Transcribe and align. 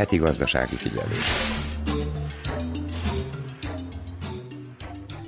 Heti 0.00 0.16
gazdasági 0.16 0.76
figyelés. 0.76 1.24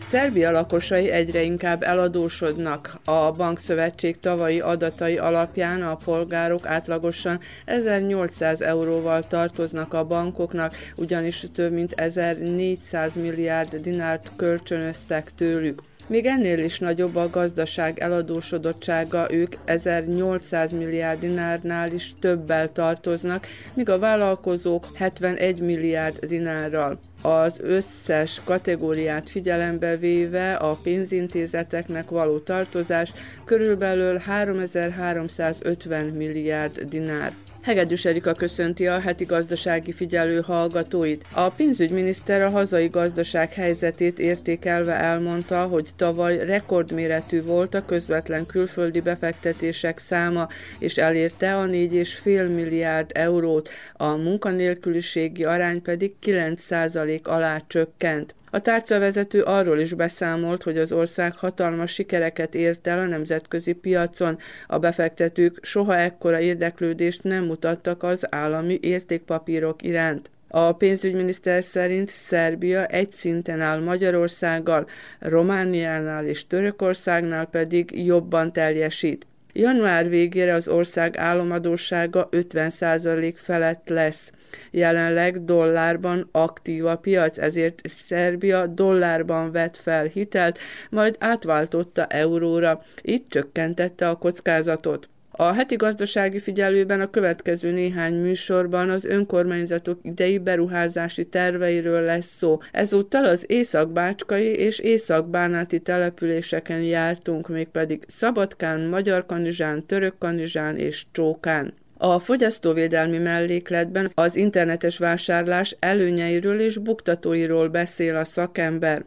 Szerbia 0.08 0.50
lakosai 0.50 1.10
egyre 1.10 1.42
inkább 1.42 1.82
eladósodnak. 1.82 2.94
A 3.04 3.30
bankszövetség 3.30 4.18
tavalyi 4.18 4.60
adatai 4.60 5.18
alapján 5.18 5.82
a 5.82 5.96
polgárok 5.96 6.66
átlagosan 6.66 7.40
1800 7.64 8.60
euróval 8.60 9.22
tartoznak 9.22 9.94
a 9.94 10.04
bankoknak, 10.04 10.74
ugyanis 10.96 11.46
több 11.54 11.72
mint 11.72 11.92
1400 11.92 13.14
milliárd 13.14 13.76
dinárt 13.76 14.30
kölcsönöztek 14.36 15.32
tőlük. 15.34 15.82
Még 16.06 16.26
ennél 16.26 16.58
is 16.58 16.78
nagyobb 16.78 17.16
a 17.16 17.30
gazdaság 17.30 17.98
eladósodottsága, 17.98 19.32
ők 19.32 19.54
1800 19.64 20.72
milliárd 20.72 21.20
dinárnál 21.20 21.92
is 21.92 22.12
többel 22.20 22.72
tartoznak, 22.72 23.46
míg 23.74 23.88
a 23.88 23.98
vállalkozók 23.98 24.86
71 24.94 25.60
milliárd 25.60 26.24
dinárral. 26.24 26.98
Az 27.22 27.60
összes 27.60 28.40
kategóriát 28.44 29.30
figyelembe 29.30 29.96
véve 29.96 30.54
a 30.54 30.76
pénzintézeteknek 30.82 32.10
való 32.10 32.38
tartozás 32.38 33.12
körülbelül 33.44 34.18
3350 34.18 36.06
milliárd 36.06 36.80
dinár. 36.80 37.32
Hegedűs 37.62 38.04
Erika 38.04 38.32
köszönti 38.32 38.86
a 38.86 39.00
heti 39.00 39.24
gazdasági 39.24 39.92
figyelő 39.92 40.40
hallgatóit. 40.40 41.24
A 41.34 41.50
pénzügyminiszter 41.50 42.42
a 42.42 42.50
hazai 42.50 42.86
gazdaság 42.86 43.52
helyzetét 43.52 44.18
értékelve 44.18 44.92
elmondta, 44.92 45.62
hogy 45.66 45.88
tavaly 45.96 46.44
rekordméretű 46.44 47.42
volt 47.42 47.74
a 47.74 47.84
közvetlen 47.84 48.46
külföldi 48.46 49.00
befektetések 49.00 49.98
száma, 49.98 50.48
és 50.78 50.96
elérte 50.96 51.56
a 51.56 51.66
4,5 51.66 52.54
milliárd 52.54 53.10
eurót, 53.14 53.70
a 53.92 54.16
munkanélküliségi 54.16 55.44
arány 55.44 55.82
pedig 55.82 56.12
9% 56.22 57.22
alá 57.22 57.60
csökkent. 57.66 58.34
A 58.54 58.60
tárcavezető 58.60 59.42
arról 59.42 59.78
is 59.78 59.94
beszámolt, 59.94 60.62
hogy 60.62 60.78
az 60.78 60.92
ország 60.92 61.36
hatalmas 61.36 61.92
sikereket 61.92 62.54
ért 62.54 62.86
el 62.86 62.98
a 62.98 63.06
nemzetközi 63.06 63.72
piacon. 63.72 64.38
A 64.66 64.78
befektetők 64.78 65.58
soha 65.62 65.96
ekkora 65.96 66.40
érdeklődést 66.40 67.22
nem 67.22 67.44
mutattak 67.44 68.02
az 68.02 68.34
állami 68.34 68.78
értékpapírok 68.82 69.82
iránt. 69.82 70.30
A 70.48 70.72
pénzügyminiszter 70.72 71.64
szerint 71.64 72.08
Szerbia 72.08 72.86
egy 72.86 73.12
szinten 73.12 73.60
áll 73.60 73.80
Magyarországgal, 73.80 74.88
Romániánál 75.18 76.26
és 76.26 76.46
Törökországnál 76.46 77.46
pedig 77.46 78.04
jobban 78.06 78.52
teljesít. 78.52 79.26
Január 79.52 80.08
végére 80.08 80.54
az 80.54 80.68
ország 80.68 81.16
államadósága 81.16 82.28
50% 82.30 83.34
felett 83.36 83.88
lesz. 83.88 84.32
Jelenleg 84.70 85.44
dollárban 85.44 86.28
aktív 86.32 86.86
a 86.86 86.96
piac, 86.96 87.38
ezért 87.38 87.80
Szerbia 87.88 88.66
dollárban 88.66 89.52
vett 89.52 89.76
fel 89.76 90.04
hitelt, 90.04 90.58
majd 90.90 91.16
átváltotta 91.18 92.06
euróra, 92.06 92.82
így 93.02 93.26
csökkentette 93.28 94.08
a 94.08 94.16
kockázatot. 94.16 95.08
A 95.34 95.52
heti 95.52 95.76
gazdasági 95.76 96.38
figyelőben 96.38 97.00
a 97.00 97.10
következő 97.10 97.70
néhány 97.70 98.14
műsorban 98.14 98.90
az 98.90 99.04
önkormányzatok 99.04 99.98
idei 100.02 100.38
beruházási 100.38 101.26
terveiről 101.26 102.02
lesz 102.02 102.36
szó. 102.36 102.58
Ezúttal 102.72 103.24
az 103.24 103.44
északbácskai 103.46 104.44
és 104.44 104.78
északbánáti 104.78 105.80
településeken 105.80 106.82
jártunk, 106.82 107.48
mégpedig 107.48 108.04
Szabadkán, 108.06 108.80
Magyarkanizsán, 108.80 109.86
Törökkanizsán 109.86 110.76
és 110.76 111.06
Csókán. 111.12 111.74
A 112.04 112.18
fogyasztóvédelmi 112.18 113.18
mellékletben 113.18 114.10
az 114.14 114.36
internetes 114.36 114.98
vásárlás 114.98 115.76
előnyeiről 115.78 116.60
és 116.60 116.78
buktatóiról 116.78 117.68
beszél 117.68 118.16
a 118.16 118.24
szakember. 118.24 119.04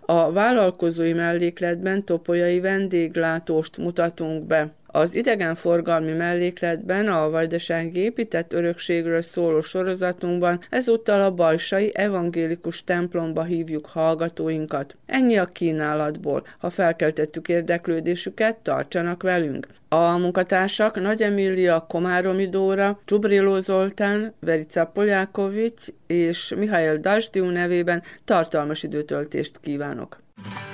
A 0.00 0.32
vállalkozói 0.32 1.12
mellékletben 1.12 2.04
topolyai 2.04 2.60
vendéglátóst 2.60 3.76
mutatunk 3.76 4.46
be. 4.46 4.72
Az 4.96 5.14
idegenforgalmi 5.14 6.12
mellékletben 6.12 7.08
a 7.08 7.30
vajdasági 7.30 8.00
épített 8.00 8.52
örökségről 8.52 9.22
szóló 9.22 9.60
sorozatunkban 9.60 10.60
ezúttal 10.70 11.22
a 11.22 11.34
Bajsai 11.34 11.90
Evangélikus 11.94 12.84
templomba 12.84 13.42
hívjuk 13.42 13.86
hallgatóinkat. 13.86 14.96
Ennyi 15.06 15.36
a 15.36 15.44
kínálatból. 15.44 16.46
Ha 16.58 16.70
felkeltettük 16.70 17.48
érdeklődésüket, 17.48 18.56
tartsanak 18.56 19.22
velünk. 19.22 19.66
A 19.88 20.18
munkatársak 20.18 21.00
Nagy 21.00 21.22
Emília 21.22 21.86
Komáromi 21.88 22.48
Dóra, 22.48 23.00
Csubriló 23.04 23.58
Zoltán, 23.58 24.34
Verica 24.40 24.86
Poljákovics 24.86 25.86
és 26.06 26.54
Mihail 26.56 26.96
Dasdiu 26.96 27.50
nevében 27.50 28.02
tartalmas 28.24 28.82
időtöltést 28.82 29.60
kívánok. 29.60 30.18
És 30.44 30.73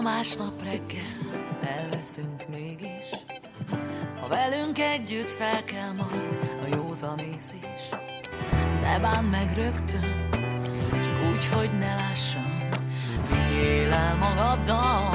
ha 0.00 0.06
másnap 0.06 0.62
reggel. 0.62 1.02
Elveszünk 1.62 2.48
mégis, 2.48 3.08
ha 4.20 4.28
velünk 4.28 4.78
együtt 4.78 5.28
fel 5.28 5.64
kell 5.64 5.92
majd 5.92 6.38
a 6.64 6.76
józanész 6.76 7.54
is, 7.60 7.98
ne 8.82 8.98
bán 9.00 9.24
meg 9.24 9.54
rögtön, 9.54 10.28
csak 10.90 11.32
úgy, 11.32 11.46
hogy 11.46 11.78
ne 11.78 11.94
lássam, 11.94 12.58
vigyél 13.28 13.92
el 13.92 14.16
magaddal 14.16 15.09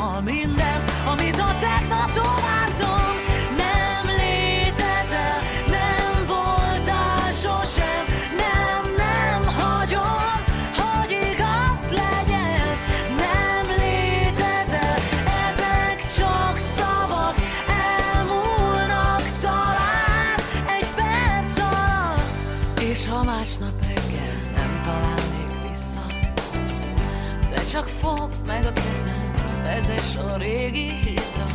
régi 30.45 30.91
hídra 31.03 31.45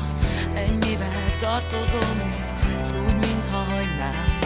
Ennyivel 0.55 1.37
tartozom 1.39 2.21
én, 2.25 2.33
s 2.87 2.97
úgy, 2.97 3.15
mintha 3.15 3.57
hagynám. 3.57 4.39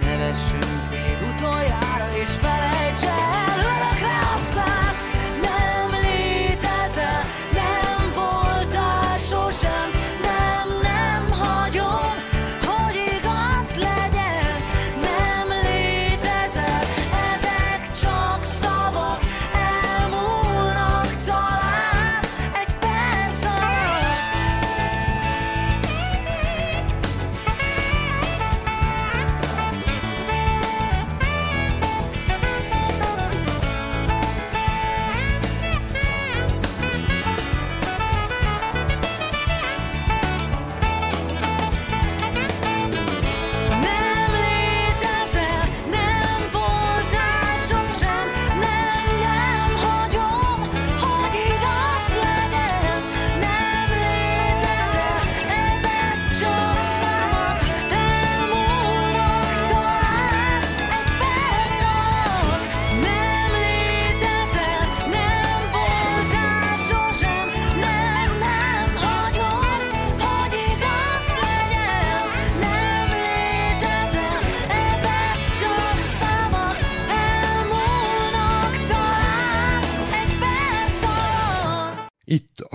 Nevessünk 0.00 0.90
még 0.90 1.28
utoljára, 1.34 2.08
és 2.22 2.30
felejts 2.30 2.59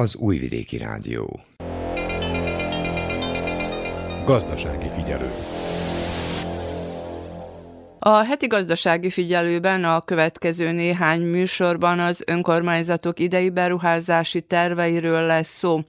az 0.05 0.15
Újvidéki 0.15 0.77
Rádió. 0.77 1.39
Gazdasági 4.25 4.89
figyelő. 4.89 5.31
A 7.99 8.23
heti 8.23 8.47
gazdasági 8.47 9.09
figyelőben 9.09 9.83
a 9.83 10.01
következő 10.01 10.71
néhány 10.71 11.21
műsorban 11.21 11.99
az 11.99 12.23
önkormányzatok 12.27 13.19
idei 13.19 13.49
beruházási 13.49 14.41
terveiről 14.41 15.25
lesz 15.25 15.57
szó. 15.57 15.79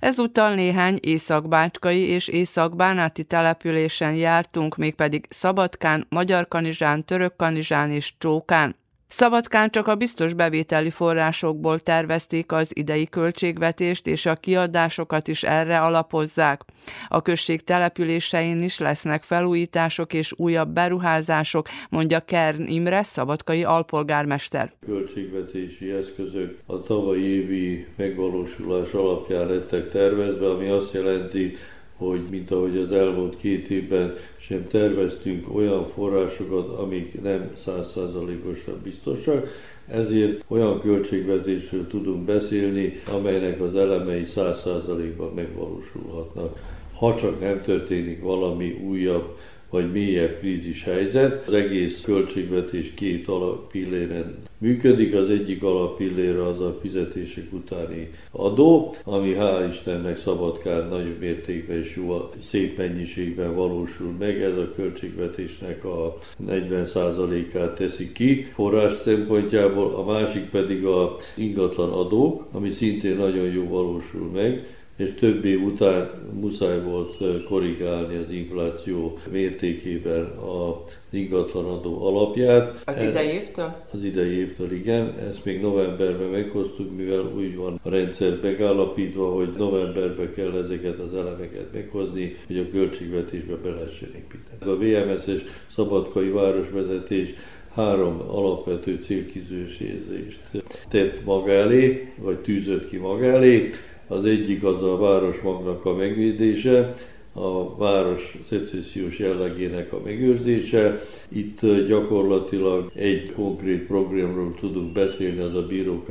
Ezúttal 0.00 0.54
néhány 0.54 0.98
északbácskai 1.02 2.00
és 2.00 2.28
északbánáti 2.28 3.24
településen 3.24 4.14
jártunk, 4.14 4.76
mégpedig 4.76 5.26
Szabadkán, 5.28 6.06
Magyarkanizsán, 6.08 7.04
Törökkanizsán 7.04 7.90
és 7.90 8.14
Csókán. 8.18 8.76
Szabadkán 9.08 9.70
csak 9.70 9.86
a 9.86 9.94
biztos 9.94 10.34
bevételi 10.34 10.90
forrásokból 10.90 11.78
tervezték 11.78 12.52
az 12.52 12.70
idei 12.74 13.08
költségvetést, 13.08 14.06
és 14.06 14.26
a 14.26 14.34
kiadásokat 14.34 15.28
is 15.28 15.42
erre 15.42 15.80
alapozzák. 15.80 16.60
A 17.08 17.22
község 17.22 17.64
településein 17.64 18.62
is 18.62 18.78
lesznek 18.78 19.22
felújítások 19.22 20.12
és 20.12 20.32
újabb 20.36 20.68
beruházások, 20.68 21.68
mondja 21.90 22.20
Kern 22.20 22.66
Imre, 22.66 23.02
szabadkai 23.02 23.64
alpolgármester. 23.64 24.72
Költségvetési 24.86 25.90
eszközök 25.90 26.58
a 26.66 26.82
tavalyi 26.82 27.24
évi 27.24 27.86
megvalósulás 27.96 28.92
alapján 28.92 29.46
lettek 29.46 29.90
tervezve, 29.90 30.50
ami 30.50 30.68
azt 30.68 30.92
jelenti, 30.92 31.56
hogy 31.96 32.20
mint 32.30 32.50
ahogy 32.50 32.76
az 32.76 32.92
elmúlt 32.92 33.36
két 33.36 33.68
évben 33.68 34.14
sem 34.36 34.66
terveztünk 34.68 35.54
olyan 35.54 35.86
forrásokat, 35.86 36.68
amik 36.68 37.22
nem 37.22 37.50
százszázalékosan 37.64 38.80
biztosak, 38.82 39.48
ezért 39.88 40.44
olyan 40.48 40.80
költségvetésről 40.80 41.86
tudunk 41.86 42.24
beszélni, 42.24 43.00
amelynek 43.12 43.60
az 43.60 43.76
elemei 43.76 44.24
száz 44.24 44.60
százalékban 44.60 45.32
megvalósulhatnak. 45.34 46.58
Ha 46.94 47.16
csak 47.16 47.40
nem 47.40 47.62
történik 47.62 48.22
valami 48.22 48.72
újabb 48.72 49.36
vagy 49.70 49.92
mélyebb 49.92 50.38
krízis 50.38 50.84
helyzet. 50.84 51.46
Az 51.46 51.52
egész 51.52 52.00
költségvetés 52.00 52.94
két 52.94 53.28
alapilléren 53.28 54.34
működik. 54.58 55.14
Az 55.14 55.28
egyik 55.28 55.62
alapillér 55.62 56.36
az 56.36 56.60
a 56.60 56.78
fizetések 56.80 57.52
utáni 57.52 58.10
adó, 58.30 58.94
ami 59.04 59.34
hál' 59.38 59.68
Istennek 59.70 60.18
Szabadkán 60.18 60.88
nagyobb 60.88 61.18
mértékben 61.20 61.76
és 61.76 61.96
jó 61.96 62.30
szép 62.42 62.76
mennyiségben 62.76 63.54
valósul 63.54 64.14
meg. 64.18 64.42
Ez 64.42 64.56
a 64.56 64.72
költségvetésnek 64.74 65.84
a 65.84 66.18
40%-át 66.48 67.74
teszi 67.74 68.12
ki 68.12 68.48
forrás 68.52 68.92
szempontjából, 69.04 69.94
a 69.94 70.04
másik 70.04 70.50
pedig 70.50 70.84
a 70.84 71.16
ingatlan 71.34 71.90
adók, 71.90 72.46
ami 72.52 72.70
szintén 72.70 73.16
nagyon 73.16 73.46
jó 73.46 73.68
valósul 73.68 74.30
meg 74.34 74.75
és 74.96 75.14
több 75.18 75.44
év 75.44 75.62
után 75.62 76.10
muszáj 76.40 76.82
volt 76.82 77.44
korrigálni 77.48 78.16
az 78.16 78.30
infláció 78.30 79.18
mértékében 79.30 80.24
a 80.24 80.82
ingatlanadó 81.10 82.06
alapját. 82.06 82.82
Az 82.84 83.00
idei 83.00 83.28
évtől? 83.28 83.74
Az 83.92 84.04
idei 84.04 84.38
évtől, 84.38 84.72
igen. 84.72 85.14
Ezt 85.30 85.44
még 85.44 85.60
novemberben 85.60 86.28
meghoztuk, 86.28 86.96
mivel 86.96 87.32
úgy 87.36 87.56
van 87.56 87.80
a 87.82 87.88
rendszer 87.88 88.38
megállapítva, 88.42 89.34
hogy 89.34 89.48
novemberben 89.56 90.32
kell 90.34 90.52
ezeket 90.64 90.98
az 90.98 91.14
elemeket 91.14 91.72
meghozni, 91.72 92.36
hogy 92.46 92.58
a 92.58 92.70
költségvetésbe 92.70 93.54
be 93.54 93.70
lehessen 93.70 94.10
építeni. 94.14 94.70
A 94.70 94.76
VMS-es 94.76 95.40
szabadkai 95.74 96.28
városvezetés 96.28 97.34
három 97.74 98.20
alapvető 98.28 99.00
célkizősést 99.04 100.40
tett 100.88 101.24
maga 101.24 101.50
elé, 101.50 102.12
vagy 102.16 102.38
tűzött 102.38 102.88
ki 102.88 102.96
maga 102.96 103.24
elé. 103.24 103.70
Az 104.08 104.24
egyik 104.24 104.64
az 104.64 104.82
a 104.82 104.96
városmagnak 104.96 105.84
a 105.84 105.94
megvédése, 105.94 106.94
a 107.32 107.76
város 107.76 108.38
szecessziós 108.48 109.18
jellegének 109.18 109.92
a 109.92 110.00
megőrzése. 110.04 111.00
Itt 111.28 111.60
gyakorlatilag 111.86 112.90
egy 112.94 113.32
konkrét 113.32 113.86
programról 113.86 114.54
tudunk 114.60 114.92
beszélni, 114.92 115.40
az 115.40 115.54
a 115.54 115.66
Bíró 115.66 116.04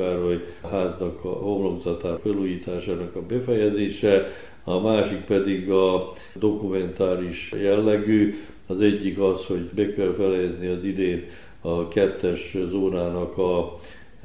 háznak 0.72 1.26
a 1.26 1.30
homlokzatát 1.30 2.20
felújításának 2.22 3.16
a 3.16 3.22
befejezése, 3.22 4.32
a 4.64 4.80
másik 4.80 5.20
pedig 5.20 5.70
a 5.70 6.12
dokumentáris 6.34 7.54
jellegű. 7.62 8.36
Az 8.68 8.82
egyik 8.82 9.20
az, 9.20 9.46
hogy 9.46 9.70
be 9.76 9.94
kell 9.94 10.14
felezni 10.18 10.68
az 10.68 10.84
idén 10.84 11.24
a 11.62 11.88
kettes 11.88 12.58
zónának 12.70 13.38
a 13.38 13.80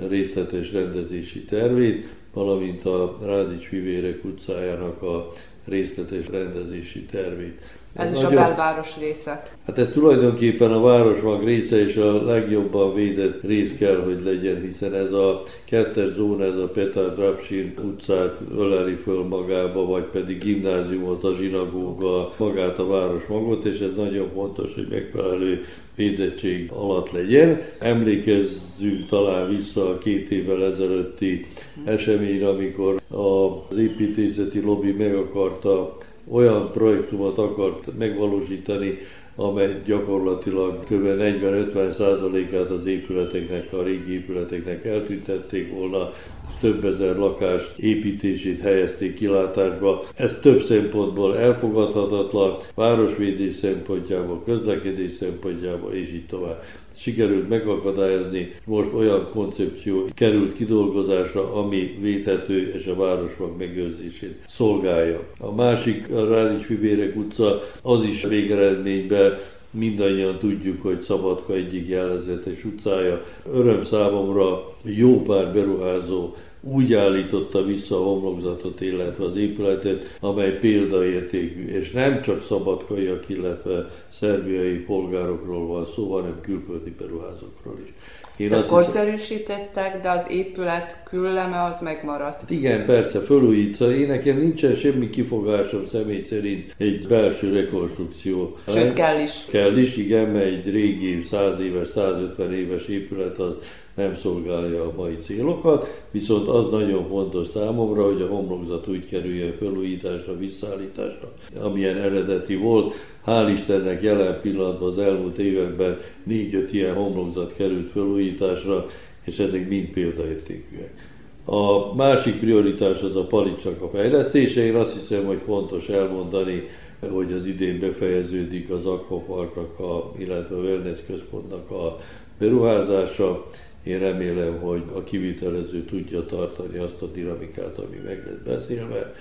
részletes 0.08 0.73
rendezési 0.73 1.44
tervét, 1.44 2.08
valamint 2.32 2.85
a 2.85 3.19
Rádics 3.23 3.69
Vivérek 3.69 4.25
utcájának 4.25 5.03
a 5.03 5.32
részletes 5.65 6.27
rendezési 6.29 7.05
tervét. 7.05 7.61
Ez, 7.94 8.06
ez 8.06 8.12
is 8.12 8.20
nagyon, 8.22 8.38
a 8.38 8.46
belváros 8.46 8.98
része. 8.98 9.42
Hát 9.66 9.78
ez 9.78 9.90
tulajdonképpen 9.90 10.72
a 10.72 10.81
városmag 10.81 11.44
része, 11.44 11.81
és 11.81 11.96
a 11.96 12.25
legjobban 12.25 12.94
védett 12.94 13.42
rész 13.42 13.76
kell, 13.76 14.02
hogy 14.04 14.22
legyen, 14.25 14.60
hiszen 14.60 14.94
ez 14.94 15.12
a 15.12 15.42
kettes 15.64 16.14
zóna, 16.14 16.44
ez 16.44 16.56
a 16.56 16.69
Petar 16.69 17.14
Drapsin 17.14 17.75
utcát 17.84 18.37
öleli 18.56 18.94
föl 18.94 19.22
magába, 19.22 19.87
vagy 19.87 20.04
pedig 20.04 20.38
gimnáziumot, 20.38 21.25
a 21.25 21.34
zsinagóga, 21.34 22.34
magát 22.37 22.78
a 22.78 22.87
városmagot, 22.87 23.64
és 23.64 23.81
ez 23.81 23.94
nagyon 23.96 24.28
fontos, 24.34 24.75
hogy 24.75 24.87
megfelelő 24.90 25.64
védettség 25.94 26.70
alatt 26.72 27.10
legyen. 27.10 27.62
Emlékezzünk 27.78 29.06
talán 29.08 29.48
vissza 29.48 29.88
a 29.88 29.98
két 29.98 30.31
évvel 30.31 30.64
ezelőtti 30.64 31.46
eseményre, 31.84 32.48
amikor 32.48 33.00
az 33.08 33.78
építészeti 33.78 34.60
lobby 34.60 34.92
meg 34.92 35.14
akarta 35.14 35.96
olyan 36.31 36.71
projektumot 36.73 37.38
akart 37.38 37.99
megvalósítani, 37.99 38.99
amely 39.37 39.82
gyakorlatilag 39.85 40.85
kb. 40.85 41.05
40-50 41.05 41.91
százalékát 41.91 42.71
az 42.71 42.87
épületeknek, 42.87 43.73
a 43.73 43.82
régi 43.82 44.12
épületeknek 44.12 44.85
eltüntették 44.85 45.73
volna, 45.73 46.12
több 46.61 46.85
ezer 46.85 47.17
lakást 47.17 47.79
építését 47.79 48.61
helyezték 48.61 49.15
kilátásba. 49.15 50.05
Ez 50.15 50.38
több 50.43 50.62
szempontból 50.62 51.38
elfogadhatatlan, 51.38 52.56
városvédés 52.75 53.55
szempontjából, 53.55 54.43
közlekedés 54.44 55.12
szempontjából, 55.12 55.93
és 55.93 56.12
így 56.12 56.26
tovább 56.26 56.62
sikerült 56.96 57.48
megakadályozni. 57.48 58.54
Most 58.64 58.92
olyan 58.92 59.28
koncepció 59.32 60.06
került 60.14 60.54
kidolgozásra, 60.54 61.54
ami 61.54 61.98
védhető 62.00 62.73
és 62.75 62.87
a 62.87 62.94
városmag 62.94 63.59
megőrzését 63.59 64.44
szolgálja. 64.49 65.20
A 65.38 65.54
másik, 65.54 66.11
a 66.12 66.28
Rádics 66.28 66.64
Fibérek 66.64 67.16
utca, 67.16 67.62
az 67.82 68.02
is 68.02 68.23
végeredményben 68.23 69.38
mindannyian 69.70 70.38
tudjuk, 70.38 70.82
hogy 70.82 71.00
Szabadka 71.00 71.54
egyik 71.54 71.88
jellezetes 71.88 72.64
utcája. 72.64 73.25
Öröm 73.52 73.85
számomra 73.85 74.75
jó 74.85 75.23
pár 75.23 75.52
beruházó 75.52 76.35
úgy 76.61 76.95
állította 76.95 77.64
vissza 77.64 77.97
a 77.97 78.02
homlokzatot, 78.02 78.81
illetve 78.81 79.25
az 79.25 79.37
épületet, 79.37 80.17
amely 80.21 80.59
példaértékű, 80.59 81.67
és 81.67 81.90
nem 81.90 82.23
csak 82.23 82.47
szabadkaiak, 82.47 83.29
illetve 83.29 83.90
szerbiai 84.12 84.76
polgárokról 84.76 85.67
van 85.67 85.87
szó, 85.95 86.12
hanem 86.12 86.40
külföldi 86.40 86.90
beruházókról 86.99 87.79
is. 87.85 87.93
Én 88.40 88.49
Tehát 88.49 88.67
korszerűsítettek, 88.67 90.00
de 90.00 90.11
az 90.11 90.26
épület 90.29 91.02
külleme 91.05 91.62
az 91.62 91.81
megmaradt. 91.81 92.40
Hát 92.40 92.50
igen, 92.50 92.85
persze, 92.85 93.21
fölújítsa. 93.21 93.95
Én 93.95 94.07
nekem 94.07 94.38
nincsen 94.38 94.75
semmi 94.75 95.11
kifogásom 95.11 95.87
személy 95.87 96.21
szerint 96.21 96.75
egy 96.79 97.07
belső 97.09 97.52
rekonstrukció. 97.52 98.57
Sőt, 98.69 98.93
kell 98.93 99.21
is. 99.21 99.45
Kell 99.50 99.76
is, 99.76 99.97
igen, 99.97 100.26
mert 100.26 100.45
egy 100.45 100.71
régi 100.71 101.23
100 101.23 101.61
éves, 101.61 101.88
150 101.88 102.52
éves 102.55 102.87
épület 102.87 103.38
az 103.38 103.55
nem 104.00 104.16
szolgálja 104.16 104.83
a 104.83 104.92
mai 104.97 105.16
célokat, 105.16 106.04
viszont 106.11 106.49
az 106.49 106.71
nagyon 106.71 107.09
fontos 107.09 107.49
számomra, 107.49 108.04
hogy 108.04 108.23
a 108.23 108.26
homlokzat 108.26 108.88
úgy 108.88 109.07
kerüljön 109.07 109.54
felújításra, 109.59 110.37
visszaállításra, 110.38 111.33
amilyen 111.62 111.97
eredeti 111.97 112.57
volt. 112.57 112.95
Hál' 113.26 113.50
Istennek 113.52 114.02
jelen 114.02 114.40
pillanatban 114.40 114.88
az 114.88 114.99
elmúlt 114.99 115.38
években 115.38 115.99
négy-öt 116.25 116.73
ilyen 116.73 116.95
homlokzat 116.95 117.54
került 117.57 117.90
felújításra, 117.90 118.87
és 119.25 119.38
ezek 119.38 119.69
mind 119.69 119.88
példaértékűek. 119.88 121.09
A 121.45 121.95
másik 121.95 122.40
prioritás 122.40 123.02
az 123.02 123.16
a 123.16 123.26
palicsnak 123.26 123.83
a 123.83 123.88
fejlesztése. 123.88 124.64
Én 124.64 124.75
azt 124.75 124.92
hiszem, 124.92 125.25
hogy 125.25 125.40
fontos 125.45 125.88
elmondani, 125.88 126.69
hogy 127.09 127.33
az 127.33 127.47
idén 127.47 127.78
befejeződik 127.78 128.71
az 128.71 128.87
Aquaparknak, 128.87 129.78
a, 129.78 130.12
illetve 130.19 130.57
a 130.57 130.61
Wellness 130.61 130.99
Központnak 131.07 131.71
a 131.71 131.99
beruházása. 132.38 133.47
Én 133.82 133.99
remélem, 133.99 134.58
hogy 134.58 134.82
a 134.94 135.02
kivitelező 135.02 135.84
tudja 135.84 136.26
tartani 136.26 136.78
azt 136.78 137.02
a 137.02 137.06
dinamikát, 137.06 137.78
ami 137.78 137.96
meg 138.04 138.22
lett 138.26 138.44
beszélve. 138.44 139.14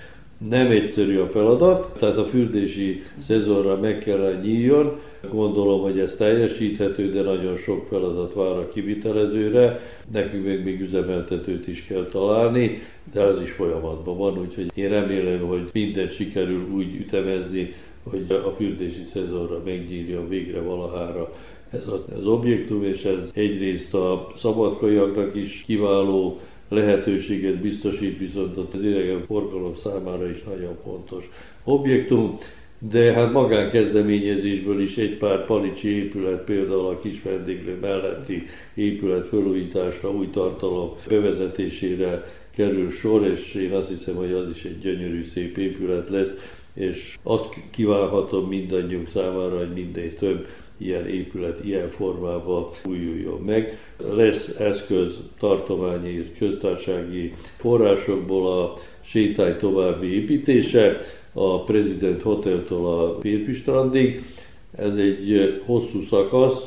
Nem 0.48 0.72
egyszerű 0.72 1.18
a 1.18 1.28
feladat, 1.28 1.98
tehát 1.98 2.18
a 2.18 2.26
fürdési 2.26 3.04
szezonra 3.26 3.80
meg 3.80 3.98
kell 3.98 4.40
nyíljon. 4.44 5.00
Gondolom, 5.32 5.82
hogy 5.82 6.00
ez 6.00 6.16
teljesíthető, 6.16 7.12
de 7.12 7.22
nagyon 7.22 7.58
sok 7.58 7.88
feladat 7.90 8.34
vár 8.34 8.58
a 8.58 8.70
kivitelezőre. 8.70 9.80
Nekünk 10.12 10.46
még, 10.46 10.64
még 10.64 10.82
üzemeltetőt 10.82 11.68
is 11.68 11.86
kell 11.86 12.08
találni, 12.12 12.82
de 13.14 13.22
az 13.22 13.42
is 13.42 13.52
folyamatban 13.52 14.18
van, 14.18 14.40
úgyhogy 14.40 14.72
én 14.74 14.90
remélem, 14.90 15.40
hogy 15.40 15.70
mindent 15.74 16.14
sikerül 16.14 16.68
úgy 16.74 16.96
ütemezni, 16.96 17.74
hogy 18.04 18.26
a 18.30 18.54
fürdési 18.58 19.04
szezonra 19.14 19.62
megnyíljon 19.66 20.30
végre 20.30 20.62
valahára 20.62 21.34
ez 21.72 21.88
az 22.18 22.26
objektum, 22.26 22.84
és 22.84 23.04
ez 23.04 23.30
egyrészt 23.34 23.94
a 23.94 24.32
szabadkajaknak 24.38 25.36
is 25.36 25.64
kiváló 25.66 26.40
lehetőséget 26.70 27.62
biztosít, 27.62 28.20
viszont 28.20 28.58
az 28.58 28.84
idegen 28.84 29.26
forgalom 29.26 29.76
számára 29.76 30.30
is 30.30 30.44
nagyon 30.44 30.78
fontos 30.84 31.30
objektum. 31.64 32.38
De 32.92 33.14
hát 33.14 33.32
magánkezdeményezésből 33.32 34.82
is 34.82 34.98
egy 34.98 35.18
pár 35.18 35.46
palicsi 35.46 35.88
épület, 35.88 36.44
például 36.44 36.88
a 36.88 37.00
kis 37.00 37.22
vendéglő 37.22 37.78
melletti 37.82 38.46
épület 38.74 39.28
felújításra, 39.28 40.12
új 40.12 40.30
tartalom 40.30 40.90
bevezetésére 41.08 42.24
kerül 42.56 42.92
sor, 42.92 43.28
és 43.28 43.54
én 43.54 43.72
azt 43.72 43.90
hiszem, 43.90 44.16
hogy 44.16 44.32
az 44.32 44.50
is 44.50 44.64
egy 44.64 44.80
gyönyörű, 44.80 45.26
szép 45.26 45.58
épület 45.58 46.10
lesz, 46.10 46.34
és 46.74 47.18
azt 47.24 47.50
kívánhatom 47.72 48.48
mindannyiunk 48.48 49.10
számára, 49.10 49.58
hogy 49.58 49.74
mindegy 49.74 50.16
több 50.16 50.48
ilyen 50.80 51.08
épület 51.08 51.66
ilyen 51.66 51.90
formában 51.90 52.68
újuljon 52.86 53.42
meg. 53.46 53.78
Lesz 54.12 54.48
eszköz 54.60 55.12
tartományi 55.40 56.32
köztársasági 56.38 57.34
forrásokból 57.58 58.60
a 58.62 58.74
sétány 59.02 59.58
további 59.58 60.16
építése, 60.16 60.98
a 61.34 61.64
President 61.64 62.22
Hoteltól 62.22 63.00
a 63.00 63.16
Pérpi 63.18 63.54
strandig. 63.54 64.24
Ez 64.78 64.96
egy 64.96 65.62
hosszú 65.66 66.04
szakasz, 66.10 66.64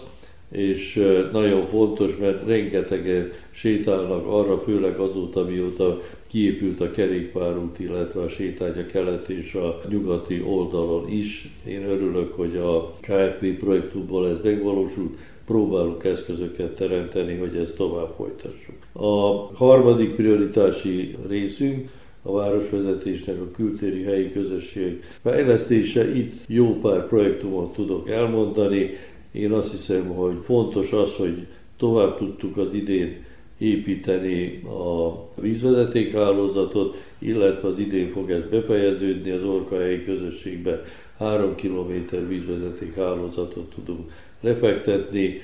és 0.50 0.94
nagyon 1.32 1.66
fontos, 1.66 2.16
mert 2.16 2.46
rengetegen 2.46 3.32
sétálnak 3.50 4.26
arra, 4.26 4.58
főleg 4.58 4.98
azóta, 4.98 5.44
mióta 5.44 6.00
kiépült 6.32 6.80
a 6.80 6.90
kerékpárút, 6.90 7.78
illetve 7.78 8.20
a 8.20 8.28
sétány 8.28 8.78
a 8.78 8.86
kelet 8.86 9.28
és 9.28 9.54
a 9.54 9.80
nyugati 9.88 10.42
oldalon 10.46 11.08
is. 11.08 11.48
Én 11.66 11.84
örülök, 11.84 12.32
hogy 12.32 12.56
a 12.56 12.94
KFV 13.00 13.46
projektumból 13.58 14.28
ez 14.28 14.36
megvalósult, 14.42 15.18
próbálunk 15.46 16.04
eszközöket 16.04 16.74
teremteni, 16.74 17.36
hogy 17.36 17.56
ezt 17.56 17.74
tovább 17.74 18.14
folytassuk. 18.16 18.74
A 18.92 19.32
harmadik 19.54 20.14
prioritási 20.14 21.16
részünk 21.28 21.90
a 22.22 22.32
városvezetésnek 22.32 23.40
a 23.40 23.50
kültéri 23.50 24.02
helyi 24.02 24.32
közösség 24.32 25.02
fejlesztése. 25.22 26.16
Itt 26.16 26.34
jó 26.46 26.80
pár 26.80 27.06
projektumot 27.06 27.72
tudok 27.72 28.10
elmondani. 28.10 28.90
Én 29.32 29.52
azt 29.52 29.70
hiszem, 29.70 30.06
hogy 30.06 30.36
fontos 30.44 30.92
az, 30.92 31.12
hogy 31.12 31.46
tovább 31.76 32.16
tudtuk 32.16 32.56
az 32.56 32.74
idén 32.74 33.30
építeni 33.62 34.62
a 34.64 35.40
vízvezetékhálózatot, 35.40 36.96
illetve 37.18 37.68
az 37.68 37.78
idén 37.78 38.10
fog 38.10 38.30
ez 38.30 38.42
befejeződni 38.50 39.30
az 39.30 39.44
Orkahelyi 39.44 40.04
közösségbe. 40.04 40.82
Három 41.18 41.54
kilométer 41.54 42.28
vízvezetékhálózatot 42.28 43.74
tudunk 43.74 44.10
lefektetni, 44.40 45.40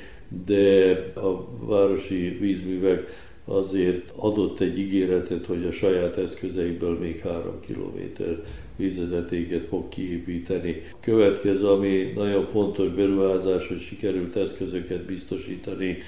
de 0.46 0.90
a 1.14 1.48
városi 1.66 2.36
vízművek 2.40 3.26
azért 3.44 4.12
adott 4.16 4.60
egy 4.60 4.78
ígéretet, 4.78 5.46
hogy 5.46 5.64
a 5.64 5.72
saját 5.72 6.16
eszközeiből 6.16 6.98
még 6.98 7.20
három 7.20 7.60
kilométer 7.66 8.44
vízvezetéket 8.76 9.66
fog 9.68 9.88
kiépíteni. 9.88 10.82
Következő, 11.00 11.66
ami 11.66 12.12
nagyon 12.16 12.46
fontos 12.46 12.88
beruházás, 12.88 13.68
hogy 13.68 13.80
sikerült 13.80 14.36
eszközöket 14.36 15.04
biztosítani 15.04 15.98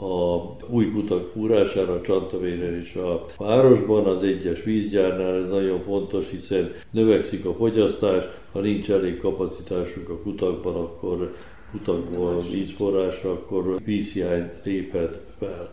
a 0.00 0.54
új 0.68 0.90
kutak 0.90 1.30
fúrására 1.32 2.00
Csantavéren 2.00 2.80
és 2.80 2.94
a 2.94 3.24
városban, 3.38 4.06
az 4.06 4.22
egyes 4.22 4.62
vízgyárnál 4.62 5.34
ez 5.34 5.50
nagyon 5.50 5.80
fontos, 5.82 6.30
hiszen 6.30 6.72
növekszik 6.90 7.44
a 7.44 7.54
fogyasztás, 7.54 8.24
ha 8.52 8.60
nincs 8.60 8.90
elég 8.90 9.18
kapacitásunk 9.18 10.08
a 10.08 10.18
kutakban, 10.18 10.74
akkor 10.74 11.34
kutakból 11.70 12.42
vízforrásra, 12.52 13.30
akkor 13.30 13.76
vízhiány 13.84 14.50
léphet 14.64 15.20
fel. 15.38 15.70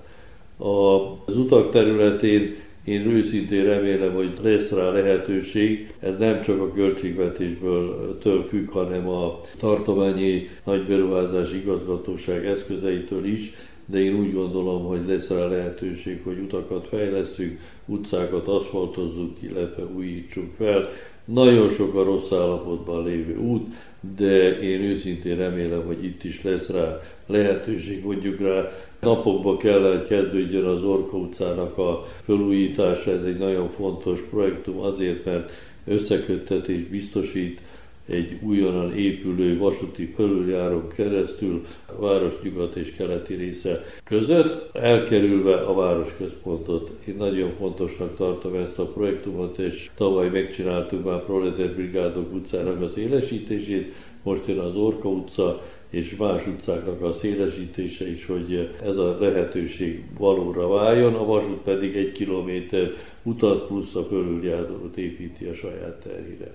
Az 1.27 1.37
utak 1.37 1.71
területén 1.71 2.55
én 2.83 3.09
őszintén 3.09 3.63
remélem, 3.63 4.13
hogy 4.13 4.33
lesz 4.41 4.71
rá 4.71 4.91
lehetőség. 4.91 5.93
Ez 5.99 6.17
nem 6.17 6.41
csak 6.41 6.61
a 6.61 6.71
költségvetésből 6.71 8.17
től 8.21 8.43
függ, 8.43 8.69
hanem 8.69 9.07
a 9.07 9.39
tartományi 9.59 10.47
nagyberuházás 10.63 11.53
igazgatóság 11.53 12.45
eszközeitől 12.45 13.25
is 13.25 13.53
de 13.91 13.99
én 13.99 14.19
úgy 14.19 14.33
gondolom, 14.33 14.85
hogy 14.85 15.01
lesz 15.07 15.29
rá 15.29 15.47
lehetőség, 15.47 16.21
hogy 16.23 16.37
utakat 16.37 16.87
fejlesztünk, 16.87 17.59
utcákat 17.85 18.47
aszfaltozzunk, 18.47 19.37
illetve 19.41 19.83
újítsunk 19.83 20.51
fel. 20.57 20.89
Nagyon 21.25 21.69
sok 21.69 21.95
a 21.95 22.03
rossz 22.03 22.31
állapotban 22.31 23.05
lévő 23.05 23.37
út, 23.37 23.67
de 24.17 24.59
én 24.59 24.81
őszintén 24.81 25.37
remélem, 25.37 25.85
hogy 25.85 26.03
itt 26.03 26.23
is 26.23 26.43
lesz 26.43 26.69
rá 26.69 27.01
lehetőség, 27.25 28.03
mondjuk 28.03 28.39
rá 28.39 28.71
napokba 28.99 29.57
kellett 29.57 30.07
kezdődjön 30.07 30.65
az 30.65 30.83
Orka 30.83 31.17
utcának 31.17 31.77
a 31.77 32.05
felújítása, 32.23 33.11
ez 33.11 33.23
egy 33.23 33.37
nagyon 33.37 33.69
fontos 33.69 34.21
projektum 34.29 34.79
azért, 34.79 35.25
mert 35.25 35.51
összeköttetés 35.85 36.83
biztosít 36.83 37.61
egy 38.07 38.39
újonnan 38.41 38.97
épülő 38.97 39.57
vasúti 39.57 40.13
fölüljáron 40.15 40.87
keresztül 40.87 41.65
a 41.85 42.01
város 42.01 42.33
és 42.75 42.93
keleti 42.97 43.33
része 43.33 43.83
között, 44.03 44.75
elkerülve 44.75 45.55
a 45.55 45.75
városközpontot. 45.75 46.91
Én 47.07 47.15
nagyon 47.17 47.51
fontosnak 47.57 48.15
tartom 48.15 48.55
ezt 48.55 48.79
a 48.79 48.85
projektumot, 48.85 49.57
és 49.57 49.89
tavaly 49.95 50.29
megcsináltuk 50.29 51.05
már 51.05 51.25
Proleter 51.25 51.73
Brigádok 51.73 52.33
utcának 52.33 52.81
az 52.81 52.97
élesítését, 52.97 53.93
most 54.23 54.47
jön 54.47 54.59
az 54.59 54.75
Orka 54.75 55.09
utca, 55.09 55.61
és 55.89 56.15
más 56.15 56.47
utcáknak 56.47 57.01
a 57.01 57.13
szélesítése 57.13 58.09
is, 58.11 58.25
hogy 58.25 58.69
ez 58.83 58.97
a 58.97 59.17
lehetőség 59.19 60.03
valóra 60.17 60.67
váljon, 60.67 61.13
a 61.13 61.25
vasút 61.25 61.61
pedig 61.63 61.95
egy 61.95 62.11
kilométer 62.11 62.91
utat 63.23 63.67
plusz 63.67 63.95
a 63.95 64.03
fölüljárót 64.03 64.97
építi 64.97 65.45
a 65.45 65.53
saját 65.53 65.99
terhére. 66.03 66.53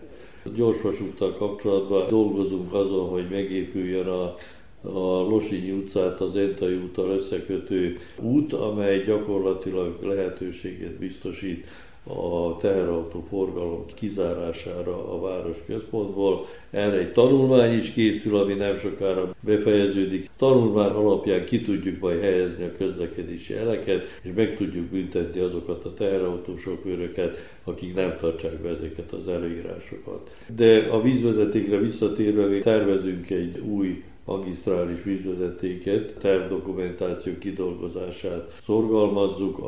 Gyorsvasúttal 0.54 1.36
kapcsolatban 1.36 2.08
dolgozunk 2.08 2.72
azon, 2.72 3.08
hogy 3.08 3.28
megépüljön 3.30 4.06
a 4.06 4.34
a 4.82 5.20
Losinyi 5.20 5.70
utcát 5.70 6.20
az 6.20 6.36
Entai 6.36 6.74
úttal 6.74 7.10
összekötő 7.10 7.98
út, 8.20 8.52
amely 8.52 9.02
gyakorlatilag 9.02 10.02
lehetőséget 10.02 10.98
biztosít 10.98 11.66
a 12.06 12.56
teherautó 12.56 13.24
forgalom 13.28 13.84
kizárására 13.94 15.12
a 15.12 15.20
város 15.20 15.56
központból. 15.66 16.46
Erre 16.70 16.98
egy 16.98 17.12
tanulmány 17.12 17.76
is 17.76 17.92
készül, 17.92 18.36
ami 18.36 18.54
nem 18.54 18.78
sokára 18.78 19.34
befejeződik. 19.40 20.30
Tanulmány 20.36 20.90
alapján 20.90 21.44
ki 21.44 21.62
tudjuk 21.62 22.00
majd 22.00 22.20
helyezni 22.20 22.64
a 22.64 22.72
közlekedési 22.76 23.54
eleket, 23.54 24.04
és 24.22 24.30
meg 24.34 24.56
tudjuk 24.56 24.84
büntetni 24.84 25.40
azokat 25.40 25.84
a 25.84 25.94
teherautó 25.94 26.56
sofőröket, 26.56 27.36
akik 27.64 27.94
nem 27.94 28.16
tartsák 28.20 28.60
be 28.60 28.68
ezeket 28.68 29.12
az 29.12 29.28
előírásokat. 29.28 30.30
De 30.56 30.88
a 30.90 31.02
vízvezetékre 31.02 31.78
visszatérve 31.78 32.46
még 32.46 32.62
tervezünk 32.62 33.30
egy 33.30 33.58
új 33.58 34.02
magisztrális 34.26 35.02
vízvezetéket, 35.02 36.16
tervdokumentáció 36.18 37.32
kidolgozását 37.38 38.52
szorgalmazzuk 38.64 39.58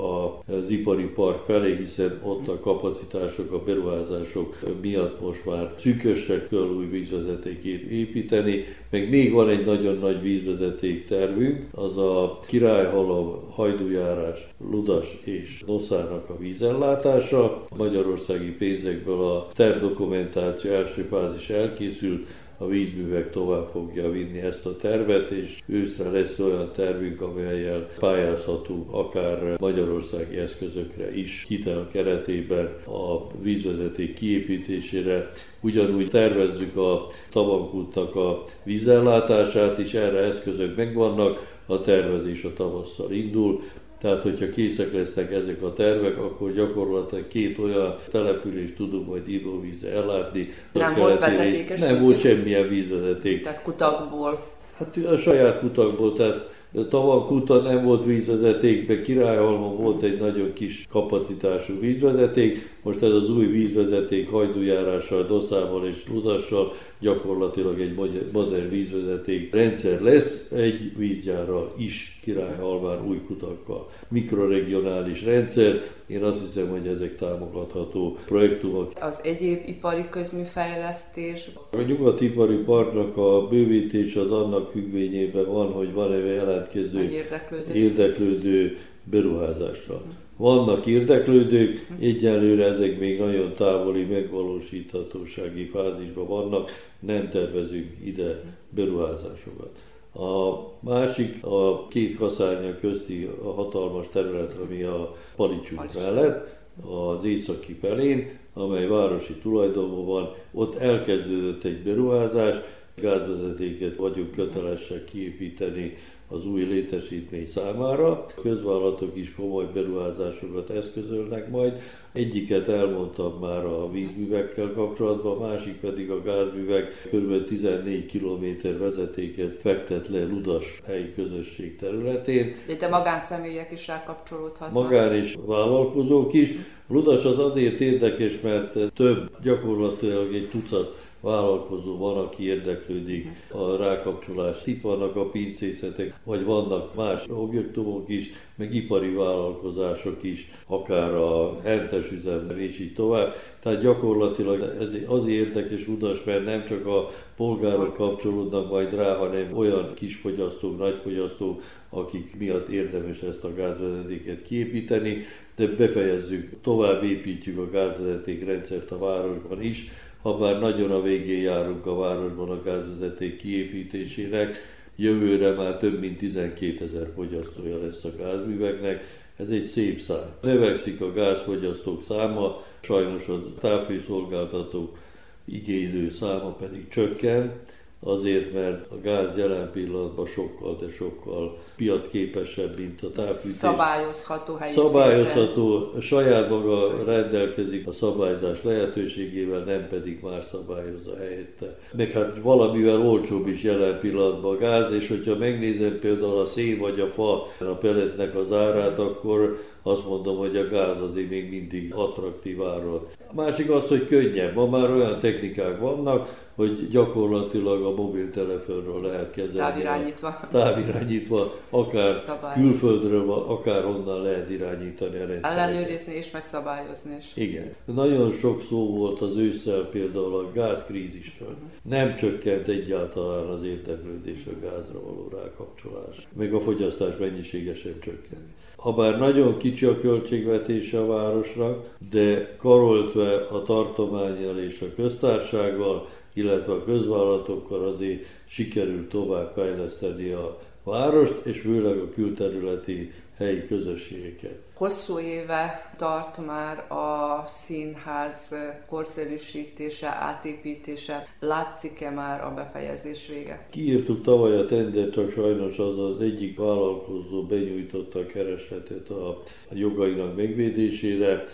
az 0.46 0.70
ipari 0.70 1.04
park 1.04 1.44
felé, 1.44 1.76
hiszen 1.76 2.20
ott 2.22 2.48
a 2.48 2.60
kapacitások, 2.60 3.52
a 3.52 3.62
beruházások 3.62 4.58
miatt 4.80 5.20
most 5.20 5.44
már 5.44 5.74
szűkösek 5.78 6.48
kell 6.48 6.74
új 6.76 6.86
vízvezetékét 6.86 7.90
építeni, 7.90 8.64
meg 8.90 9.08
még 9.08 9.32
van 9.32 9.48
egy 9.48 9.66
nagyon 9.66 9.98
nagy 9.98 10.22
vízvezeték 10.22 11.06
tervünk, 11.06 11.66
az 11.74 11.96
a 11.96 12.38
Királyhalom, 12.46 13.50
Hajdújárás, 13.50 14.48
Ludas 14.70 15.18
és 15.24 15.62
Noszának 15.66 16.30
a 16.30 16.38
vízellátása. 16.38 17.62
Magyarországi 17.76 18.50
pénzekből 18.50 19.22
a 19.22 19.48
tervdokumentáció 19.54 20.70
első 20.70 21.02
fázis 21.02 21.50
elkészült, 21.50 22.26
a 22.58 22.66
vízművek 22.66 23.30
tovább 23.30 23.68
fogja 23.72 24.10
vinni 24.10 24.38
ezt 24.38 24.66
a 24.66 24.76
tervet, 24.76 25.30
és 25.30 25.62
őszre 25.66 26.10
lesz 26.10 26.38
olyan 26.38 26.72
tervünk, 26.72 27.20
amelyel 27.20 27.88
pályázhatunk 27.98 28.92
akár 28.92 29.56
magyarországi 29.58 30.36
eszközökre 30.36 31.16
is 31.16 31.44
hitel 31.48 31.88
keretében 31.92 32.66
a 32.86 33.26
vízvezeték 33.42 34.14
kiépítésére. 34.14 35.30
Ugyanúgy 35.60 36.08
tervezzük 36.08 36.76
a 36.76 37.06
tavankútnak 37.30 38.14
a 38.16 38.42
vízellátását 38.62 39.78
is, 39.78 39.94
erre 39.94 40.18
eszközök 40.18 40.76
megvannak, 40.76 41.56
a 41.66 41.80
tervezés 41.80 42.44
a 42.44 42.52
tavasszal 42.52 43.12
indul, 43.12 43.62
Tehát, 44.00 44.22
hogyha 44.22 44.50
készek 44.50 44.92
lesznek 44.92 45.32
ezek 45.32 45.62
a 45.62 45.72
tervek, 45.72 46.18
akkor 46.18 46.52
gyakorlatilag 46.52 47.28
két 47.28 47.58
olyan 47.58 47.98
települést 48.10 48.74
tudunk 48.74 49.06
majd 49.06 49.28
ivóvízzel 49.28 49.92
ellátni. 49.92 50.52
Nem 50.72 50.94
volt 50.94 51.18
vezetékes 51.18 51.80
Nem 51.80 51.98
volt 51.98 52.20
semmilyen 52.20 52.68
vízvezeték. 52.68 53.42
Tehát 53.42 53.62
kutakból. 53.62 54.46
Hát 54.76 54.96
a 54.96 55.16
saját 55.16 55.60
kutakból, 55.60 56.12
tehát 56.12 56.50
Tavankuta 56.88 57.60
nem 57.60 57.84
volt 57.84 58.04
vízvezeték, 58.04 59.02
Királyhalmon 59.02 59.76
volt 59.76 60.02
egy 60.02 60.18
nagyon 60.18 60.52
kis 60.52 60.86
kapacitású 60.90 61.80
vízvezeték, 61.80 62.76
most 62.82 63.02
ez 63.02 63.12
az 63.12 63.30
új 63.30 63.46
vízvezeték 63.46 64.30
hajdújárással, 64.30 65.26
Doszával 65.26 65.86
és 65.86 66.08
Ludassal 66.08 66.72
gyakorlatilag 67.00 67.80
egy 67.80 67.94
modern 68.32 68.68
vízvezeték 68.68 69.54
rendszer 69.54 70.00
lesz, 70.00 70.46
egy 70.52 70.96
vízgyárral 70.96 71.74
is 71.78 72.18
Királyhalmán 72.22 73.08
új 73.08 73.20
kutakkal. 73.26 73.90
Mikroregionális 74.08 75.24
rendszer, 75.24 75.82
én 76.08 76.22
azt 76.22 76.40
hiszem, 76.40 76.68
hogy 76.68 76.86
ezek 76.86 77.16
támogatható 77.16 78.18
projektumok. 78.26 78.92
Az 79.00 79.20
egyéb 79.22 79.62
ipari 79.66 80.08
közműfejlesztés? 80.10 81.50
A 81.70 81.80
nyugati 81.80 82.24
ipari 82.24 82.56
parknak 82.56 83.16
a 83.16 83.46
bővítés 83.48 84.16
az 84.16 84.30
annak 84.30 84.70
függvényében 84.70 85.46
van, 85.46 85.72
hogy 85.72 85.92
van-e 85.92 86.16
jelentkező 86.16 87.02
érdeklődő. 87.10 87.74
érdeklődő 87.74 88.78
beruházásra. 89.04 90.02
Vannak 90.36 90.86
érdeklődők, 90.86 91.86
egyelőre 92.00 92.64
ezek 92.64 92.98
még 92.98 93.18
nagyon 93.18 93.52
távoli 93.52 94.04
megvalósíthatósági 94.04 95.64
fázisban 95.64 96.26
vannak, 96.26 96.70
nem 97.00 97.28
tervezünk 97.28 97.90
ide 98.04 98.40
beruházásokat. 98.70 99.70
A 100.18 100.66
másik 100.80 101.44
a 101.44 101.86
két 101.88 102.16
kaszárnya 102.16 102.78
közti 102.80 103.30
a 103.44 103.52
hatalmas 103.52 104.06
terület, 104.12 104.56
ami 104.66 104.82
a 104.82 105.16
Palicsú 105.36 105.76
mellett, 105.94 106.56
az 106.90 107.24
északi 107.24 107.72
felén, 107.72 108.38
amely 108.54 108.86
városi 108.86 109.32
tulajdonban 109.32 110.06
van, 110.06 110.34
ott 110.52 110.74
elkezdődött 110.74 111.64
egy 111.64 111.82
beruházás, 111.82 112.56
gázvezetéket 112.94 113.96
vagyunk 113.96 114.30
kötelesek 114.30 115.04
kiépíteni 115.04 115.96
az 116.28 116.46
új 116.46 116.62
létesítmény 116.62 117.46
számára. 117.46 118.10
A 118.10 118.26
közvállalatok 118.42 119.16
is 119.16 119.34
komoly 119.34 119.66
beruházásokat 119.74 120.70
eszközölnek 120.70 121.50
majd. 121.50 121.72
Egyiket 122.12 122.68
elmondtam 122.68 123.38
már 123.40 123.64
a 123.64 123.90
vízművekkel 123.90 124.72
kapcsolatban, 124.72 125.36
a 125.36 125.46
másik 125.46 125.80
pedig 125.80 126.10
a 126.10 126.22
gázművek 126.22 127.08
kb. 127.12 127.44
14 127.44 128.06
km 128.06 128.68
vezetéket 128.78 129.60
fektet 129.60 130.08
le 130.08 130.24
Ludas 130.24 130.80
helyi 130.86 131.14
közösség 131.14 131.76
területén. 131.76 132.54
De 132.78 132.88
magánszemélyek 132.88 133.72
is 133.72 133.86
rákapcsolódhatnak. 133.86 134.82
Magán 134.82 135.14
és 135.14 135.34
vállalkozók 135.46 136.32
is. 136.32 136.50
Ludas 136.88 137.24
az 137.24 137.38
azért 137.38 137.80
érdekes, 137.80 138.40
mert 138.40 138.92
több, 138.94 139.30
gyakorlatilag 139.42 140.34
egy 140.34 140.48
tucat 140.48 141.07
vállalkozó 141.20 141.96
van, 141.96 142.16
aki 142.16 142.46
érdeklődik 142.46 143.26
a 143.52 143.76
rákapcsolás. 143.76 144.56
Itt 144.64 144.82
vannak 144.82 145.16
a 145.16 145.28
pincészetek, 145.28 146.14
vagy 146.24 146.44
vannak 146.44 146.94
más 146.94 147.24
objektumok 147.28 148.08
is, 148.08 148.32
meg 148.56 148.74
ipari 148.74 149.14
vállalkozások 149.14 150.22
is, 150.22 150.50
akár 150.66 151.14
a 151.14 151.60
hentes 151.62 152.10
üzemben 152.10 152.60
és 152.60 152.80
így 152.80 152.94
tovább. 152.94 153.34
Tehát 153.62 153.80
gyakorlatilag 153.80 154.60
ez 154.80 154.90
az 155.06 155.26
érdekes 155.26 155.88
udas, 155.88 156.24
mert 156.24 156.44
nem 156.44 156.64
csak 156.66 156.86
a 156.86 157.10
polgárok 157.36 157.94
kapcsolódnak 157.94 158.70
majd 158.70 158.94
rá, 158.94 159.16
hanem 159.16 159.56
olyan 159.56 159.94
kisfogyasztók, 159.94 160.78
nagyfogyasztók, 160.78 161.62
akik 161.90 162.36
miatt 162.38 162.68
érdemes 162.68 163.20
ezt 163.20 163.44
a 163.44 163.54
gázvezetéket 163.54 164.42
kiépíteni, 164.42 165.24
de 165.56 165.66
befejezzük, 165.66 166.60
tovább 166.62 167.04
építjük 167.04 167.58
a 167.58 167.70
gázvezeték 167.70 168.46
rendszert 168.46 168.90
a 168.90 168.98
városban 168.98 169.62
is, 169.62 169.90
ha 170.22 170.38
már 170.38 170.60
nagyon 170.60 170.90
a 170.90 171.02
végén 171.02 171.42
járunk 171.42 171.86
a 171.86 171.96
városban 171.96 172.50
a 172.50 172.62
gázvezeték 172.62 173.36
kiépítésének, 173.36 174.56
jövőre 174.96 175.50
már 175.50 175.76
több 175.76 176.00
mint 176.00 176.18
12 176.18 176.84
ezer 176.84 177.10
fogyasztója 177.14 177.78
lesz 177.82 178.04
a 178.04 178.12
gázműveknek, 178.18 179.04
ez 179.36 179.50
egy 179.50 179.64
szép 179.64 180.00
szám. 180.00 180.34
Növekszik 180.40 181.00
a 181.00 181.12
gázfogyasztók 181.12 182.02
száma, 182.02 182.62
sajnos 182.80 183.28
a 183.28 183.42
távfőszolgáltatók 183.58 184.98
igénylő 185.44 186.10
száma 186.10 186.50
pedig 186.50 186.88
csökken, 186.88 187.52
azért, 188.00 188.52
mert 188.52 188.90
a 188.90 189.00
gáz 189.02 189.36
jelen 189.36 189.70
pillanatban 189.72 190.26
sokkal, 190.26 190.76
de 190.80 190.90
sokkal 190.90 191.58
piacképesebb, 191.76 192.76
mint 192.78 193.02
a 193.02 193.10
távfűtés. 193.10 193.56
Szabályozható 193.56 194.54
helyi 194.54 194.72
Szabályozható, 194.72 195.80
szinten. 195.80 196.00
saját 196.00 196.48
maga 196.50 197.04
rendelkezik 197.04 197.86
a 197.86 197.92
szabályzás 197.92 198.62
lehetőségével, 198.62 199.62
nem 199.64 199.88
pedig 199.88 200.18
más 200.22 200.44
szabályozza 200.44 201.16
helyette. 201.16 201.78
Meg 201.96 202.10
hát 202.10 202.38
valamivel 202.42 203.06
olcsóbb 203.06 203.46
is 203.48 203.62
jelen 203.62 203.98
pillanatban 204.00 204.54
a 204.54 204.58
gáz, 204.58 204.92
és 204.92 205.08
hogyha 205.08 205.36
megnézem 205.36 205.98
például 205.98 206.40
a 206.40 206.46
szén 206.46 206.78
vagy 206.78 207.00
a 207.00 207.06
fa 207.06 207.46
a 207.58 207.64
pelletnek 207.64 208.36
az 208.36 208.52
árát, 208.52 208.98
akkor 208.98 209.58
azt 209.82 210.06
mondom, 210.06 210.36
hogy 210.36 210.56
a 210.56 210.68
gáz 210.68 211.02
azért 211.10 211.30
még 211.30 211.50
mindig 211.50 211.94
attraktív 211.94 212.62
áron. 212.62 213.06
A 213.30 213.34
másik 213.34 213.70
az, 213.70 213.88
hogy 213.88 214.06
könnyebb. 214.06 214.54
Ma 214.54 214.66
már 214.66 214.90
olyan 214.90 215.18
technikák 215.18 215.78
vannak, 215.78 216.47
hogy 216.58 216.88
gyakorlatilag 216.88 217.84
a 217.84 217.94
mobiltelefonról 217.94 219.00
lehet 219.00 219.30
kezelni. 219.30 219.58
Távirányítva. 219.58 220.40
Távirányítva, 220.50 221.54
akár 221.70 222.18
Szabály. 222.18 222.54
külföldről, 222.54 223.30
akár 223.30 223.84
onnan 223.84 224.22
lehet 224.22 224.50
irányítani 224.50 225.16
a 225.16 225.26
rendszereket. 225.26 225.50
Ellenőrizni 225.50 226.12
és 226.14 226.30
megszabályozni 226.30 227.16
is. 227.18 227.32
Igen. 227.34 227.74
Nagyon 227.84 228.32
sok 228.32 228.62
szó 228.62 228.96
volt 228.96 229.20
az 229.20 229.36
ősszel 229.36 229.82
például 229.82 230.34
a 230.34 230.52
gázkrízisről. 230.52 231.48
Uh-huh. 231.48 231.68
Nem 231.82 232.16
csökkent 232.16 232.68
egyáltalán 232.68 233.46
az 233.46 233.64
érdeklődés 233.64 234.46
a 234.46 234.60
gázra 234.62 235.00
való 235.00 235.28
rákapcsolás. 235.32 236.28
Még 236.32 236.54
a 236.54 236.60
fogyasztás 236.60 237.16
mennyisége 237.18 237.74
sem 237.74 238.00
csökkent. 238.00 238.46
Habár 238.78 239.18
nagyon 239.18 239.56
kicsi 239.56 239.86
a 239.86 240.00
költségvetése 240.00 241.00
a 241.00 241.06
városnak, 241.06 241.96
de 242.10 242.56
karoltve 242.56 243.34
a 243.34 243.62
tartományjal 243.62 244.58
és 244.58 244.80
a 244.80 244.94
köztársággal, 244.94 246.08
illetve 246.32 246.72
a 246.72 246.84
közvállalatokkal 246.84 247.88
azért 247.88 248.24
sikerült 248.46 249.08
tovább 249.08 249.52
fejleszteni 249.54 250.30
a 250.30 250.60
várost, 250.82 251.34
és 251.44 251.60
főleg 251.60 251.98
a 251.98 252.08
külterületi 252.08 253.12
helyi 253.36 253.66
közösségeket. 253.66 254.58
Hosszú 254.74 255.18
éve 255.18 255.92
tart 255.96 256.46
már 256.46 256.92
a 256.92 257.42
színház 257.46 258.54
korszerűsítése, 258.88 260.08
átépítése. 260.08 261.26
Látszik-e 261.40 262.10
már 262.10 262.44
a 262.44 262.54
befejezés 262.54 263.28
vége? 263.28 263.66
Kiírtuk 263.70 264.22
tavaly 264.22 264.56
a 264.56 264.64
tender, 264.64 265.10
csak 265.10 265.30
sajnos 265.30 265.78
az 265.78 265.98
az 265.98 266.20
egyik 266.20 266.58
vállalkozó 266.58 267.42
benyújtotta 267.42 268.18
a 268.18 268.26
keresletet 268.26 269.10
a 269.10 269.42
jogainak 269.72 270.36
megvédésére 270.36 271.44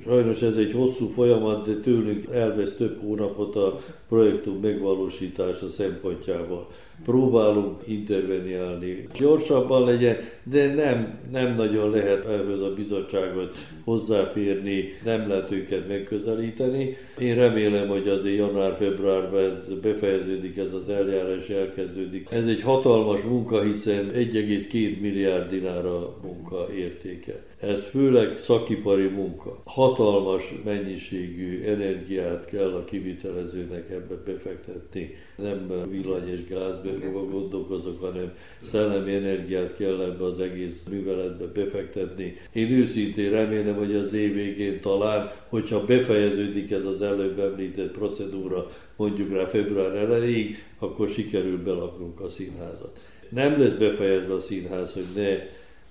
Sajnos 0.00 0.42
ez 0.42 0.56
egy 0.56 0.72
hosszú 0.72 1.08
folyamat, 1.08 1.66
de 1.66 1.74
tőlünk 1.74 2.26
elvesz 2.30 2.74
több 2.76 3.00
hónapot 3.00 3.56
a 3.56 3.80
projektum 4.12 4.58
megvalósítása 4.60 5.70
szempontjából. 5.70 6.68
Próbálunk 7.04 7.80
interveniálni, 7.86 9.06
gyorsabban 9.18 9.84
legyen, 9.84 10.16
de 10.42 10.74
nem, 10.74 11.18
nem 11.30 11.54
nagyon 11.54 11.90
lehet 11.90 12.26
ehhez 12.26 12.60
a 12.60 12.74
bizottságot 12.74 13.56
hozzáférni, 13.84 14.84
nem 15.04 15.28
lehet 15.28 15.50
őket 15.50 15.88
megközelíteni. 15.88 16.96
Én 17.18 17.34
remélem, 17.34 17.88
hogy 17.88 18.08
azért 18.08 18.36
január-februárban 18.36 19.40
ez 19.40 19.74
befejeződik 19.82 20.56
ez 20.56 20.72
az 20.72 20.88
eljárás, 20.88 21.48
elkezdődik. 21.48 22.26
Ez 22.30 22.46
egy 22.46 22.62
hatalmas 22.62 23.22
munka, 23.22 23.62
hiszen 23.62 24.10
1,2 24.14 25.00
milliárd 25.00 25.50
dinára 25.50 26.16
munka 26.22 26.68
értéke. 26.76 27.42
Ez 27.60 27.84
főleg 27.84 28.38
szakipari 28.38 29.08
munka. 29.08 29.62
Hatalmas 29.64 30.54
mennyiségű 30.64 31.62
energiát 31.64 32.44
kell 32.44 32.72
a 32.72 32.84
kivitelezőnek 32.84 33.90
ebbe 34.02 34.32
befektetni. 34.32 35.14
Nem 35.36 35.88
villany 35.90 36.28
és 36.28 36.44
gázbe 36.48 36.90
gondolkozok, 37.12 38.00
hanem 38.00 38.32
szellemi 38.62 39.14
energiát 39.14 39.76
kell 39.76 40.00
ebbe 40.00 40.24
az 40.24 40.40
egész 40.40 40.82
műveletbe 40.90 41.46
befektetni. 41.46 42.36
Én 42.52 42.70
őszintén 42.70 43.30
remélem, 43.30 43.74
hogy 43.74 43.94
az 43.94 44.12
év 44.12 44.34
végén 44.34 44.80
talán, 44.80 45.32
hogyha 45.48 45.84
befejeződik 45.84 46.70
ez 46.70 46.84
az 46.84 47.02
előbb 47.02 47.38
említett 47.38 47.90
procedúra, 47.92 48.70
mondjuk 48.96 49.32
rá 49.32 49.44
február 49.44 49.94
elejéig, 49.94 50.64
akkor 50.78 51.08
sikerül 51.08 51.62
belaknunk 51.62 52.20
a 52.20 52.30
színházat. 52.30 52.98
Nem 53.28 53.60
lesz 53.60 53.72
befejezve 53.72 54.34
a 54.34 54.40
színház, 54.40 54.92
hogy 54.92 55.06
ne 55.14 55.36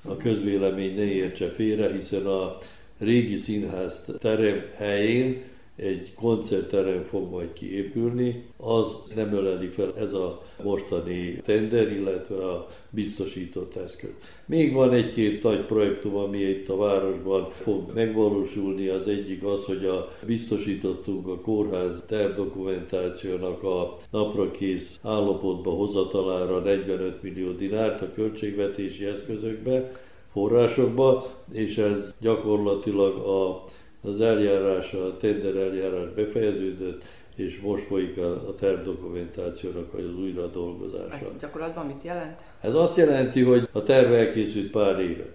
a 0.03 0.17
közvélemény 0.17 0.95
ne 0.95 1.03
értse 1.03 1.47
félre, 1.49 1.91
hiszen 1.91 2.25
a 2.25 2.57
régi 2.97 3.37
színház 3.37 4.05
terem 4.19 4.63
helyén 4.75 5.41
egy 5.75 6.13
koncertterem 6.13 7.03
fog 7.03 7.31
majd 7.31 7.53
kiépülni, 7.53 8.43
az 8.57 8.85
nem 9.15 9.33
öleli 9.33 9.67
fel 9.67 9.93
ez 9.97 10.13
a 10.13 10.41
mostani 10.63 11.41
tender, 11.45 11.91
illetve 11.91 12.35
a 12.35 12.67
biztosított 12.89 13.75
eszköz. 13.75 14.09
Még 14.45 14.73
van 14.73 14.91
egy-két 14.93 15.43
nagy 15.43 15.65
projektum, 15.65 16.15
ami 16.15 16.37
itt 16.37 16.69
a 16.69 16.77
városban 16.77 17.51
fog 17.51 17.93
megvalósulni. 17.93 18.87
Az 18.87 19.07
egyik 19.07 19.43
az, 19.43 19.63
hogy 19.65 19.85
a 19.85 20.11
biztosítottunk 20.25 21.27
a 21.27 21.39
kórház 21.39 22.03
tervdokumentációnak 22.07 23.63
a 23.63 23.95
naprakész 24.11 24.99
állapotba 25.03 25.71
hozatalára 25.71 26.59
45 26.59 27.21
millió 27.21 27.51
dinárt 27.51 28.01
a 28.01 28.11
költségvetési 28.13 29.05
eszközökbe, 29.05 29.91
forrásokba, 30.31 31.33
és 31.51 31.77
ez 31.77 32.13
gyakorlatilag 32.19 33.17
a, 33.17 33.63
az 34.01 34.21
eljárás, 34.21 34.93
a 34.93 35.17
tender 35.17 35.55
eljárás 35.55 36.09
befejeződött, 36.15 37.03
és 37.35 37.59
most 37.59 37.83
folyik 37.83 38.17
a, 38.17 38.31
a 38.31 38.55
tervdokumentációnak 38.55 39.93
az 39.93 40.15
újra 40.21 40.47
dolgozása. 40.47 41.13
Ez 41.13 41.25
gyakorlatban 41.39 41.85
mit 41.85 42.03
jelent? 42.03 42.43
Ez 42.61 42.73
azt 42.73 42.97
jelenti, 42.97 43.41
hogy 43.41 43.67
a 43.71 43.83
terv 43.83 44.13
elkészült 44.13 44.71
pár 44.71 44.99
éve. 44.99 45.25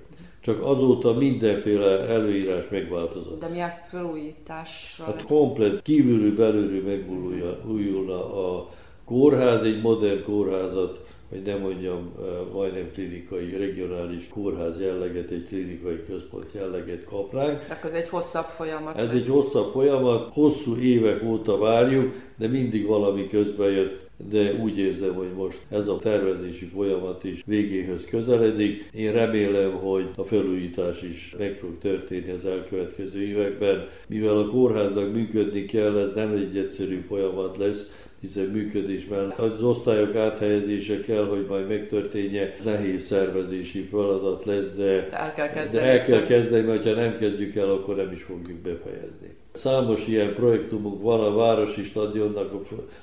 Csak 0.40 0.62
azóta 0.62 1.12
mindenféle 1.12 1.98
előírás 1.98 2.68
megváltozott. 2.70 3.40
De 3.40 3.48
milyen 3.48 3.70
felújítás? 3.70 5.00
Hát 5.05 5.22
komplet, 5.22 5.83
kívülről 5.83 6.35
belülről 6.35 6.83
megújulna 6.83 8.48
a 8.48 8.70
kórház, 9.05 9.62
egy 9.62 9.81
modern 9.81 10.22
kórházat 10.24 11.05
hogy 11.28 11.42
nem 11.42 11.60
mondjam, 11.60 12.12
majdnem 12.52 12.90
klinikai, 12.92 13.56
regionális 13.56 14.28
kórház 14.28 14.80
jelleget, 14.80 15.30
egy 15.30 15.46
klinikai 15.48 16.04
központ 16.08 16.52
jelleget 16.52 17.04
kap 17.04 17.34
ránk. 17.34 17.66
De 17.68 17.80
ez 17.84 17.92
egy 17.92 18.08
hosszabb 18.08 18.46
folyamat. 18.46 18.96
Ez 18.96 19.12
lesz. 19.12 19.22
egy 19.22 19.28
hosszabb 19.28 19.72
folyamat, 19.72 20.32
hosszú 20.32 20.76
évek 20.76 21.22
óta 21.24 21.58
várjuk, 21.58 22.14
de 22.36 22.48
mindig 22.48 22.86
valami 22.86 23.28
közben 23.28 23.70
jött 23.70 24.06
de 24.30 24.54
úgy 24.54 24.78
érzem, 24.78 25.14
hogy 25.14 25.32
most 25.36 25.58
ez 25.68 25.88
a 25.88 25.98
tervezési 25.98 26.64
folyamat 26.64 27.24
is 27.24 27.42
végéhez 27.46 28.04
közeledik. 28.10 28.88
Én 28.92 29.12
remélem, 29.12 29.72
hogy 29.72 30.08
a 30.16 30.22
felújítás 30.22 31.02
is 31.02 31.34
meg 31.38 31.58
fog 31.60 31.78
történni 31.78 32.30
az 32.30 32.44
elkövetkező 32.44 33.22
években. 33.22 33.88
Mivel 34.06 34.36
a 34.36 34.48
kórháznak 34.48 35.12
működni 35.12 35.64
kell, 35.64 35.98
ez 35.98 36.14
nem 36.14 36.32
egy 36.32 36.56
egyszerű 36.56 37.04
folyamat 37.08 37.56
lesz, 37.56 37.90
hiszen 38.20 38.44
működés 38.44 39.07
mellett 39.07 39.38
az 39.38 39.62
osztályok 39.62 40.14
áthelyezése 40.14 41.00
kell, 41.00 41.26
hogy 41.26 41.46
majd 41.48 41.68
megtörténje, 41.68 42.57
nehéz 42.64 43.05
szervezési 43.05 43.88
feladat 43.90 44.44
lesz, 44.44 44.74
de, 44.76 45.09
de 45.11 45.18
el 45.18 45.33
kell 45.33 45.48
kezdeni, 45.48 45.85
de 45.85 45.90
el 45.90 46.02
kell 46.02 46.26
kezdeni 46.26 46.66
mert 46.66 46.85
ha 46.85 46.90
nem 46.90 47.18
kezdjük 47.18 47.57
el, 47.57 47.70
akkor 47.70 47.96
nem 47.96 48.12
is 48.12 48.22
fogjuk 48.22 48.59
befejezni. 48.59 49.37
Számos 49.52 50.07
ilyen 50.07 50.35
projektumunk 50.35 51.02
van, 51.02 51.20
a 51.20 51.35
városi 51.35 51.85
stadionnak 51.85 52.52
a 52.52 52.61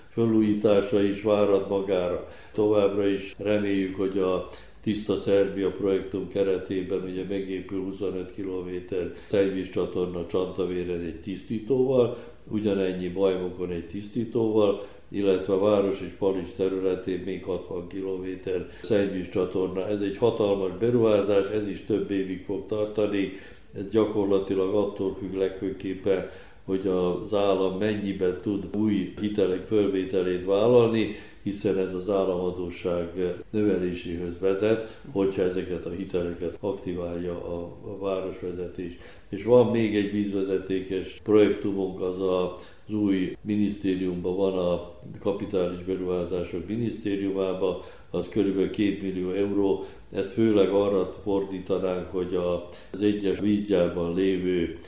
felújítása 0.10 1.02
is 1.02 1.22
várat 1.22 1.70
magára. 1.70 2.28
Továbbra 2.54 3.08
is 3.08 3.36
reméljük, 3.38 3.96
hogy 3.96 4.18
a 4.18 4.50
Tiszta 4.84 5.18
Szerbia 5.18 5.72
projektum 5.72 6.28
keretében 6.28 7.02
ugye 7.04 7.24
megépül 7.30 7.84
25 7.84 8.34
km 8.36 8.96
szennyvíz 9.30 9.70
csatorna 9.70 10.28
Csantavéren 10.28 11.00
egy 11.00 11.22
tisztítóval, 11.22 12.18
ugyanennyi 12.48 13.10
bajmokon 13.10 13.70
egy 13.72 13.88
tisztítóval, 13.88 14.86
illetve 15.10 15.54
a 15.54 15.60
város 15.60 16.02
és 16.02 16.12
Palics 16.18 16.52
területén 16.56 17.22
még 17.26 17.44
60 17.44 17.88
km 17.88 18.50
szennyvíz 18.82 19.30
csatorna. 19.30 19.88
Ez 19.88 20.02
egy 20.02 20.18
hatalmas 20.18 20.72
beruházás, 20.80 21.50
ez 21.50 21.68
is 21.68 21.86
több 21.86 22.12
évig 22.12 22.44
fog 22.46 22.66
tartani, 22.68 23.32
ez 23.76 23.90
gyakorlatilag 23.90 24.76
attól 24.76 25.16
függ 25.20 25.34
legfőképpen, 25.34 26.30
hogy 26.66 26.88
az 26.88 27.34
állam 27.34 27.78
mennyiben 27.78 28.40
tud 28.42 28.76
új 28.76 29.14
hitelek 29.20 29.66
fölvételét 29.68 30.46
vállalni, 30.46 31.16
hiszen 31.44 31.78
ez 31.78 31.94
az 31.94 32.10
államadóság 32.10 33.36
növeléséhez 33.50 34.40
vezet, 34.40 35.00
hogyha 35.12 35.42
ezeket 35.42 35.86
a 35.86 35.90
hiteleket 35.90 36.58
aktiválja 36.60 37.34
a, 37.34 37.78
a 37.92 37.98
városvezetés. 37.98 38.98
És 39.30 39.44
van 39.44 39.72
még 39.72 39.96
egy 39.96 40.12
vízvezetékes 40.12 41.20
projektumunk, 41.24 42.02
az 42.02 42.22
a 42.22 42.58
az 42.88 42.94
új 42.94 43.38
minisztériumban 43.42 44.36
van 44.36 44.58
a 44.58 44.92
kapitális 45.20 45.84
beruházások 45.84 46.68
minisztériumában, 46.68 47.82
az 48.10 48.26
körülbelül 48.30 48.70
2 48.70 49.00
millió 49.02 49.32
euró. 49.32 49.86
Ezt 50.12 50.34
főleg 50.34 50.70
arra 50.70 51.14
fordítanánk, 51.24 52.12
hogy 52.12 52.36
az 52.36 53.02
egyes 53.02 53.40
vízgyárban 53.40 54.16
lévő 54.16 54.80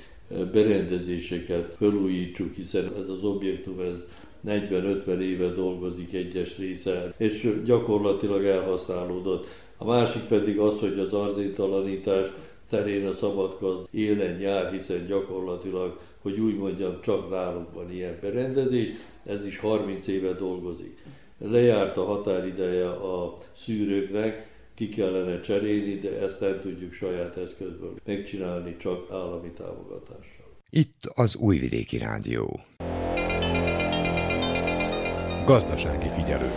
berendezéseket 0.52 1.76
felújítsuk, 1.78 2.56
hiszen 2.56 2.86
ez 2.86 3.10
az 3.10 3.24
objektum 3.24 3.80
ez 3.80 4.06
40-50 4.46 5.20
éve 5.20 5.48
dolgozik 5.48 6.14
egyes 6.14 6.58
része, 6.58 7.14
és 7.18 7.62
gyakorlatilag 7.66 8.46
elhasználódott. 8.46 9.48
A 9.78 9.86
másik 9.86 10.22
pedig 10.22 10.60
az, 10.60 10.80
hogy 10.80 11.00
az 11.00 11.14
arzéntalanítás 11.14 12.28
terén 12.70 13.08
a 13.08 13.14
szabadkaz 13.14 13.88
élen 13.92 14.40
jár, 14.40 14.72
hiszen 14.72 15.06
gyakorlatilag, 15.08 16.00
hogy 16.22 16.40
úgy 16.40 16.58
mondjam, 16.58 17.02
csak 17.02 17.30
nálunk 17.30 17.74
van 17.74 17.92
ilyen 17.92 18.18
berendezés, 18.22 18.90
ez 19.26 19.46
is 19.46 19.60
30 19.60 20.08
éve 20.08 20.34
dolgozik. 20.34 21.04
Lejárt 21.38 21.98
a 21.98 22.06
határideje 22.06 22.90
a 22.90 23.38
szűrőknek, 23.58 24.54
ki 24.74 24.90
kellene 24.90 25.42
cserélni, 25.42 26.00
de 26.00 26.20
ezt 26.20 26.40
nem 26.40 26.60
tudjuk 26.62 26.94
saját 26.94 27.38
eszközből 27.38 27.94
megcsinálni, 28.06 28.78
csak 28.78 29.12
állami 29.12 29.50
támogatással. 29.50 30.46
Itt 30.70 31.12
az 31.14 31.36
Újvidéki 31.36 31.98
Rádió. 31.98 32.60
Gazdasági 35.46 36.10
figyelő. 36.10 36.52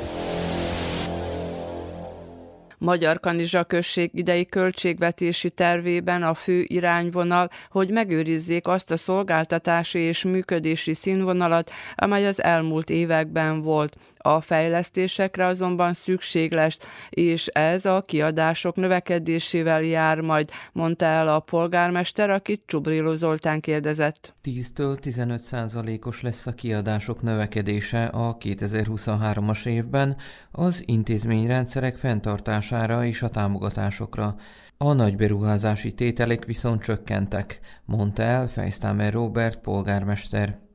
Magyar 2.79 3.20
Kanizsa 3.20 3.64
község 3.64 4.11
idei 4.12 4.46
költségvetési 4.46 5.51
tervében 5.51 6.22
a 6.22 6.35
fő 6.35 6.64
irányvonal, 6.66 7.48
hogy 7.70 7.90
megőrizzék 7.90 8.66
azt 8.66 8.90
a 8.90 8.96
szolgáltatási 8.96 9.98
és 9.98 10.24
működési 10.24 10.94
színvonalat, 10.94 11.70
amely 11.94 12.27
az 12.27 12.42
elmúlt 12.42 12.90
években 12.90 13.62
volt. 13.62 13.96
A 14.18 14.40
fejlesztésekre 14.40 15.46
azonban 15.46 15.92
szükség 15.92 16.52
lesz, 16.52 16.78
és 17.11 17.46
ez 17.46 17.85
a 17.85 18.02
kiadások 18.07 18.76
növekedésével 18.76 19.83
jár 19.83 20.20
majd, 20.20 20.50
mondta 20.72 21.04
el 21.04 21.28
a 21.28 21.40
polgármester, 21.40 22.31
akit 22.31 22.62
Csubriló 22.66 23.14
Zoltán 23.14 23.61
kérdezett. 23.61 24.35
10-től 24.44 24.96
15 24.96 25.40
százalékos 25.40 26.22
lesz 26.22 26.46
a 26.46 26.52
kiadások 26.52 27.22
növekedése 27.22 28.04
a 28.04 28.37
2023-as 28.37 29.66
évben 29.66 30.16
az 30.50 30.83
intézményrendszerek 30.85 31.96
fenntartására 31.96 33.04
és 33.04 33.22
a 33.22 33.28
támogatásokra. 33.28 34.37
A 34.76 34.92
nagy 34.92 35.16
beruházási 35.16 35.92
tételek 35.94 36.44
viszont 36.44 36.83
csökkentek, 36.83 37.61
mondta 37.85 38.22
el 38.22 38.46
Fejsztámer 38.46 39.12
Robert 39.12 39.61
polgármester. 39.61 40.67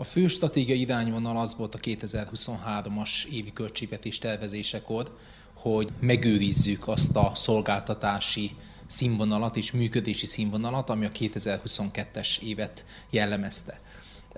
A 0.00 0.04
fő 0.04 0.28
stratégiai 0.28 0.80
irányvonal 0.80 1.36
az 1.36 1.56
volt 1.56 1.74
a 1.74 1.78
2023-as 1.78 3.24
évi 3.30 3.52
költségvetés 3.52 4.18
tervezésekor, 4.18 5.16
hogy 5.54 5.88
megőrizzük 6.00 6.88
azt 6.88 7.16
a 7.16 7.32
szolgáltatási 7.34 8.50
színvonalat 8.86 9.56
és 9.56 9.72
működési 9.72 10.26
színvonalat, 10.26 10.90
ami 10.90 11.04
a 11.04 11.10
2022-es 11.10 12.38
évet 12.40 12.84
jellemezte. 13.10 13.80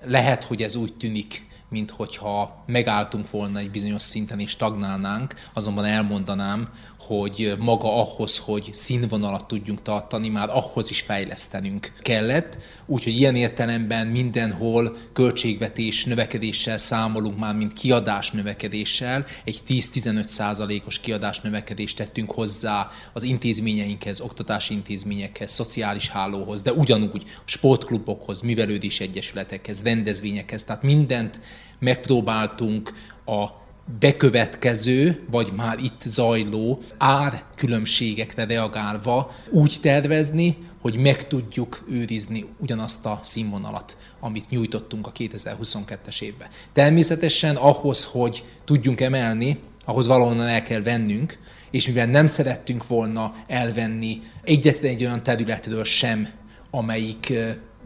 Lehet, 0.03 0.43
hogy 0.43 0.61
ez 0.61 0.75
úgy 0.75 0.93
tűnik 0.93 1.49
mint 1.71 1.91
hogyha 1.91 2.63
megálltunk 2.65 3.31
volna 3.31 3.59
egy 3.59 3.71
bizonyos 3.71 4.01
szinten 4.01 4.39
és 4.39 4.49
stagnálnánk, 4.49 5.33
azonban 5.53 5.85
elmondanám, 5.85 6.69
hogy 7.07 7.53
maga 7.59 8.01
ahhoz, 8.01 8.37
hogy 8.37 8.69
színvonalat 8.71 9.47
tudjunk 9.47 9.81
tartani, 9.81 10.29
már 10.29 10.49
ahhoz 10.49 10.89
is 10.89 10.99
fejlesztenünk 10.99 11.93
kellett. 12.01 12.57
Úgyhogy 12.85 13.17
ilyen 13.17 13.35
értelemben 13.35 14.07
mindenhol 14.07 14.97
költségvetés 15.13 16.05
növekedéssel 16.05 16.77
számolunk 16.77 17.37
már, 17.37 17.55
mint 17.55 17.73
kiadás 17.73 18.31
növekedéssel. 18.31 19.25
Egy 19.43 19.61
10-15 19.67 20.23
százalékos 20.23 20.99
kiadás 20.99 21.39
növekedést 21.39 21.97
tettünk 21.97 22.31
hozzá 22.31 22.89
az 23.13 23.23
intézményeinkhez, 23.23 24.21
oktatási 24.21 24.73
intézményekhez, 24.73 25.51
szociális 25.51 26.09
hálóhoz, 26.09 26.61
de 26.61 26.73
ugyanúgy 26.73 27.23
sportklubokhoz, 27.45 28.41
művelődési 28.41 29.03
egyesületekhez, 29.03 29.83
rendezvényekhez, 29.83 30.63
tehát 30.63 30.83
mindent 30.83 31.39
megpróbáltunk 31.79 32.93
a 33.25 33.60
bekövetkező, 33.99 35.23
vagy 35.31 35.51
már 35.55 35.79
itt 35.79 36.01
zajló 36.05 36.79
árkülönbségekre 36.97 38.45
reagálva 38.45 39.31
úgy 39.49 39.77
tervezni, 39.81 40.57
hogy 40.81 40.95
meg 40.97 41.27
tudjuk 41.27 41.83
őrizni 41.89 42.45
ugyanazt 42.57 43.05
a 43.05 43.19
színvonalat, 43.23 43.97
amit 44.19 44.49
nyújtottunk 44.49 45.07
a 45.07 45.11
2022-es 45.11 46.21
évben. 46.21 46.47
Természetesen 46.73 47.55
ahhoz, 47.55 48.03
hogy 48.03 48.43
tudjunk 48.65 49.01
emelni, 49.01 49.59
ahhoz 49.85 50.07
valahonnan 50.07 50.47
el 50.47 50.63
kell 50.63 50.81
vennünk, 50.81 51.37
és 51.71 51.87
mivel 51.87 52.05
nem 52.05 52.27
szerettünk 52.27 52.87
volna 52.87 53.33
elvenni 53.47 54.21
egyetlen 54.43 54.91
egy 54.91 55.03
olyan 55.03 55.23
területről 55.23 55.83
sem, 55.83 56.29
amelyik 56.71 57.33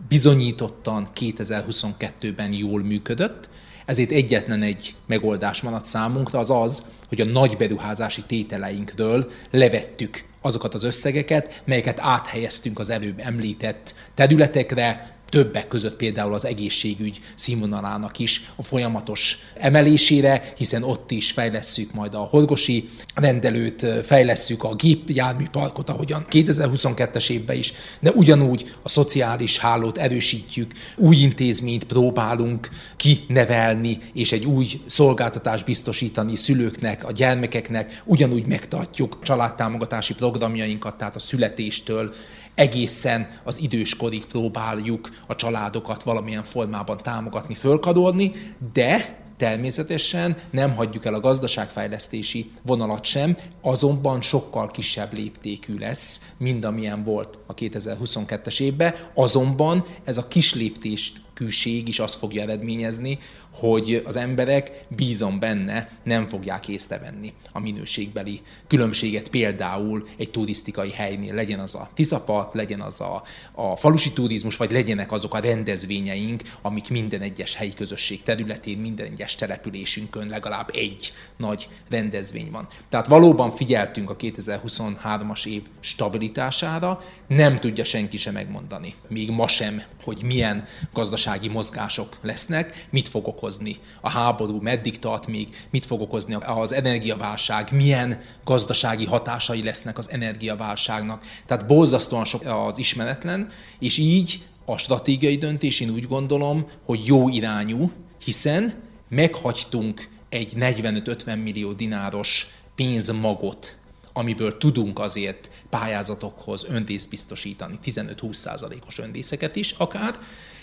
bizonyítottan 0.07 1.07
2022-ben 1.15 2.53
jól 2.53 2.83
működött, 2.83 3.49
ezért 3.85 4.11
egyetlen 4.11 4.61
egy 4.61 4.95
megoldás 5.05 5.61
maradt 5.61 5.85
számunkra, 5.85 6.39
az 6.39 6.49
az, 6.49 6.83
hogy 7.07 7.21
a 7.21 7.25
nagy 7.25 7.57
beruházási 7.57 8.23
tételeinkről 8.27 9.31
levettük 9.51 10.23
azokat 10.41 10.73
az 10.73 10.83
összegeket, 10.83 11.61
melyeket 11.65 11.99
áthelyeztünk 11.99 12.79
az 12.79 12.89
előbb 12.89 13.19
említett 13.19 13.93
területekre, 14.13 15.14
többek 15.35 15.67
között 15.67 15.95
például 15.95 16.33
az 16.33 16.45
egészségügy 16.45 17.19
színvonalának 17.33 18.19
is 18.19 18.49
a 18.55 18.63
folyamatos 18.63 19.37
emelésére, 19.53 20.53
hiszen 20.57 20.83
ott 20.83 21.11
is 21.11 21.31
fejlesszük 21.31 21.93
majd 21.93 22.13
a 22.13 22.17
horgosi 22.17 22.89
rendelőt, 23.15 23.85
fejlesszük 24.03 24.63
a 24.63 24.75
gépjárműparkot, 24.75 25.89
ahogyan 25.89 26.25
2022-es 26.29 27.29
évben 27.29 27.57
is, 27.57 27.73
de 27.99 28.11
ugyanúgy 28.11 28.75
a 28.81 28.89
szociális 28.89 29.59
hálót 29.59 29.97
erősítjük, 29.97 30.71
új 30.95 31.15
intézményt 31.15 31.83
próbálunk 31.83 32.69
kinevelni, 32.95 33.97
és 34.13 34.31
egy 34.31 34.45
új 34.45 34.67
szolgáltatást 34.85 35.65
biztosítani 35.65 36.35
szülőknek, 36.35 37.05
a 37.05 37.11
gyermekeknek, 37.11 38.01
ugyanúgy 38.05 38.45
megtartjuk 38.45 39.17
családtámogatási 39.23 40.13
programjainkat, 40.13 40.97
tehát 40.97 41.15
a 41.15 41.19
születéstől 41.19 42.13
egészen 42.55 43.27
az 43.43 43.61
időskorig 43.61 44.25
próbáljuk 44.25 45.09
a 45.27 45.35
családokat 45.35 46.03
valamilyen 46.03 46.43
formában 46.43 46.97
támogatni, 46.97 47.53
fölkadolni, 47.53 48.31
de 48.73 49.23
Természetesen 49.37 50.37
nem 50.51 50.75
hagyjuk 50.75 51.05
el 51.05 51.13
a 51.13 51.19
gazdaságfejlesztési 51.19 52.51
vonalat 52.61 53.03
sem, 53.03 53.37
azonban 53.61 54.21
sokkal 54.21 54.71
kisebb 54.71 55.13
léptékű 55.13 55.77
lesz, 55.77 56.31
mint 56.37 56.65
amilyen 56.65 57.03
volt 57.03 57.39
a 57.45 57.53
2022-es 57.53 58.59
évben, 58.59 58.95
azonban 59.13 59.85
ez 60.03 60.17
a 60.17 60.27
kis 60.27 60.53
léptést 60.53 61.21
külség 61.33 61.87
is 61.87 61.99
azt 61.99 62.15
fogja 62.15 62.41
eredményezni, 62.41 63.19
hogy 63.59 64.01
az 64.05 64.15
emberek, 64.15 64.71
bízom 64.87 65.39
benne, 65.39 65.89
nem 66.03 66.27
fogják 66.27 66.67
észrevenni 66.67 67.33
a 67.51 67.59
minőségbeli 67.59 68.41
különbséget 68.67 69.29
például 69.29 70.07
egy 70.17 70.31
turisztikai 70.31 70.91
helynél, 70.91 71.33
legyen 71.33 71.59
az 71.59 71.75
a 71.75 71.89
Tiszapart, 71.93 72.53
legyen 72.53 72.81
az 72.81 73.01
a, 73.01 73.23
a 73.51 73.75
falusi 73.75 74.13
turizmus, 74.13 74.57
vagy 74.57 74.71
legyenek 74.71 75.11
azok 75.11 75.33
a 75.33 75.39
rendezvényeink, 75.39 76.41
amik 76.61 76.89
minden 76.89 77.21
egyes 77.21 77.55
helyi 77.55 77.73
közösség 77.73 78.23
területén, 78.23 78.77
minden 78.77 79.05
egyes 79.05 79.35
településünkön 79.35 80.27
legalább 80.27 80.69
egy 80.73 81.13
nagy 81.37 81.69
rendezvény 81.89 82.51
van. 82.51 82.67
Tehát 82.89 83.07
valóban 83.07 83.51
figyeltünk 83.51 84.09
a 84.09 84.15
2023-as 84.15 85.45
év 85.45 85.61
stabilitására, 85.79 87.03
nem 87.27 87.59
tudja 87.59 87.83
senki 87.83 88.17
sem 88.17 88.33
megmondani, 88.33 88.95
még 89.07 89.29
ma 89.31 89.47
sem, 89.47 89.83
hogy 90.03 90.21
milyen 90.23 90.67
gazdasági 90.93 91.47
mozgások 91.47 92.17
lesznek, 92.21 92.87
mit 92.89 93.07
fog 93.07 93.27
okozni 93.45 93.77
a 94.01 94.09
háború, 94.09 94.61
meddig 94.61 94.99
tart 94.99 95.27
még, 95.27 95.47
mit 95.69 95.85
fog 95.85 96.01
okozni 96.01 96.37
az 96.45 96.73
energiaválság, 96.73 97.71
milyen 97.71 98.21
gazdasági 98.43 99.05
hatásai 99.05 99.63
lesznek 99.63 99.97
az 99.97 100.09
energiaválságnak. 100.09 101.23
Tehát 101.45 101.65
borzasztóan 101.65 102.25
sok 102.25 102.45
az 102.45 102.77
ismeretlen, 102.77 103.49
és 103.79 103.97
így 103.97 104.43
a 104.65 104.77
stratégiai 104.77 105.37
döntés 105.37 105.79
én 105.79 105.89
úgy 105.89 106.07
gondolom, 106.07 106.67
hogy 106.85 107.05
jó 107.05 107.29
irányú, 107.29 107.91
hiszen 108.23 108.73
meghagytunk 109.09 110.09
egy 110.29 110.53
45-50 110.55 111.43
millió 111.43 111.71
dináros 111.71 112.47
pénzmagot 112.75 113.77
amiből 114.17 114.57
tudunk 114.57 114.99
azért 114.99 115.49
pályázatokhoz 115.69 116.65
öndészt 116.69 117.09
biztosítani, 117.09 117.79
15-20%-os 117.83 118.97
öndészeket 118.97 119.55
is 119.55 119.71
akár, 119.71 120.19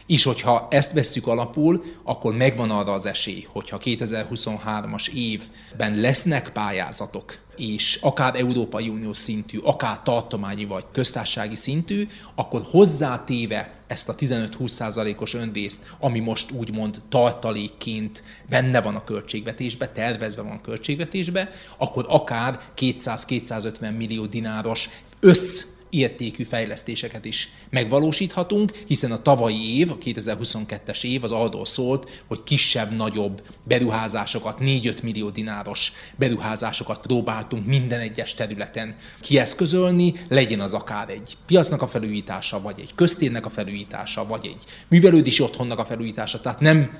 és 0.06 0.22
hogyha 0.22 0.66
ezt 0.70 0.92
vesszük 0.92 1.26
alapul, 1.26 1.84
akkor 2.02 2.34
megvan 2.34 2.70
arra 2.70 2.92
az 2.92 3.06
esély, 3.06 3.46
hogyha 3.52 3.80
2023-as 3.84 5.08
évben 5.08 6.00
lesznek 6.00 6.50
pályázatok, 6.50 7.38
és 7.56 7.98
akár 8.02 8.36
Európai 8.36 8.88
Unió 8.88 9.12
szintű, 9.12 9.58
akár 9.58 10.02
tartományi 10.02 10.64
vagy 10.64 10.84
köztársasági 10.92 11.56
szintű, 11.56 12.08
akkor 12.34 12.62
hozzátéve 12.70 13.72
ezt 13.86 14.08
a 14.08 14.14
15-20%-os 14.14 15.34
öndészt, 15.34 15.94
ami 16.00 16.20
most 16.20 16.50
úgymond 16.50 17.00
tartalékként 17.08 18.22
benne 18.48 18.80
van 18.80 18.94
a 18.94 19.04
költségvetésbe, 19.04 19.88
tervezve 19.88 20.42
van 20.42 20.56
a 20.56 20.60
költségvetésbe, 20.60 21.50
akkor 21.76 22.04
akár 22.08 22.60
200-250 22.76 23.96
millió 23.96 24.26
dináros 24.26 24.88
össz 25.20 25.64
értékű 25.92 26.44
fejlesztéseket 26.44 27.24
is 27.24 27.48
megvalósíthatunk, 27.70 28.72
hiszen 28.86 29.12
a 29.12 29.22
tavalyi 29.22 29.78
év, 29.78 29.90
a 29.90 29.98
2022-es 29.98 31.04
év 31.04 31.24
az 31.24 31.30
arról 31.30 31.64
szólt, 31.64 32.22
hogy 32.26 32.42
kisebb-nagyobb 32.42 33.42
beruházásokat, 33.64 34.58
4-5 34.60 35.02
millió 35.02 35.30
dináros 35.30 35.92
beruházásokat 36.16 37.00
próbáltunk 37.00 37.66
minden 37.66 38.00
egyes 38.00 38.34
területen 38.34 38.96
kieszközölni, 39.20 40.14
legyen 40.28 40.60
az 40.60 40.72
akár 40.74 41.10
egy 41.10 41.36
piacnak 41.46 41.82
a 41.82 41.86
felújítása, 41.86 42.60
vagy 42.60 42.80
egy 42.80 42.94
köztérnek 42.94 43.46
a 43.46 43.50
felújítása, 43.50 44.26
vagy 44.26 44.46
egy 44.46 44.62
művelődési 44.88 45.42
otthonnak 45.42 45.78
a 45.78 45.84
felújítása, 45.84 46.40
tehát 46.40 46.60
nem 46.60 46.98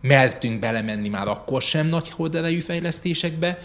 mertünk 0.00 0.60
belemenni 0.60 1.08
már 1.08 1.28
akkor 1.28 1.62
sem 1.62 1.86
nagy 1.86 2.10
horderejű 2.10 2.58
fejlesztésekbe, 2.58 3.58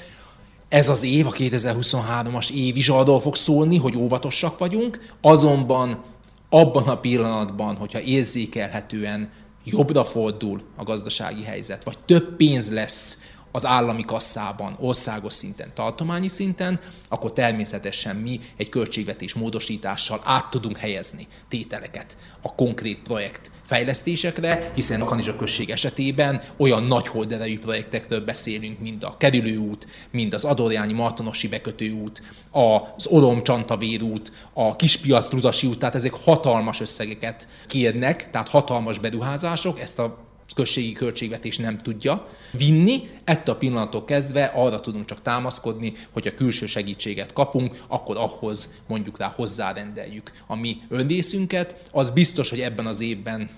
ez 0.70 0.90
az 0.90 1.04
év, 1.04 1.28
a 1.28 1.32
2023-as 1.32 2.52
év 2.52 2.78
is 2.78 2.90
arról 2.90 3.20
fog 3.20 3.36
szólni, 3.36 3.78
hogy 3.78 3.98
óvatosak 3.98 4.58
vagyunk, 4.58 5.14
azonban 5.22 6.04
abban 6.50 6.88
a 6.88 7.00
pillanatban, 7.00 7.76
hogyha 7.76 8.02
érzékelhetően 8.02 9.30
jobbra 9.64 10.04
fordul 10.04 10.62
a 10.76 10.84
gazdasági 10.84 11.44
helyzet, 11.44 11.84
vagy 11.84 11.98
több 12.06 12.36
pénz 12.36 12.72
lesz 12.72 13.22
az 13.52 13.66
állami 13.66 14.06
kasszában, 14.06 14.76
országos 14.80 15.34
szinten, 15.34 15.72
tartományi 15.74 16.28
szinten, 16.28 16.80
akkor 17.08 17.34
természetesen 17.34 18.16
mi 18.16 18.40
egy 18.58 18.70
költségvetés 18.70 19.34
módosítással 19.34 20.22
át 20.24 20.50
tudunk 20.50 20.78
helyezni 20.78 21.28
tételeket 21.48 22.18
a 22.42 22.56
konkrét 22.56 23.00
projekt 23.00 23.52
fejlesztésekre, 23.70 24.72
hiszen 24.76 25.02
a 25.02 25.06
Kanizsa 25.06 25.36
község 25.36 25.70
esetében 25.70 26.42
olyan 26.58 26.84
nagy 26.84 27.08
holderejű 27.08 27.60
projektekről 27.60 28.22
beszélünk, 28.26 28.80
mint 28.80 29.04
a 29.04 29.16
Kerülőút, 29.18 29.88
mint 30.12 30.34
az 30.34 30.44
Adorjányi 30.44 30.94
Martonosi 30.94 31.48
bekötőút, 31.48 32.22
az 32.52 33.08
Olom 33.08 33.44
Csantavér 33.44 34.02
út, 34.02 34.32
a 34.54 34.76
Kispiac 34.76 35.32
Rudasi 35.32 35.68
út, 35.68 35.80
tehát 35.80 35.96
ezek 35.96 36.14
hatalmas 36.14 36.80
összegeket 36.80 37.48
kérnek, 37.68 38.32
tehát 38.32 38.50
hatalmas 38.50 39.00
beruházások, 39.00 39.80
ezt 39.80 40.00
a 40.00 40.28
községi 40.56 40.92
költségvetés 40.92 41.58
nem 41.58 41.78
tudja 41.78 42.28
vinni. 42.52 43.10
Ettől 43.24 43.56
a 43.56 43.58
pillanattól 43.58 44.06
kezdve 44.06 44.44
arra 44.44 44.80
tudunk 44.80 45.06
csak 45.06 45.22
támaszkodni, 45.22 45.94
hogy 46.12 46.28
a 46.28 46.34
külső 46.34 46.66
segítséget 46.66 47.34
kapunk, 47.34 47.84
akkor 47.88 48.18
ahhoz 48.18 48.74
mondjuk 48.88 49.18
rá 49.18 49.34
hozzárendeljük 49.36 50.32
a 50.48 50.56
mi 50.56 50.78
önrészünket. 50.90 51.90
Az 51.92 52.12
biztos, 52.12 52.50
hogy 52.50 52.60
ebben 52.60 52.86
az 52.86 53.02
évben 53.02 53.50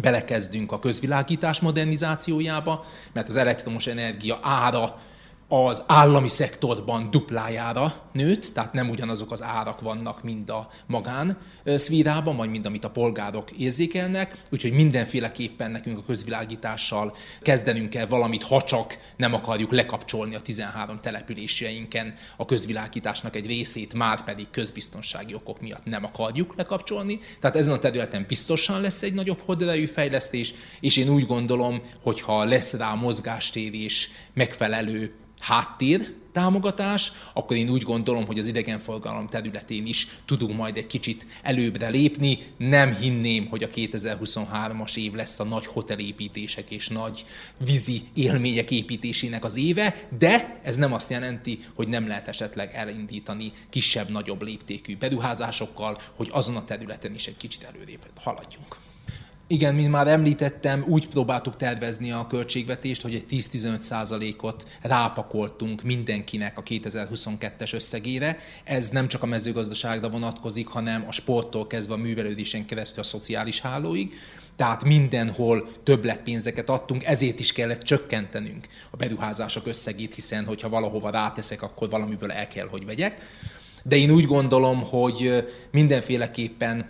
belekezdünk 0.00 0.72
a 0.72 0.78
közvilágítás 0.78 1.60
modernizációjába, 1.60 2.84
mert 3.12 3.28
az 3.28 3.36
elektromos 3.36 3.86
energia 3.86 4.38
ára 4.42 4.98
az 5.54 5.82
állami 5.86 6.28
szektorban 6.28 7.10
duplájára 7.10 8.02
nőtt, 8.12 8.46
tehát 8.54 8.72
nem 8.72 8.90
ugyanazok 8.90 9.32
az 9.32 9.42
árak 9.42 9.80
vannak, 9.80 10.22
mint 10.22 10.50
a 10.50 10.68
magán 10.86 11.38
szférában, 11.64 12.36
vagy 12.36 12.50
mind 12.50 12.66
amit 12.66 12.84
a 12.84 12.90
polgárok 12.90 13.50
érzékelnek, 13.50 14.36
úgyhogy 14.50 14.72
mindenféleképpen 14.72 15.70
nekünk 15.70 15.98
a 15.98 16.02
közvilágítással 16.06 17.16
kezdenünk 17.40 17.90
kell 17.90 18.06
valamit, 18.06 18.42
ha 18.42 18.62
csak 18.62 18.98
nem 19.16 19.34
akarjuk 19.34 19.72
lekapcsolni 19.72 20.34
a 20.34 20.40
13 20.40 21.00
településeinken 21.00 22.14
a 22.36 22.44
közvilágításnak 22.44 23.36
egy 23.36 23.46
részét, 23.46 23.94
már 23.94 24.24
pedig 24.24 24.46
közbiztonsági 24.50 25.34
okok 25.34 25.60
miatt 25.60 25.84
nem 25.84 26.04
akarjuk 26.04 26.54
lekapcsolni. 26.56 27.20
Tehát 27.40 27.56
ezen 27.56 27.74
a 27.74 27.78
területen 27.78 28.24
biztosan 28.28 28.80
lesz 28.80 29.02
egy 29.02 29.14
nagyobb 29.14 29.40
horderejű 29.44 29.86
fejlesztés, 29.86 30.54
és 30.80 30.96
én 30.96 31.08
úgy 31.08 31.26
gondolom, 31.26 31.82
hogy 32.02 32.20
ha 32.20 32.44
lesz 32.44 32.74
rá 32.76 32.94
mozgástérés 32.94 34.10
megfelelő 34.34 35.14
háttér 35.44 36.14
támogatás, 36.32 37.12
akkor 37.32 37.56
én 37.56 37.68
úgy 37.68 37.82
gondolom, 37.82 38.26
hogy 38.26 38.38
az 38.38 38.46
idegenforgalom 38.46 39.28
területén 39.28 39.86
is 39.86 40.08
tudunk 40.24 40.56
majd 40.56 40.76
egy 40.76 40.86
kicsit 40.86 41.26
előbbre 41.42 41.88
lépni. 41.88 42.38
Nem 42.56 42.94
hinném, 42.94 43.46
hogy 43.46 43.62
a 43.62 43.68
2023-as 43.68 44.96
év 44.96 45.12
lesz 45.12 45.40
a 45.40 45.44
nagy 45.44 45.66
hotelépítések 45.66 46.70
és 46.70 46.88
nagy 46.88 47.26
vízi 47.64 48.02
élmények 48.14 48.70
építésének 48.70 49.44
az 49.44 49.56
éve, 49.56 50.08
de 50.18 50.60
ez 50.62 50.76
nem 50.76 50.92
azt 50.92 51.10
jelenti, 51.10 51.58
hogy 51.74 51.88
nem 51.88 52.06
lehet 52.06 52.28
esetleg 52.28 52.74
elindítani 52.74 53.52
kisebb-nagyobb 53.70 54.42
léptékű 54.42 54.96
beruházásokkal, 54.96 56.00
hogy 56.16 56.28
azon 56.32 56.56
a 56.56 56.64
területen 56.64 57.14
is 57.14 57.26
egy 57.26 57.36
kicsit 57.36 57.62
előrébb 57.62 58.00
haladjunk. 58.14 58.76
Igen, 59.46 59.74
mint 59.74 59.90
már 59.90 60.08
említettem, 60.08 60.84
úgy 60.88 61.08
próbáltuk 61.08 61.56
tervezni 61.56 62.10
a 62.10 62.26
költségvetést, 62.26 63.02
hogy 63.02 63.14
egy 63.14 63.24
10-15 63.30 63.78
százalékot 63.78 64.66
rápakoltunk 64.82 65.82
mindenkinek 65.82 66.58
a 66.58 66.62
2022-es 66.62 67.74
összegére. 67.74 68.38
Ez 68.64 68.88
nem 68.88 69.08
csak 69.08 69.22
a 69.22 69.26
mezőgazdaságra 69.26 70.08
vonatkozik, 70.08 70.66
hanem 70.66 71.04
a 71.08 71.12
sporttól 71.12 71.66
kezdve 71.66 71.94
a 71.94 71.96
művelődésen 71.96 72.66
keresztül 72.66 73.00
a 73.00 73.06
szociális 73.06 73.60
hálóig. 73.60 74.14
Tehát 74.56 74.84
mindenhol 74.84 75.68
többletpénzeket 75.82 76.68
adtunk, 76.68 77.04
ezért 77.04 77.40
is 77.40 77.52
kellett 77.52 77.82
csökkentenünk 77.82 78.66
a 78.90 78.96
beruházások 78.96 79.66
összegét, 79.66 80.14
hiszen 80.14 80.44
hogyha 80.44 80.68
valahova 80.68 81.10
ráteszek, 81.10 81.62
akkor 81.62 81.90
valamiből 81.90 82.32
el 82.32 82.48
kell, 82.48 82.66
hogy 82.66 82.84
vegyek. 82.84 83.20
De 83.82 83.96
én 83.96 84.10
úgy 84.10 84.26
gondolom, 84.26 84.82
hogy 84.82 85.48
mindenféleképpen 85.70 86.86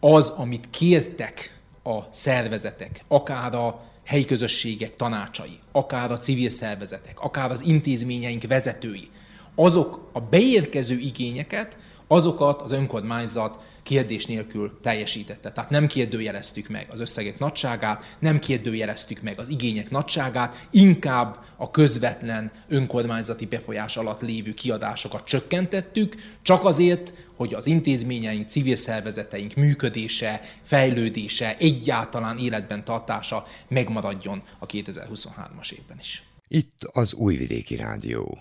az, 0.00 0.28
amit 0.28 0.70
kértek 0.70 1.53
a 1.84 1.98
szervezetek, 2.10 3.04
akár 3.08 3.54
a 3.54 3.80
helyi 4.04 4.24
közösségek 4.24 4.96
tanácsai, 4.96 5.58
akár 5.72 6.12
a 6.12 6.16
civil 6.16 6.48
szervezetek, 6.48 7.20
akár 7.20 7.50
az 7.50 7.62
intézményeink 7.66 8.42
vezetői, 8.42 9.10
azok 9.54 10.10
a 10.12 10.20
beérkező 10.20 10.98
igényeket, 10.98 11.78
azokat 12.06 12.62
az 12.62 12.72
önkormányzat 12.72 13.58
kérdés 13.82 14.26
nélkül 14.26 14.78
teljesítette. 14.82 15.52
Tehát 15.52 15.70
nem 15.70 15.86
kérdőjeleztük 15.86 16.68
meg 16.68 16.86
az 16.90 17.00
összegek 17.00 17.38
nagyságát, 17.38 18.16
nem 18.18 18.38
kérdőjeleztük 18.38 19.22
meg 19.22 19.38
az 19.38 19.48
igények 19.48 19.90
nagyságát, 19.90 20.66
inkább 20.70 21.38
a 21.56 21.70
közvetlen 21.70 22.52
önkormányzati 22.68 23.46
befolyás 23.46 23.96
alatt 23.96 24.20
lévő 24.20 24.54
kiadásokat 24.54 25.24
csökkentettük, 25.24 26.14
csak 26.42 26.64
azért, 26.64 27.14
hogy 27.36 27.54
az 27.54 27.66
intézményeink, 27.66 28.48
civil 28.48 28.76
szervezeteink 28.76 29.54
működése, 29.54 30.40
fejlődése, 30.62 31.56
egyáltalán 31.56 32.38
életben 32.38 32.84
tartása 32.84 33.46
megmaradjon 33.68 34.42
a 34.58 34.66
2023-as 34.66 35.72
évben 35.72 35.98
is. 36.00 36.22
Itt 36.48 36.88
az 36.92 37.14
Újvidéki 37.14 37.76
Rádió. 37.76 38.38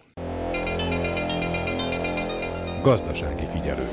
Gazdasági 2.82 3.45
figyelő. 3.45 3.89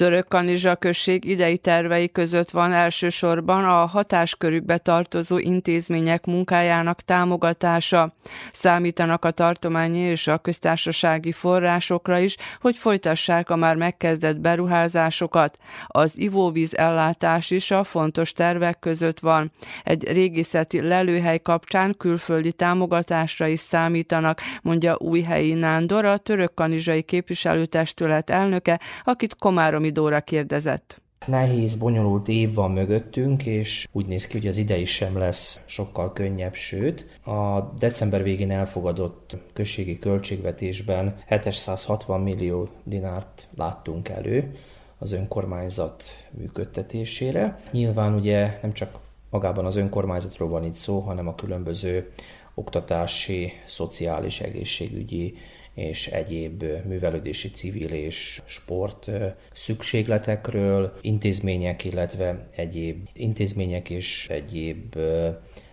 Török 0.00 0.28
Kanizsa 0.28 0.76
község 0.76 1.24
idei 1.24 1.58
tervei 1.58 2.12
között 2.12 2.50
van 2.50 2.72
elsősorban 2.72 3.64
a 3.64 3.86
hatáskörükbe 3.86 4.78
tartozó 4.78 5.38
intézmények 5.38 6.26
munkájának 6.26 7.00
támogatása. 7.00 8.14
Számítanak 8.52 9.24
a 9.24 9.30
tartományi 9.30 9.98
és 9.98 10.26
a 10.26 10.38
köztársasági 10.38 11.32
forrásokra 11.32 12.18
is, 12.18 12.36
hogy 12.60 12.76
folytassák 12.76 13.50
a 13.50 13.56
már 13.56 13.76
megkezdett 13.76 14.38
beruházásokat. 14.38 15.58
Az 15.86 16.18
ivóvíz 16.18 16.74
ellátás 16.74 17.50
is 17.50 17.70
a 17.70 17.84
fontos 17.84 18.32
tervek 18.32 18.78
között 18.78 19.18
van. 19.18 19.52
Egy 19.84 20.12
régészeti 20.12 20.80
lelőhely 20.80 21.38
kapcsán 21.38 21.94
külföldi 21.98 22.52
támogatásra 22.52 23.46
is 23.46 23.60
számítanak, 23.60 24.40
mondja 24.62 24.96
Újhelyi 24.98 25.52
Nándor, 25.52 26.04
a 26.04 26.16
török 26.16 26.54
kanizsai 26.54 27.02
képviselőtestület 27.02 28.30
elnöke, 28.30 28.80
akit 29.04 29.36
Komáromi 29.38 29.88
Dóra 29.90 30.20
kérdezett. 30.20 31.00
Nehéz, 31.26 31.74
bonyolult 31.74 32.28
év 32.28 32.54
van 32.54 32.70
mögöttünk, 32.70 33.46
és 33.46 33.88
úgy 33.92 34.06
néz 34.06 34.26
ki, 34.26 34.38
hogy 34.38 34.46
az 34.46 34.56
idei 34.56 34.84
sem 34.84 35.18
lesz 35.18 35.60
sokkal 35.64 36.12
könnyebb, 36.12 36.54
sőt, 36.54 37.06
a 37.24 37.60
december 37.78 38.22
végén 38.22 38.50
elfogadott 38.50 39.36
községi 39.52 39.98
költségvetésben 39.98 41.16
760 41.28 42.20
millió 42.20 42.68
dinárt 42.84 43.48
láttunk 43.56 44.08
elő 44.08 44.54
az 44.98 45.12
önkormányzat 45.12 46.04
működtetésére. 46.30 47.60
Nyilván 47.70 48.14
ugye 48.14 48.58
nem 48.62 48.72
csak 48.72 48.98
magában 49.30 49.64
az 49.66 49.76
önkormányzatról 49.76 50.48
van 50.48 50.64
itt 50.64 50.74
szó, 50.74 50.98
hanem 51.00 51.28
a 51.28 51.34
különböző 51.34 52.10
oktatási, 52.54 53.52
szociális, 53.66 54.40
egészségügyi 54.40 55.34
és 55.74 56.06
egyéb 56.06 56.64
művelődési 56.84 57.50
civil 57.50 57.90
és 57.90 58.42
sport 58.44 59.10
szükségletekről, 59.52 60.92
intézmények, 61.00 61.84
illetve 61.84 62.48
egyéb 62.56 63.08
intézmények 63.12 63.90
és 63.90 64.28
egyéb 64.28 64.96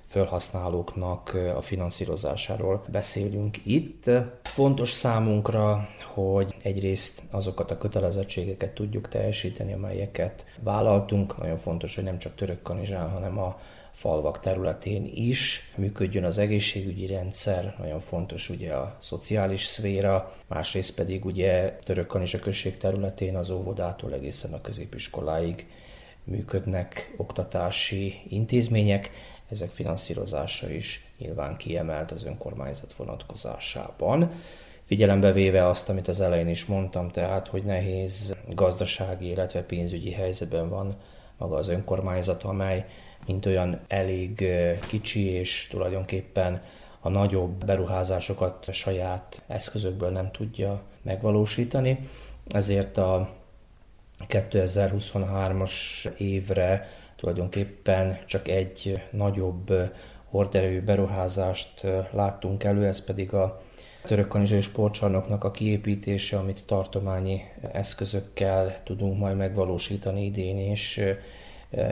felhasználóknak 0.07 1.37
a 1.55 1.61
finanszírozásáról 1.61 2.85
beszélünk 2.91 3.57
itt. 3.65 4.09
Fontos 4.43 4.91
számunkra, 4.91 5.87
hogy 6.13 6.55
egyrészt 6.61 7.23
azokat 7.31 7.71
a 7.71 7.77
kötelezettségeket 7.77 8.73
tudjuk 8.73 9.07
teljesíteni, 9.07 9.73
amelyeket 9.73 10.45
vállaltunk. 10.63 11.37
Nagyon 11.37 11.57
fontos, 11.57 11.95
hogy 11.95 12.03
nem 12.03 12.17
csak 12.17 12.35
török 12.35 12.61
kanizsán, 12.61 13.09
hanem 13.09 13.37
a 13.39 13.59
falvak 13.97 14.39
területén 14.39 15.11
is 15.13 15.71
működjön 15.75 16.23
az 16.23 16.37
egészségügyi 16.37 17.05
rendszer, 17.05 17.75
nagyon 17.79 17.99
fontos 17.99 18.49
ugye 18.49 18.73
a 18.73 18.95
szociális 18.99 19.65
szféra, 19.65 20.33
másrészt 20.47 20.95
pedig 20.95 21.25
ugye 21.25 21.77
Törökkan 21.83 22.21
is 22.21 22.33
a 22.33 22.39
község 22.39 22.77
területén 22.77 23.35
az 23.35 23.49
óvodától 23.49 24.13
egészen 24.13 24.53
a 24.53 24.61
középiskoláig 24.61 25.67
működnek 26.23 27.13
oktatási 27.17 28.21
intézmények, 28.27 29.11
ezek 29.49 29.69
finanszírozása 29.69 30.69
is 30.69 31.07
nyilván 31.17 31.55
kiemelt 31.55 32.11
az 32.11 32.25
önkormányzat 32.25 32.93
vonatkozásában. 32.93 34.31
Figyelembe 34.83 35.31
véve 35.31 35.67
azt, 35.67 35.89
amit 35.89 36.07
az 36.07 36.21
elején 36.21 36.49
is 36.49 36.65
mondtam, 36.65 37.09
tehát, 37.09 37.47
hogy 37.47 37.63
nehéz 37.63 38.35
gazdasági, 38.47 39.29
illetve 39.29 39.61
pénzügyi 39.61 40.11
helyzetben 40.11 40.69
van 40.69 40.95
maga 41.37 41.55
az 41.55 41.67
önkormányzat, 41.67 42.43
amely 42.43 42.85
mint 43.27 43.45
olyan 43.45 43.79
elég 43.87 44.45
kicsi, 44.87 45.25
és 45.25 45.67
tulajdonképpen 45.71 46.61
a 46.99 47.09
nagyobb 47.09 47.65
beruházásokat 47.65 48.73
saját 48.73 49.41
eszközökből 49.47 50.09
nem 50.09 50.31
tudja 50.31 50.81
megvalósítani. 51.01 51.99
Ezért 52.47 52.97
a 52.97 53.29
2023-as 54.27 55.73
évre 56.17 56.87
tulajdonképpen 57.15 58.19
csak 58.25 58.47
egy 58.47 59.01
nagyobb 59.11 59.73
horderejű 60.29 60.81
beruházást 60.81 61.87
láttunk 62.11 62.63
elő, 62.63 62.85
ez 62.85 63.03
pedig 63.03 63.33
a 63.33 63.61
török 64.03 64.27
kanizsai 64.27 64.61
sportcsarnoknak 64.61 65.43
a 65.43 65.51
kiépítése, 65.51 66.37
amit 66.37 66.65
tartományi 66.65 67.41
eszközökkel 67.71 68.81
tudunk 68.83 69.17
majd 69.19 69.37
megvalósítani 69.37 70.25
idén 70.25 70.57
és 70.57 71.01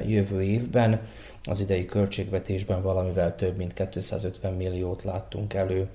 jövő 0.08 0.44
évben. 0.44 1.02
Az 1.44 1.60
idei 1.60 1.86
költségvetésben 1.86 2.82
valamivel 2.82 3.36
több 3.36 3.58
mint 3.58 3.74
250 3.74 4.54
milliót 4.54 5.04
láttunk 5.04 5.54
elő 5.54 5.88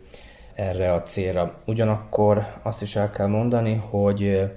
erre 0.54 0.92
a 0.92 1.02
célra. 1.02 1.58
Ugyanakkor 1.66 2.46
azt 2.62 2.82
is 2.82 2.96
el 2.96 3.10
kell 3.10 3.26
mondani, 3.26 3.74
hogy 3.74 4.50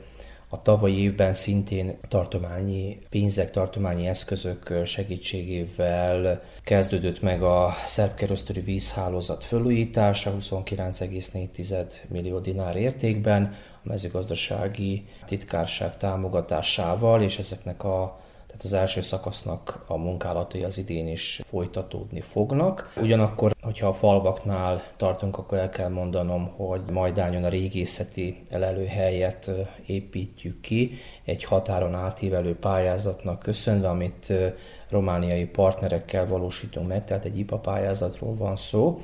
a 0.53 0.61
tavalyi 0.61 1.01
évben 1.01 1.33
szintén 1.33 1.97
tartományi 2.07 2.97
pénzek, 3.09 3.51
tartományi 3.51 4.07
eszközök 4.07 4.73
segítségével 4.85 6.41
kezdődött 6.63 7.21
meg 7.21 7.43
a 7.43 7.73
szerb 7.85 8.19
vízhálózat 8.63 9.45
felújítása 9.45 10.35
29,4 10.39 11.85
millió 12.07 12.39
dinár 12.39 12.75
értékben, 12.75 13.53
a 13.83 13.87
mezőgazdasági 13.87 15.05
titkárság 15.25 15.97
támogatásával, 15.97 17.21
és 17.21 17.37
ezeknek 17.37 17.83
a 17.83 18.22
tehát 18.53 18.67
az 18.67 18.73
első 18.73 19.01
szakasznak 19.01 19.83
a 19.87 19.97
munkálatai 19.97 20.63
az 20.63 20.77
idén 20.77 21.07
is 21.07 21.41
folytatódni 21.45 22.21
fognak. 22.21 22.93
Ugyanakkor, 23.01 23.55
hogyha 23.61 23.87
a 23.87 23.93
falvaknál 23.93 24.83
tartunk, 24.97 25.37
akkor 25.37 25.57
el 25.57 25.69
kell 25.69 25.89
mondanom, 25.89 26.47
hogy 26.55 26.81
Majdányon 26.91 27.43
a 27.43 27.49
régészeti 27.49 28.45
elelőhelyet 28.49 29.51
építjük 29.85 30.61
ki, 30.61 30.91
egy 31.23 31.43
határon 31.43 31.95
átívelő 31.95 32.55
pályázatnak 32.55 33.39
köszönve, 33.39 33.89
amit 33.89 34.33
romániai 34.89 35.45
partnerekkel 35.45 36.27
valósítunk 36.27 36.87
meg, 36.87 37.05
tehát 37.05 37.25
egy 37.25 37.39
IPA 37.39 37.57
pályázatról 37.57 38.35
van 38.35 38.55
szó. 38.55 38.99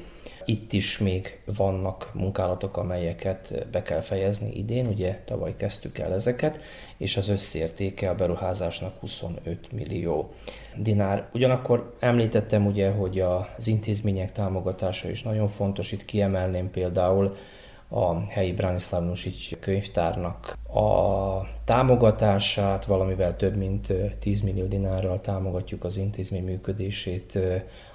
Itt 0.45 0.73
is 0.73 0.97
még 0.97 1.39
vannak 1.45 2.09
munkálatok, 2.13 2.77
amelyeket 2.77 3.67
be 3.71 3.81
kell 3.81 4.01
fejezni 4.01 4.51
idén, 4.51 4.87
ugye 4.87 5.19
tavaly 5.25 5.55
kezdtük 5.55 5.97
el 5.97 6.13
ezeket, 6.13 6.61
és 6.97 7.17
az 7.17 7.29
összértéke 7.29 8.09
a 8.09 8.15
beruházásnak 8.15 8.99
25 8.99 9.71
millió 9.71 10.29
dinár. 10.75 11.29
Ugyanakkor 11.33 11.95
említettem 11.99 12.65
ugye, 12.65 12.91
hogy 12.91 13.19
az 13.19 13.67
intézmények 13.67 14.31
támogatása 14.31 15.09
is 15.09 15.23
nagyon 15.23 15.47
fontos, 15.47 15.91
itt 15.91 16.05
kiemelném 16.05 16.71
például 16.71 17.35
a 17.89 18.29
helyi 18.29 18.53
Branislav 18.53 19.03
Nusic 19.03 19.59
könyvtárnak 19.59 20.57
a 20.73 21.41
támogatását, 21.65 22.85
valamivel 22.85 23.35
több 23.35 23.55
mint 23.55 23.93
10 24.19 24.41
millió 24.41 24.65
dinárral 24.65 25.21
támogatjuk 25.21 25.83
az 25.83 25.97
intézmény 25.97 26.43
működését 26.43 27.39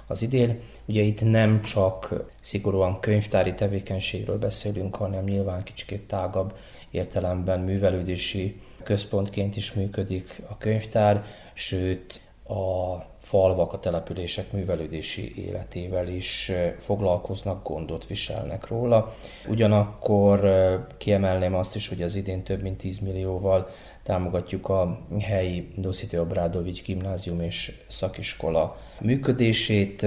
az 0.07 0.21
idén. 0.21 0.59
Ugye 0.85 1.01
itt 1.01 1.21
nem 1.23 1.61
csak 1.61 2.13
szigorúan 2.39 2.99
könyvtári 2.99 3.53
tevékenységről 3.53 4.37
beszélünk, 4.37 4.95
hanem 4.95 5.23
nyilván 5.23 5.63
kicsit 5.63 6.01
tágabb 6.01 6.53
értelemben 6.91 7.59
művelődési 7.59 8.59
központként 8.83 9.55
is 9.55 9.73
működik 9.73 10.41
a 10.49 10.57
könyvtár, 10.57 11.23
sőt 11.53 12.21
a 12.47 12.95
falvak, 13.19 13.73
a 13.73 13.79
települések 13.79 14.51
művelődési 14.51 15.45
életével 15.45 16.07
is 16.07 16.51
foglalkoznak, 16.79 17.67
gondot 17.67 18.07
viselnek 18.07 18.67
róla. 18.67 19.13
Ugyanakkor 19.47 20.49
kiemelném 20.97 21.55
azt 21.55 21.75
is, 21.75 21.87
hogy 21.87 22.01
az 22.01 22.15
idén 22.15 22.43
több 22.43 22.61
mint 22.61 22.77
10 22.77 22.99
millióval 22.99 23.69
támogatjuk 24.05 24.69
a 24.69 24.99
helyi 25.19 25.71
Doszite 25.75 26.21
Obrádovics 26.21 26.83
gimnázium 26.83 27.41
és 27.41 27.71
szakiskola 27.87 28.77
működését. 28.99 30.05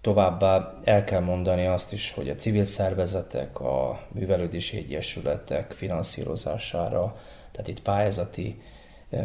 Továbbá 0.00 0.78
el 0.84 1.04
kell 1.04 1.20
mondani 1.20 1.66
azt 1.66 1.92
is, 1.92 2.12
hogy 2.12 2.28
a 2.28 2.34
civil 2.34 2.64
szervezetek, 2.64 3.60
a 3.60 4.00
művelődési 4.08 4.76
egyesületek 4.76 5.72
finanszírozására, 5.72 7.16
tehát 7.52 7.68
itt 7.68 7.82
pályázati 7.82 8.60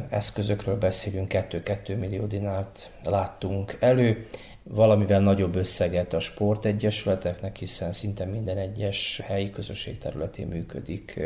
eszközökről 0.09 0.77
beszélünk, 0.77 1.31
2-2 1.33 1.99
millió 1.99 2.25
dinárt 2.25 2.91
láttunk 3.03 3.77
elő, 3.79 4.25
valamivel 4.63 5.19
nagyobb 5.19 5.55
összeget 5.55 6.13
a 6.13 6.19
sportegyesületeknek, 6.19 7.55
hiszen 7.55 7.91
szinte 7.91 8.25
minden 8.25 8.57
egyes 8.57 9.21
helyi 9.25 9.49
közösség 9.49 9.97
területén 9.97 10.47
működik 10.47 11.19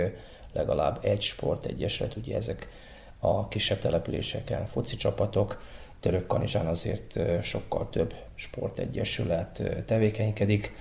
legalább 0.54 1.00
egy 1.02 1.22
sportegyesület, 1.22 2.16
ugye 2.16 2.36
ezek 2.36 2.68
a 3.20 3.48
kisebb 3.48 3.80
településeken 3.80 4.66
foci 4.66 4.96
csapatok, 4.96 5.62
Török 6.00 6.28
Kanizsán 6.28 6.68
azért 6.68 7.20
sokkal 7.42 7.90
több 7.90 8.14
sportegyesület 8.36 9.62
tevékenykedik. 9.86 10.74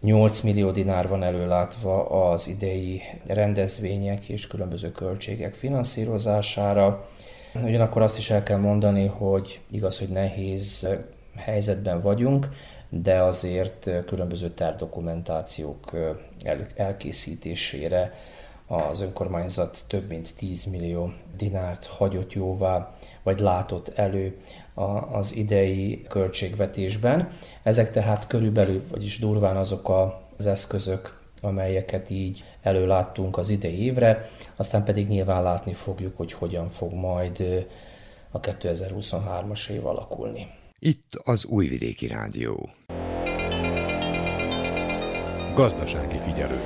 8 0.00 0.40
millió 0.40 0.70
dinár 0.70 1.08
van 1.08 1.22
előlátva 1.22 2.06
az 2.30 2.48
idei 2.48 3.02
rendezvények 3.26 4.28
és 4.28 4.46
különböző 4.46 4.92
költségek 4.92 5.54
finanszírozására. 5.54 7.08
Ugyanakkor 7.54 8.02
azt 8.02 8.18
is 8.18 8.30
el 8.30 8.42
kell 8.42 8.58
mondani, 8.58 9.06
hogy 9.06 9.60
igaz, 9.70 9.98
hogy 9.98 10.08
nehéz 10.08 10.88
helyzetben 11.36 12.00
vagyunk, 12.00 12.48
de 12.88 13.22
azért 13.22 13.90
különböző 14.06 14.48
tervdokumentációk 14.50 15.90
elkészítésére 16.76 18.14
az 18.72 19.00
önkormányzat 19.00 19.84
több 19.86 20.08
mint 20.08 20.34
10 20.36 20.64
millió 20.64 21.12
dinárt 21.36 21.86
hagyott 21.86 22.32
jóvá, 22.32 22.94
vagy 23.22 23.40
látott 23.40 23.88
elő 23.88 24.40
az 25.10 25.34
idei 25.34 26.02
költségvetésben. 26.08 27.28
Ezek 27.62 27.90
tehát 27.92 28.26
körülbelül, 28.26 28.82
vagyis 28.90 29.18
durván 29.18 29.56
azok 29.56 29.88
az 30.36 30.46
eszközök, 30.46 31.20
amelyeket 31.40 32.10
így 32.10 32.44
előláttunk 32.62 33.38
az 33.38 33.48
idei 33.48 33.82
évre, 33.82 34.26
aztán 34.56 34.84
pedig 34.84 35.08
nyilván 35.08 35.42
látni 35.42 35.72
fogjuk, 35.72 36.16
hogy 36.16 36.32
hogyan 36.32 36.68
fog 36.68 36.92
majd 36.92 37.66
a 38.30 38.40
2023-as 38.40 39.68
év 39.68 39.86
alakulni. 39.86 40.46
Itt 40.78 41.20
az 41.24 41.44
Újvidéki 41.44 42.06
Rádió. 42.06 42.70
Gazdasági 45.54 46.18
figyelő. 46.18 46.60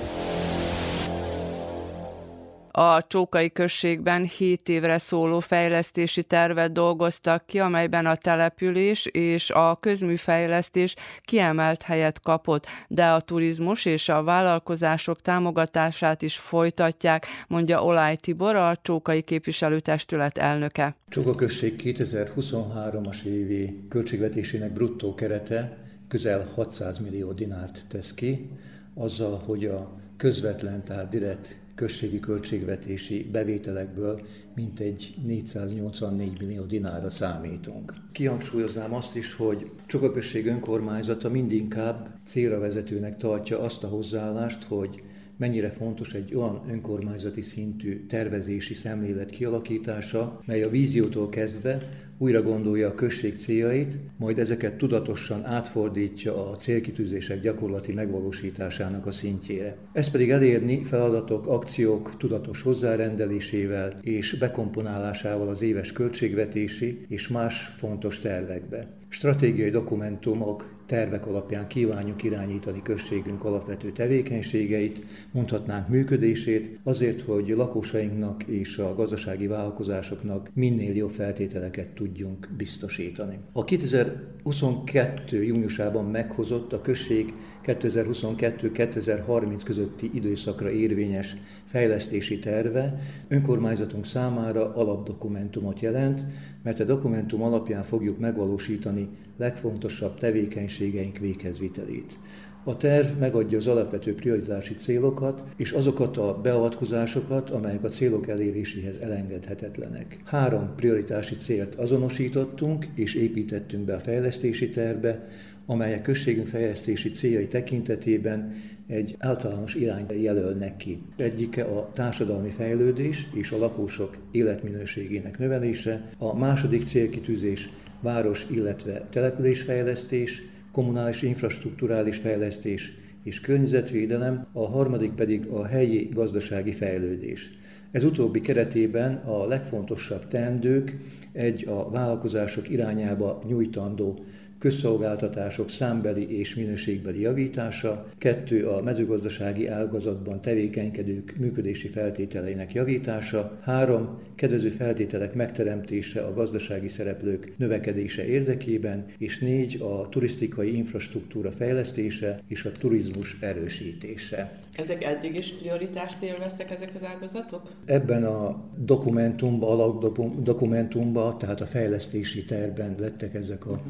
A 2.76 3.06
Csókai 3.06 3.52
községben 3.52 4.24
7 4.24 4.68
évre 4.68 4.98
szóló 4.98 5.40
fejlesztési 5.40 6.22
tervet 6.22 6.72
dolgoztak 6.72 7.46
ki, 7.46 7.58
amelyben 7.58 8.06
a 8.06 8.16
település 8.16 9.06
és 9.06 9.50
a 9.50 9.76
közműfejlesztés 9.80 10.94
kiemelt 11.22 11.82
helyet 11.82 12.20
kapott, 12.20 12.66
de 12.88 13.06
a 13.06 13.20
turizmus 13.20 13.84
és 13.84 14.08
a 14.08 14.22
vállalkozások 14.22 15.20
támogatását 15.20 16.22
is 16.22 16.36
folytatják, 16.36 17.26
mondja 17.48 17.84
Olaj 17.84 18.16
Tibor, 18.16 18.56
a 18.56 18.76
Csókai 18.82 19.22
képviselőtestület 19.22 20.38
elnöke. 20.38 20.96
Csóka 21.08 21.34
község 21.34 21.80
2023-as 21.84 23.22
évi 23.22 23.86
költségvetésének 23.88 24.72
bruttó 24.72 25.14
kerete 25.14 25.78
közel 26.08 26.50
600 26.54 26.98
millió 26.98 27.32
dinárt 27.32 27.86
tesz 27.88 28.14
ki, 28.14 28.50
azzal, 28.94 29.42
hogy 29.46 29.64
a 29.64 29.92
közvetlen, 30.16 30.84
tehát 30.84 31.08
direkt 31.08 31.62
községi 31.74 32.20
költségvetési 32.20 33.28
bevételekből 33.32 34.20
mintegy 34.54 35.14
484 35.26 36.40
millió 36.40 36.62
dinára 36.62 37.10
számítunk. 37.10 37.94
Kihangsúlyoznám 38.12 38.94
azt 38.94 39.16
is, 39.16 39.34
hogy 39.34 39.70
Csoka 39.86 40.12
község 40.12 40.46
önkormányzata 40.46 41.30
mindinkább 41.30 42.08
célra 42.24 42.58
vezetőnek 42.58 43.16
tartja 43.16 43.60
azt 43.60 43.84
a 43.84 43.88
hozzáállást, 43.88 44.64
hogy 44.64 45.02
mennyire 45.36 45.70
fontos 45.70 46.14
egy 46.14 46.34
olyan 46.34 46.62
önkormányzati 46.68 47.42
szintű 47.42 48.06
tervezési 48.06 48.74
szemlélet 48.74 49.30
kialakítása, 49.30 50.40
mely 50.46 50.62
a 50.62 50.68
víziótól 50.68 51.28
kezdve 51.28 51.78
újra 52.18 52.42
gondolja 52.42 52.88
a 52.88 52.94
község 52.94 53.36
céljait, 53.36 53.98
majd 54.16 54.38
ezeket 54.38 54.74
tudatosan 54.74 55.44
átfordítja 55.44 56.50
a 56.50 56.56
célkitűzések 56.56 57.40
gyakorlati 57.40 57.92
megvalósításának 57.92 59.06
a 59.06 59.12
szintjére. 59.12 59.76
Ezt 59.92 60.10
pedig 60.10 60.30
elérni 60.30 60.84
feladatok, 60.84 61.46
akciók 61.46 62.16
tudatos 62.16 62.62
hozzárendelésével 62.62 63.98
és 64.02 64.36
bekomponálásával 64.38 65.48
az 65.48 65.62
éves 65.62 65.92
költségvetési 65.92 67.04
és 67.08 67.28
más 67.28 67.74
fontos 67.78 68.18
tervekbe. 68.18 68.86
Stratégiai 69.08 69.70
dokumentumok, 69.70 70.73
tervek 70.86 71.26
alapján 71.26 71.66
kívánjuk 71.66 72.22
irányítani 72.22 72.82
községünk 72.82 73.44
alapvető 73.44 73.92
tevékenységeit, 73.92 75.04
mondhatnánk 75.32 75.88
működését, 75.88 76.78
azért, 76.82 77.20
hogy 77.20 77.48
lakosainknak 77.48 78.42
és 78.42 78.78
a 78.78 78.94
gazdasági 78.94 79.46
vállalkozásoknak 79.46 80.50
minél 80.54 80.94
jobb 80.96 81.10
feltételeket 81.10 81.88
tudjunk 81.88 82.48
biztosítani. 82.56 83.38
A 83.52 83.64
2022. 83.64 85.42
júniusában 85.42 86.04
meghozott 86.04 86.72
a 86.72 86.80
község 86.80 87.34
2022-2030 87.64 89.60
közötti 89.64 90.10
időszakra 90.14 90.70
érvényes 90.70 91.36
fejlesztési 91.64 92.38
terve 92.38 92.98
önkormányzatunk 93.28 94.06
számára 94.06 94.74
alapdokumentumot 94.74 95.80
jelent, 95.80 96.24
mert 96.62 96.80
a 96.80 96.84
dokumentum 96.84 97.42
alapján 97.42 97.82
fogjuk 97.82 98.18
megvalósítani 98.18 99.08
legfontosabb 99.36 100.18
tevékenységeink 100.18 101.18
véghezvitelét. 101.18 102.18
A 102.66 102.76
terv 102.76 103.18
megadja 103.18 103.58
az 103.58 103.66
alapvető 103.66 104.14
prioritási 104.14 104.76
célokat 104.76 105.42
és 105.56 105.72
azokat 105.72 106.16
a 106.16 106.40
beavatkozásokat, 106.42 107.50
amelyek 107.50 107.84
a 107.84 107.88
célok 107.88 108.28
eléréséhez 108.28 108.96
elengedhetetlenek. 108.96 110.18
Három 110.24 110.74
prioritási 110.76 111.36
célt 111.36 111.74
azonosítottunk 111.74 112.86
és 112.94 113.14
építettünk 113.14 113.84
be 113.84 113.94
a 113.94 113.98
fejlesztési 113.98 114.70
tervbe, 114.70 115.28
amelyek 115.66 116.02
községünk 116.02 116.46
fejlesztési 116.46 117.10
céljai 117.10 117.46
tekintetében 117.46 118.52
egy 118.86 119.16
általános 119.18 119.74
irányt 119.74 120.12
jelölnek 120.22 120.76
ki. 120.76 121.02
Egyike 121.16 121.62
a 121.62 121.90
társadalmi 121.94 122.50
fejlődés 122.50 123.28
és 123.34 123.50
a 123.50 123.58
lakosok 123.58 124.16
életminőségének 124.30 125.38
növelése, 125.38 126.10
a 126.18 126.36
második 126.36 126.84
célkitűzés 126.84 127.70
város, 128.04 128.46
illetve 128.50 129.06
településfejlesztés, 129.10 130.42
kommunális 130.72 131.22
infrastruktúrális 131.22 132.16
fejlesztés 132.16 132.92
és 133.22 133.40
környezetvédelem, 133.40 134.46
a 134.52 134.66
harmadik 134.66 135.12
pedig 135.12 135.46
a 135.46 135.64
helyi 135.64 136.08
gazdasági 136.12 136.72
fejlődés. 136.72 137.50
Ez 137.90 138.04
utóbbi 138.04 138.40
keretében 138.40 139.14
a 139.14 139.46
legfontosabb 139.46 140.28
teendők 140.28 140.96
egy 141.32 141.68
a 141.68 141.90
vállalkozások 141.90 142.70
irányába 142.70 143.42
nyújtandó 143.46 144.24
közszolgáltatások 144.64 145.70
számbeli 145.70 146.38
és 146.38 146.54
minőségbeli 146.54 147.20
javítása, 147.20 148.06
kettő 148.18 148.66
a 148.66 148.82
mezőgazdasági 148.82 149.66
ágazatban 149.66 150.40
tevékenykedők 150.40 151.34
működési 151.38 151.88
feltételeinek 151.88 152.72
javítása, 152.72 153.58
három 153.62 154.18
kedvező 154.34 154.68
feltételek 154.68 155.34
megteremtése 155.34 156.20
a 156.20 156.34
gazdasági 156.34 156.88
szereplők 156.88 157.52
növekedése 157.56 158.26
érdekében, 158.26 159.06
és 159.18 159.38
négy 159.38 159.80
a 159.80 160.08
turisztikai 160.08 160.76
infrastruktúra 160.76 161.52
fejlesztése 161.52 162.40
és 162.48 162.64
a 162.64 162.72
turizmus 162.72 163.36
erősítése. 163.40 164.58
Ezek 164.76 165.04
eddig 165.04 165.34
is 165.34 165.52
prioritást 165.52 166.22
élveztek 166.22 166.70
ezek 166.70 166.90
az 166.94 167.02
ágazatok? 167.04 167.62
Ebben 167.84 168.24
a 168.24 168.64
dokumentumban, 168.76 169.70
alapdokumentumban, 169.70 171.38
tehát 171.38 171.60
a 171.60 171.66
fejlesztési 171.66 172.44
tervben 172.44 172.94
lettek 172.98 173.34
ezek 173.34 173.66
a 173.66 173.80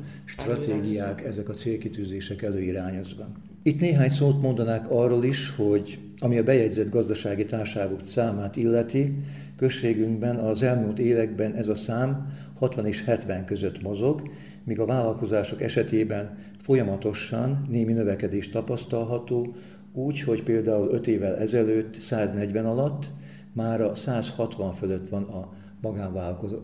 stratégiák, 0.64 1.24
ezek 1.24 1.48
a 1.48 1.52
célkitűzések 1.52 2.42
előirányozva. 2.42 3.28
Itt 3.62 3.80
néhány 3.80 4.10
szót 4.10 4.40
mondanák 4.40 4.90
arról 4.90 5.24
is, 5.24 5.50
hogy 5.56 5.98
ami 6.18 6.38
a 6.38 6.42
bejegyzett 6.42 6.90
gazdasági 6.90 7.44
társaságok 7.44 8.00
számát 8.06 8.56
illeti, 8.56 9.14
községünkben 9.56 10.36
az 10.36 10.62
elmúlt 10.62 10.98
években 10.98 11.54
ez 11.54 11.68
a 11.68 11.74
szám 11.74 12.32
60 12.54 12.86
és 12.86 13.04
70 13.04 13.44
között 13.44 13.82
mozog, 13.82 14.30
míg 14.64 14.80
a 14.80 14.86
vállalkozások 14.86 15.62
esetében 15.62 16.38
folyamatosan 16.60 17.66
némi 17.70 17.92
növekedés 17.92 18.48
tapasztalható, 18.48 19.54
úgy, 19.92 20.20
hogy 20.20 20.42
például 20.42 20.88
5 20.92 21.06
évvel 21.06 21.36
ezelőtt 21.36 22.00
140 22.00 22.64
alatt 22.64 23.04
már 23.52 23.80
a 23.80 23.94
160 23.94 24.72
fölött 24.72 25.08
van 25.08 25.22
a 25.22 25.52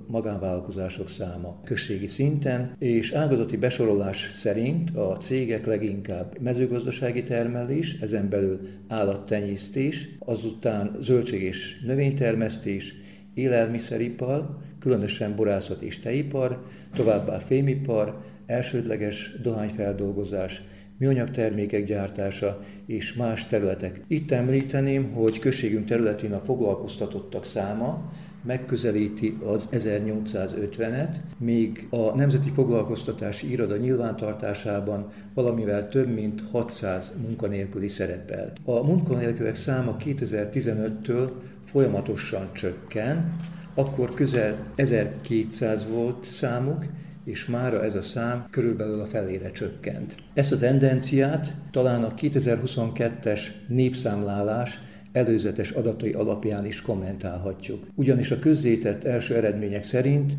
magánvállalkozások 0.06 1.08
száma 1.08 1.60
községi 1.64 2.06
szinten, 2.06 2.76
és 2.78 3.12
ágazati 3.12 3.56
besorolás 3.56 4.30
szerint 4.34 4.96
a 4.96 5.16
cégek 5.16 5.66
leginkább 5.66 6.40
mezőgazdasági 6.40 7.22
termelés, 7.22 7.96
ezen 8.00 8.28
belül 8.28 8.60
állattenyésztés, 8.88 10.08
azután 10.18 10.96
zöldség 11.00 11.42
és 11.42 11.80
növénytermesztés, 11.86 12.94
élelmiszeripar, 13.34 14.56
különösen 14.78 15.36
borászat 15.36 15.82
és 15.82 15.98
teipar, 15.98 16.64
továbbá 16.94 17.38
fémipar, 17.38 18.20
elsődleges 18.46 19.36
dohányfeldolgozás, 19.42 20.62
műanyag 20.98 21.30
termékek 21.30 21.84
gyártása 21.84 22.64
és 22.86 23.14
más 23.14 23.46
területek. 23.46 24.00
Itt 24.08 24.30
említeném, 24.30 25.12
hogy 25.12 25.38
községünk 25.38 25.86
területén 25.86 26.32
a 26.32 26.40
foglalkoztatottak 26.40 27.44
száma 27.44 28.12
megközelíti 28.42 29.38
az 29.44 29.68
1850-et, 29.72 31.14
míg 31.38 31.86
a 31.90 32.16
Nemzeti 32.16 32.50
Foglalkoztatási 32.50 33.50
Iroda 33.50 33.76
nyilvántartásában 33.76 35.12
valamivel 35.34 35.88
több 35.88 36.08
mint 36.08 36.42
600 36.50 37.12
munkanélküli 37.26 37.88
szerepel. 37.88 38.52
A 38.64 38.82
munkanélkülek 38.82 39.56
száma 39.56 39.96
2015-től 40.04 41.30
folyamatosan 41.64 42.48
csökken, 42.52 43.36
akkor 43.74 44.14
közel 44.14 44.56
1200 44.74 45.86
volt 45.88 46.24
számuk, 46.24 46.84
és 47.24 47.46
mára 47.46 47.84
ez 47.84 47.94
a 47.94 48.02
szám 48.02 48.46
körülbelül 48.50 49.00
a 49.00 49.06
felére 49.06 49.50
csökkent. 49.50 50.14
Ezt 50.34 50.52
a 50.52 50.58
tendenciát 50.58 51.54
talán 51.70 52.04
a 52.04 52.14
2022-es 52.14 53.40
népszámlálás 53.68 54.78
előzetes 55.12 55.70
adatai 55.70 56.12
alapján 56.12 56.66
is 56.66 56.82
kommentálhatjuk. 56.82 57.86
Ugyanis 57.94 58.30
a 58.30 58.38
közzétett 58.38 59.04
első 59.04 59.34
eredmények 59.34 59.84
szerint 59.84 60.32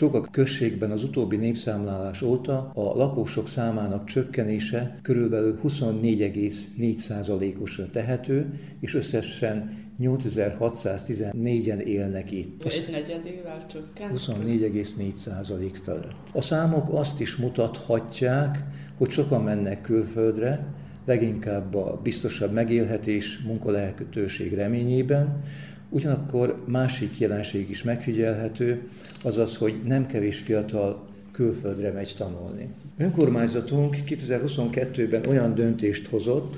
a 0.00 0.30
községben 0.30 0.90
az 0.90 1.04
utóbbi 1.04 1.36
népszámlálás 1.36 2.22
óta 2.22 2.70
a 2.74 2.96
lakosok 2.96 3.48
számának 3.48 4.04
csökkenése 4.04 4.98
körülbelül 5.02 5.60
24,4%-osra 5.64 7.90
tehető, 7.90 8.58
és 8.80 8.94
összesen 8.94 9.86
8614-en 10.00 11.78
élnek 11.78 12.30
itt. 12.30 12.64
Egy 12.64 12.88
negyedével 12.90 13.66
csökkent? 13.66 14.18
24,4% 14.18 15.74
felett. 15.82 16.16
A 16.32 16.42
számok 16.42 16.92
azt 16.92 17.20
is 17.20 17.36
mutathatják, 17.36 18.64
hogy 18.96 19.10
sokan 19.10 19.42
mennek 19.42 19.80
külföldre, 19.80 20.66
leginkább 21.08 21.74
a 21.74 22.00
biztosabb 22.02 22.52
megélhetés, 22.52 23.38
munkalehetőség 23.38 24.54
reményében, 24.54 25.42
ugyanakkor 25.88 26.62
másik 26.66 27.18
jelenség 27.18 27.70
is 27.70 27.82
megfigyelhető, 27.82 28.88
azaz, 29.22 29.56
hogy 29.56 29.74
nem 29.84 30.06
kevés 30.06 30.38
fiatal 30.38 31.08
külföldre 31.32 31.92
megy 31.92 32.14
tanulni. 32.16 32.68
Önkormányzatunk 32.98 33.96
2022-ben 34.06 35.26
olyan 35.26 35.54
döntést 35.54 36.06
hozott, 36.08 36.56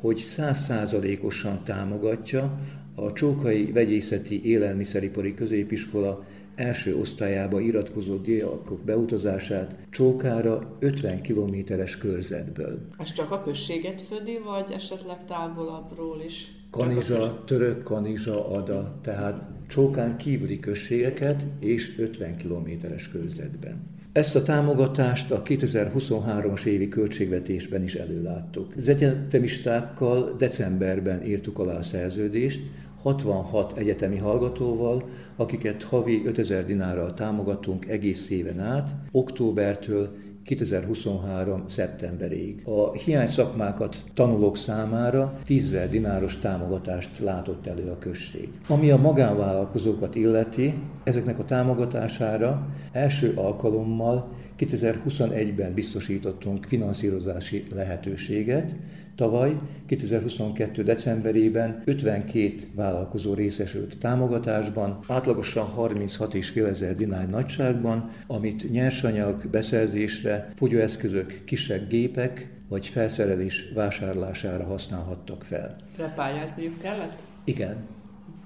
hogy 0.00 0.16
százszázalékosan 0.16 1.60
támogatja 1.64 2.58
a 2.94 3.12
Csókai 3.12 3.72
Vegyészeti 3.72 4.44
Élelmiszeripari 4.44 5.34
Középiskola 5.34 6.24
első 6.62 6.96
osztályába 6.96 7.60
iratkozó 7.60 8.16
diákok 8.16 8.80
beutazását 8.84 9.76
Csókára 9.90 10.76
50 10.78 11.20
kilométeres 11.20 11.98
körzetből. 11.98 12.78
Ez 12.98 13.12
csak 13.12 13.30
a 13.30 13.42
községet 13.42 14.00
födi, 14.00 14.38
vagy 14.44 14.70
esetleg 14.72 15.24
távolabbról 15.24 16.20
is? 16.24 16.52
Kanizsa, 16.70 17.42
török 17.46 17.82
Kanizsa, 17.82 18.48
Ada, 18.48 18.98
tehát 19.02 19.42
Csókán 19.68 20.16
kívüli 20.16 20.60
községeket 20.60 21.44
és 21.58 21.98
50 21.98 22.36
kilométeres 22.36 23.08
körzetben. 23.08 23.90
Ezt 24.12 24.36
a 24.36 24.42
támogatást 24.42 25.30
a 25.30 25.42
2023-as 25.42 26.64
évi 26.64 26.88
költségvetésben 26.88 27.82
is 27.82 27.94
előláttuk. 27.94 28.72
Az 28.76 28.88
egyetemistákkal 28.88 30.34
decemberben 30.38 31.24
írtuk 31.24 31.58
alá 31.58 31.74
a 31.74 31.82
szerződést, 31.82 32.62
66 33.02 33.78
egyetemi 33.78 34.16
hallgatóval, 34.16 35.02
akiket 35.36 35.82
havi 35.82 36.22
5000 36.26 36.64
dinárral 36.64 37.14
támogatunk 37.14 37.88
egész 37.88 38.30
éven 38.30 38.60
át, 38.60 38.94
októbertől 39.10 40.08
2023. 40.44 41.64
szeptemberig. 41.66 42.62
A 42.64 42.92
hiány 42.92 43.28
szakmákat 43.28 44.02
tanulók 44.14 44.56
számára 44.56 45.38
10 45.44 45.76
dináros 45.90 46.38
támogatást 46.38 47.18
látott 47.18 47.66
elő 47.66 47.90
a 47.90 47.98
község. 47.98 48.48
Ami 48.68 48.90
a 48.90 48.96
magánvállalkozókat 48.96 50.14
illeti, 50.14 50.74
ezeknek 51.04 51.38
a 51.38 51.44
támogatására 51.44 52.66
első 52.92 53.32
alkalommal 53.36 54.28
2021-ben 54.66 55.74
biztosítottunk 55.74 56.64
finanszírozási 56.64 57.64
lehetőséget, 57.74 58.74
Tavaly, 59.14 59.56
2022. 59.86 60.82
decemberében 60.82 61.82
52 61.84 62.54
vállalkozó 62.74 63.34
részesült 63.34 63.98
támogatásban, 63.98 64.98
átlagosan 65.08 65.74
36,5 65.76 66.66
ezer 66.66 66.96
dinár 66.96 67.28
nagyságban, 67.28 68.10
amit 68.26 68.70
nyersanyag 68.70 69.46
beszerzésre, 69.46 70.52
fogyóeszközök, 70.56 71.40
kisebb 71.44 71.88
gépek 71.88 72.48
vagy 72.68 72.86
felszerelés 72.86 73.72
vásárlására 73.74 74.64
használhattak 74.64 75.44
fel. 75.44 75.76
De 75.96 76.12
pályázniuk 76.16 76.80
kellett? 76.80 77.18
Igen, 77.44 77.76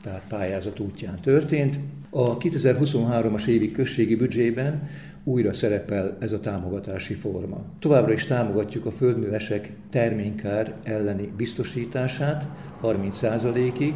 tehát 0.02 0.22
pályázat 0.28 0.80
útján 0.80 1.20
történt. 1.20 1.76
A 2.10 2.36
2023-as 2.36 3.46
évi 3.46 3.72
községi 3.72 4.14
büdzsében 4.14 4.88
újra 5.28 5.52
szerepel 5.52 6.16
ez 6.20 6.32
a 6.32 6.40
támogatási 6.40 7.14
forma. 7.14 7.64
Továbbra 7.78 8.12
is 8.12 8.24
támogatjuk 8.24 8.86
a 8.86 8.90
földművesek 8.90 9.72
terménykár 9.90 10.74
elleni 10.82 11.32
biztosítását 11.36 12.46
30%-ig, 12.82 13.94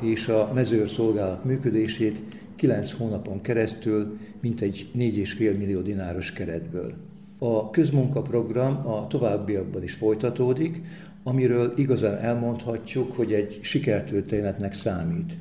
és 0.00 0.28
a 0.28 0.50
mezőrszolgálat 0.54 1.44
működését 1.44 2.22
9 2.56 2.92
hónapon 2.92 3.40
keresztül 3.40 4.18
mintegy 4.40 4.90
4,5 4.96 5.58
millió 5.58 5.80
dináros 5.80 6.32
keretből. 6.32 6.94
A 7.38 7.70
közmunkaprogram 7.70 8.86
a 8.86 9.06
továbbiakban 9.06 9.82
is 9.82 9.92
folytatódik, 9.92 10.82
amiről 11.22 11.72
igazán 11.76 12.18
elmondhatjuk, 12.18 13.12
hogy 13.12 13.32
egy 13.32 13.58
sikertörténetnek 13.62 14.74
számít. 14.74 15.36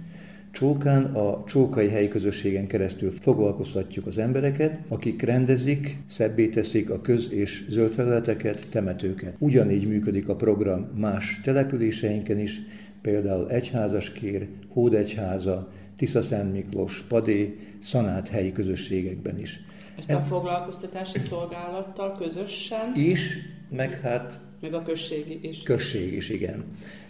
Csókán 0.51 1.03
a 1.03 1.43
csókai 1.43 1.89
helyi 1.89 2.07
közösségen 2.07 2.67
keresztül 2.67 3.11
foglalkoztatjuk 3.11 4.05
az 4.05 4.17
embereket, 4.17 4.79
akik 4.87 5.21
rendezik, 5.21 5.97
szebbé 6.05 6.47
teszik 6.47 6.89
a 6.89 7.01
köz- 7.01 7.31
és 7.31 7.65
zöld 7.69 7.93
felületeket, 7.93 8.67
temetőket. 8.69 9.35
Ugyanígy 9.37 9.87
működik 9.87 10.29
a 10.29 10.35
program 10.35 10.89
más 10.95 11.41
településeinken 11.43 12.39
is, 12.39 12.59
például 13.01 13.49
Egyházaskér, 13.49 14.47
Hódegyháza, 14.67 15.71
Tiszaszent 15.97 16.53
Miklós, 16.53 17.01
Padé, 17.07 17.57
Szanát 17.83 18.27
helyi 18.27 18.51
közösségekben 18.51 19.39
is. 19.39 19.59
Ezt 19.97 20.11
a 20.11 20.19
foglalkoztatási 20.19 21.19
szolgálattal 21.19 22.15
közösen? 22.17 22.91
Is, 22.95 23.37
meg 23.69 23.99
hát... 23.99 24.39
Meg 24.61 24.73
a 24.73 24.83
községi 24.83 25.39
is. 25.41 25.63
Község 25.63 26.13
is, 26.13 26.29
igen. 26.29 26.63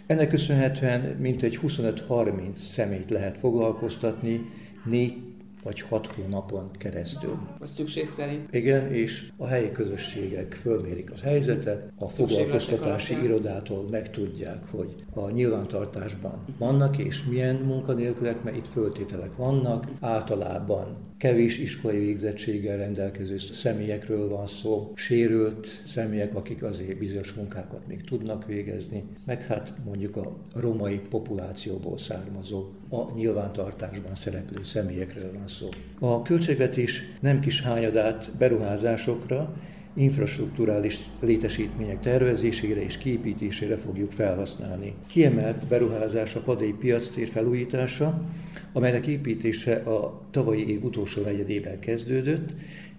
Ennek 0.06 0.28
köszönhetően 0.28 1.00
mintegy 1.00 1.58
25-30 1.62 2.54
személyt 2.54 3.10
lehet 3.10 3.38
foglalkoztatni, 3.38 4.50
négy 4.84 5.14
vagy 5.62 5.80
hat 5.80 6.06
hónapon 6.06 6.70
keresztül. 6.78 7.38
A 7.60 7.66
szükség 7.66 8.06
szerint. 8.06 8.54
Igen, 8.54 8.92
és 8.92 9.28
a 9.36 9.46
helyi 9.46 9.72
közösségek 9.72 10.52
fölmérik 10.52 11.10
a 11.10 11.14
helyzetet, 11.22 11.92
a 11.98 12.08
foglalkoztatási 12.08 13.22
irodától 13.22 13.88
megtudják, 13.90 14.64
hogy 14.70 14.94
a 15.14 15.30
nyilvántartásban 15.30 16.44
vannak 16.58 16.98
és 16.98 17.24
milyen 17.24 17.56
munkanélkülek, 17.56 18.42
mert 18.42 18.56
itt 18.56 18.68
föltételek 18.68 19.36
vannak, 19.36 19.86
általában 20.00 20.96
kevés 21.22 21.58
iskolai 21.58 21.98
végzettséggel 21.98 22.76
rendelkező 22.76 23.38
személyekről 23.38 24.28
van 24.28 24.46
szó, 24.46 24.92
sérült 24.94 25.80
személyek, 25.84 26.34
akik 26.34 26.62
azért 26.62 26.98
bizonyos 26.98 27.32
munkákat 27.32 27.86
még 27.86 28.04
tudnak 28.04 28.46
végezni, 28.46 29.04
meg 29.26 29.42
hát 29.42 29.72
mondjuk 29.84 30.16
a 30.16 30.36
romai 30.54 31.00
populációból 31.10 31.98
származó, 31.98 32.70
a 32.90 33.14
nyilvántartásban 33.14 34.14
szereplő 34.14 34.62
személyekről 34.64 35.32
van 35.32 35.48
szó. 35.48 35.68
A 35.98 36.22
költségvetés 36.22 37.02
nem 37.20 37.40
kis 37.40 37.60
hányadát 37.60 38.30
beruházásokra, 38.38 39.54
infrastruktúrális 39.94 40.98
létesítmények 41.20 42.00
tervezésére 42.00 42.82
és 42.82 42.98
kiépítésére 42.98 43.76
fogjuk 43.76 44.12
felhasználni. 44.12 44.94
Kiemelt 45.06 45.66
beruházás 45.66 46.34
a 46.34 46.40
Padai 46.40 46.74
piactér 46.78 47.28
felújítása, 47.28 48.24
amelynek 48.72 49.06
építése 49.06 49.74
a 49.74 50.22
tavalyi 50.30 50.68
év 50.68 50.84
utolsó 50.84 51.22
negyedében 51.22 51.78
kezdődött, 51.78 52.48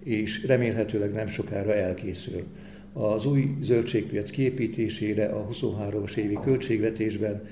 és 0.04 0.46
remélhetőleg 0.46 1.12
nem 1.12 1.26
sokára 1.26 1.74
elkészül. 1.74 2.42
Az 2.92 3.26
új 3.26 3.56
zöldségpiac 3.60 4.30
kiépítésére 4.30 5.26
a 5.26 5.46
23-as 5.52 6.16
évi 6.16 6.38
költségvetésben 6.44 7.42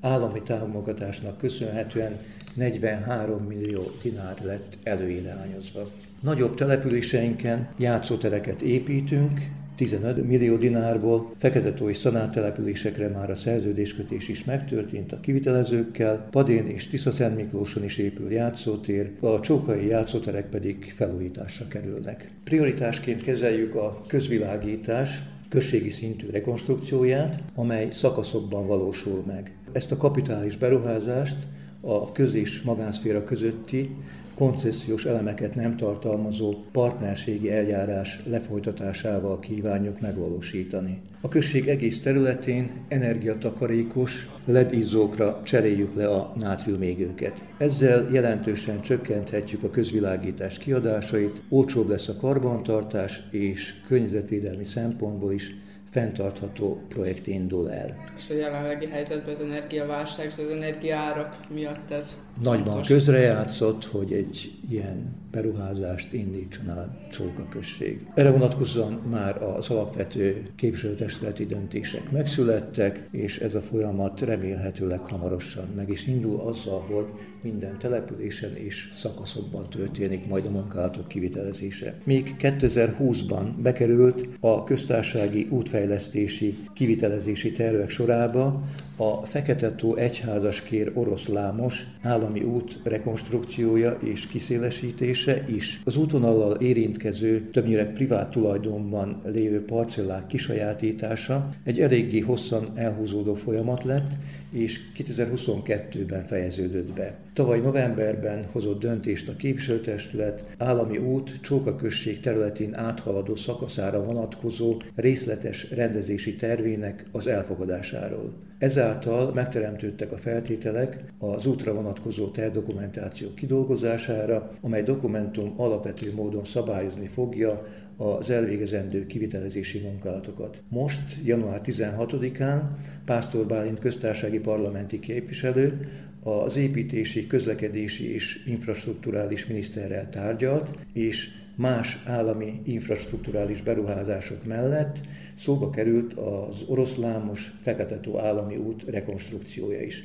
állami 0.00 0.42
támogatásnak 0.42 1.38
köszönhetően 1.38 2.12
43 2.54 3.44
millió 3.44 3.82
dinár 4.02 4.34
lett 4.42 4.78
előirányozva. 4.82 5.80
Nagyobb 6.22 6.54
településeinken 6.54 7.68
játszótereket 7.76 8.60
építünk, 8.60 9.40
15 9.76 10.26
millió 10.26 10.56
dinárból, 10.56 11.32
Fekete-tói 11.36 11.94
szanáltelepülésekre 11.94 13.08
már 13.08 13.30
a 13.30 13.34
szerződéskötés 13.34 14.28
is 14.28 14.44
megtörtént 14.44 15.12
a 15.12 15.20
kivitelezőkkel, 15.20 16.26
Padén 16.30 16.66
és 16.66 16.88
Tiszaszent 16.88 17.36
Miklóson 17.36 17.84
is 17.84 17.96
épül 17.96 18.32
játszótér, 18.32 19.10
a 19.20 19.40
csókai 19.40 19.86
játszóterek 19.86 20.48
pedig 20.48 20.92
felújításra 20.96 21.68
kerülnek. 21.68 22.30
Prioritásként 22.44 23.22
kezeljük 23.22 23.74
a 23.74 23.94
közvilágítás, 24.06 25.22
községi 25.48 25.90
szintű 25.90 26.30
rekonstrukcióját, 26.30 27.42
amely 27.54 27.88
szakaszokban 27.90 28.66
valósul 28.66 29.24
meg. 29.26 29.57
Ezt 29.72 29.92
a 29.92 29.96
kapitális 29.96 30.56
beruházást 30.56 31.36
a 31.80 32.12
köz- 32.12 32.34
és 32.34 32.62
magánszféra 32.62 33.24
közötti 33.24 33.96
koncesziós 34.38 35.04
elemeket 35.04 35.54
nem 35.54 35.76
tartalmazó 35.76 36.54
partnerségi 36.72 37.52
eljárás 37.52 38.20
lefolytatásával 38.26 39.40
kívánjuk 39.40 40.00
megvalósítani. 40.00 41.00
A 41.20 41.28
község 41.28 41.68
egész 41.68 42.00
területén 42.00 42.70
energiatakarékos 42.88 44.28
LED 44.44 44.72
izzókra 44.72 45.40
cseréljük 45.44 45.94
le 45.94 46.08
a 46.08 46.32
nátriumégőket. 46.38 47.42
Ezzel 47.56 48.08
jelentősen 48.12 48.80
csökkenthetjük 48.80 49.62
a 49.62 49.70
közvilágítás 49.70 50.58
kiadásait, 50.58 51.40
olcsóbb 51.48 51.88
lesz 51.88 52.08
a 52.08 52.16
karbantartás 52.16 53.22
és 53.30 53.74
környezetvédelmi 53.86 54.64
szempontból 54.64 55.32
is 55.32 55.54
fenntartható 55.90 56.82
projekt 56.88 57.26
indul 57.26 57.70
el. 57.70 58.04
És 58.16 58.30
a 58.30 58.34
jelenlegi 58.34 58.86
helyzetben 58.86 59.34
az 59.34 59.40
energiaválság 59.40 60.26
és 60.26 60.32
az 60.32 60.50
energiaárak 60.50 61.36
miatt 61.54 61.90
ez 61.90 62.16
Nagyban 62.42 62.70
fontos. 62.70 62.88
közrejátszott, 62.88 63.84
hogy 63.84 64.12
egy 64.12 64.52
ilyen 64.70 65.16
beruházást 65.30 66.12
indítson 66.12 66.68
a 66.68 66.96
Csóka 67.10 67.48
község. 67.50 68.06
Erre 68.14 68.30
vonatkozóan 68.30 68.92
már 68.92 69.42
az 69.42 69.70
alapvető 69.70 70.46
képviselőtestületi 70.56 71.46
döntések 71.46 72.10
megszülettek, 72.10 73.08
és 73.10 73.38
ez 73.38 73.54
a 73.54 73.60
folyamat 73.60 74.20
remélhetőleg 74.20 75.00
hamarosan 75.00 75.68
meg 75.76 75.90
is 75.90 76.06
indul 76.06 76.40
azzal, 76.40 76.80
hogy 76.80 77.06
minden 77.42 77.78
településen 77.78 78.56
és 78.56 78.90
szakaszokban 78.92 79.68
történik 79.70 80.28
majd 80.28 80.46
a 80.46 80.50
munkálatok 80.50 81.08
kivitelezése. 81.08 81.94
Még 82.04 82.34
2020-ban 82.38 83.44
bekerült 83.62 84.28
a 84.40 84.64
köztársasági 84.64 85.48
útfejlesztési 85.88 86.58
kivitelezési 86.72 87.52
tervek 87.52 87.90
sorába 87.90 88.62
a 88.96 89.26
Fekete-tó 89.26 89.94
egyházaskér 89.94 90.90
oroszlámos 90.94 91.86
állami 92.02 92.42
út 92.42 92.78
rekonstrukciója 92.82 93.98
és 94.04 94.26
kiszélesítése 94.26 95.44
is. 95.48 95.80
Az 95.84 95.96
útvonallal 95.96 96.54
érintkező, 96.54 97.48
többnyire 97.52 97.86
privát 97.86 98.30
tulajdonban 98.30 99.22
lévő 99.24 99.64
parcellák 99.64 100.26
kisajátítása 100.26 101.48
egy 101.64 101.80
eléggé 101.80 102.18
hosszan 102.18 102.68
elhúzódó 102.74 103.34
folyamat 103.34 103.84
lett, 103.84 104.10
és 104.50 104.80
2022-ben 104.96 106.26
fejeződött 106.26 106.92
be. 106.92 107.18
Tavaly 107.32 107.60
novemberben 107.60 108.46
hozott 108.52 108.80
döntést 108.80 109.28
a 109.28 109.36
képviselőtestület 109.36 110.44
állami 110.58 110.98
út 110.98 111.40
Csóka 111.40 111.76
község 111.76 112.20
területén 112.20 112.74
áthaladó 112.74 113.36
szakaszára 113.36 114.04
vonatkozó 114.04 114.80
részletes 114.94 115.70
rendezési 115.70 116.36
tervének 116.36 117.06
az 117.12 117.26
elfogadásáról. 117.26 118.32
Ezáltal 118.58 119.32
megteremtődtek 119.32 120.12
a 120.12 120.16
feltételek 120.16 121.04
az 121.18 121.46
útra 121.46 121.74
vonatkozó 121.74 122.30
tervdokumentáció 122.30 123.34
kidolgozására, 123.34 124.50
amely 124.60 124.82
dokumentum 124.82 125.54
alapvető 125.56 126.14
módon 126.14 126.44
szabályozni 126.44 127.06
fogja 127.06 127.64
az 127.98 128.30
elvégezendő 128.30 129.06
kivitelezési 129.06 129.78
munkálatokat. 129.78 130.62
Most, 130.68 131.16
január 131.24 131.60
16-án 131.64 132.62
Pásztor 133.04 133.46
Bálint 133.46 133.78
köztársasági 133.78 134.38
parlamenti 134.38 134.98
képviselő 134.98 135.88
az 136.22 136.56
építési, 136.56 137.26
közlekedési 137.26 138.14
és 138.14 138.44
infrastruktúrális 138.46 139.46
miniszterrel 139.46 140.08
tárgyalt, 140.08 140.78
és 140.92 141.28
más 141.54 142.02
állami 142.06 142.60
infrastruktúrális 142.64 143.62
beruházások 143.62 144.44
mellett 144.44 145.00
szóba 145.36 145.70
került 145.70 146.12
az 146.12 146.64
oroszlámos 146.66 147.52
Fekete-tó 147.62 148.18
állami 148.18 148.56
út 148.56 148.84
rekonstrukciója 148.86 149.82
is. 149.82 150.04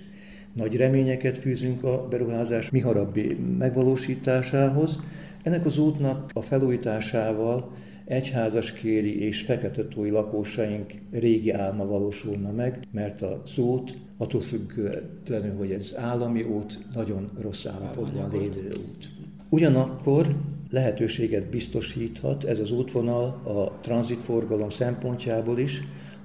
Nagy 0.53 0.75
reményeket 0.75 1.37
fűzünk 1.37 1.83
a 1.83 2.07
beruházás 2.07 2.69
miharabbi 2.69 3.37
megvalósításához. 3.57 4.99
Ennek 5.43 5.65
az 5.65 5.77
útnak 5.77 6.29
a 6.33 6.41
felújításával 6.41 7.71
egyházaskéri 8.05 9.21
és 9.21 9.41
fekete-tói 9.41 10.09
lakósaink 10.09 10.93
régi 11.11 11.51
álma 11.51 11.85
valósulna 11.85 12.51
meg, 12.51 12.87
mert 12.91 13.21
a 13.21 13.41
út, 13.57 13.97
attól 14.17 14.41
függetlenül, 14.41 15.57
hogy 15.57 15.71
ez 15.71 15.95
állami 15.97 16.41
út, 16.41 16.79
nagyon 16.93 17.29
rossz 17.41 17.65
állapotban 17.65 18.29
lévő 18.31 18.67
út. 18.67 19.09
Ugyanakkor 19.49 20.35
lehetőséget 20.69 21.49
biztosíthat 21.49 22.43
ez 22.43 22.59
az 22.59 22.71
útvonal 22.71 23.25
a 23.43 23.79
tranzitforgalom 23.81 24.69
szempontjából 24.69 25.59
is 25.59 25.81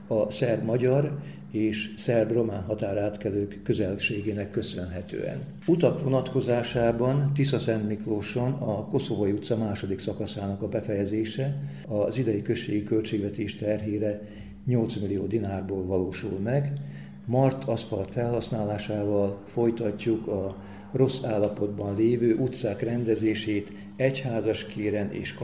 a 0.07 0.31
szerb-magyar 0.31 1.19
és 1.51 1.95
szerb-román 1.97 2.63
határátkelők 2.63 3.61
közelségének 3.63 4.51
köszönhetően. 4.51 5.39
Utak 5.67 6.03
vonatkozásában 6.03 7.33
Tisza-Szent 7.35 7.89
Miklóson 7.89 8.53
a 8.53 8.87
Koszovai 8.87 9.33
utca 9.33 9.57
második 9.57 9.99
szakaszának 9.99 10.63
a 10.63 10.69
befejezése 10.69 11.57
az 11.89 12.19
idei 12.19 12.43
községi 12.43 12.85
költségvetés 12.85 13.57
terhére 13.57 14.21
8 14.67 14.97
millió 14.97 15.27
dinárból 15.27 15.85
valósul 15.85 16.39
meg. 16.39 16.73
Mart 17.25 17.65
aszfalt 17.65 18.13
felhasználásával 18.13 19.43
folytatjuk 19.47 20.27
a 20.27 20.57
rossz 20.93 21.23
állapotban 21.23 21.97
lévő 21.97 22.35
utcák 22.35 22.83
rendezését 22.83 23.73
egyházas 23.97 24.67
kéren 24.67 25.13
és 25.13 25.35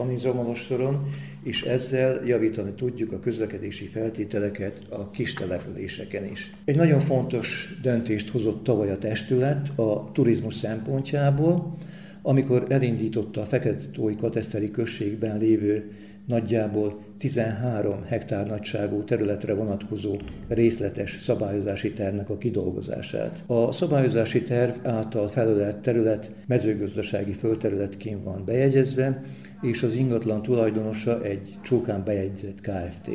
soron, 0.53 1.07
és 1.45 1.61
ezzel 1.61 2.25
javítani 2.25 2.71
tudjuk 2.71 3.11
a 3.11 3.19
közlekedési 3.19 3.85
feltételeket 3.85 4.81
a 4.89 5.09
kis 5.09 5.33
településeken 5.33 6.25
is. 6.31 6.51
Egy 6.65 6.75
nagyon 6.75 6.99
fontos 6.99 7.77
döntést 7.81 8.29
hozott 8.29 8.63
tavaly 8.63 8.91
a 8.91 8.97
testület 8.97 9.79
a 9.79 10.11
turizmus 10.11 10.53
szempontjából, 10.53 11.77
amikor 12.21 12.65
elindította 12.69 13.41
a 13.41 13.45
Fekete-tói 13.45 14.15
kateszteri 14.15 14.71
községben 14.71 15.37
lévő 15.37 15.91
nagyjából 16.25 16.99
13 17.17 18.03
hektár 18.05 18.47
nagyságú 18.47 19.03
területre 19.03 19.53
vonatkozó 19.53 20.15
részletes 20.47 21.17
szabályozási 21.21 21.93
tervnek 21.93 22.29
a 22.29 22.37
kidolgozását. 22.37 23.43
A 23.45 23.71
szabályozási 23.71 24.43
terv 24.43 24.87
által 24.87 25.27
felölelt 25.27 25.77
terület 25.77 26.31
mezőgazdasági 26.47 27.33
földterületként 27.33 28.23
van 28.23 28.45
bejegyezve, 28.45 29.23
és 29.61 29.83
az 29.83 29.93
ingatlan 29.93 30.41
tulajdonosa 30.41 31.23
egy 31.23 31.57
csókán 31.63 32.03
bejegyzett 32.03 32.61
KFT. 32.61 33.09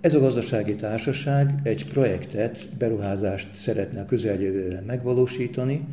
Ez 0.00 0.14
a 0.14 0.20
gazdasági 0.20 0.76
társaság 0.76 1.60
egy 1.62 1.86
projektet, 1.86 2.68
beruházást 2.78 3.54
szeretne 3.54 4.00
a 4.00 4.04
közeljövőben 4.04 4.84
megvalósítani, 4.84 5.86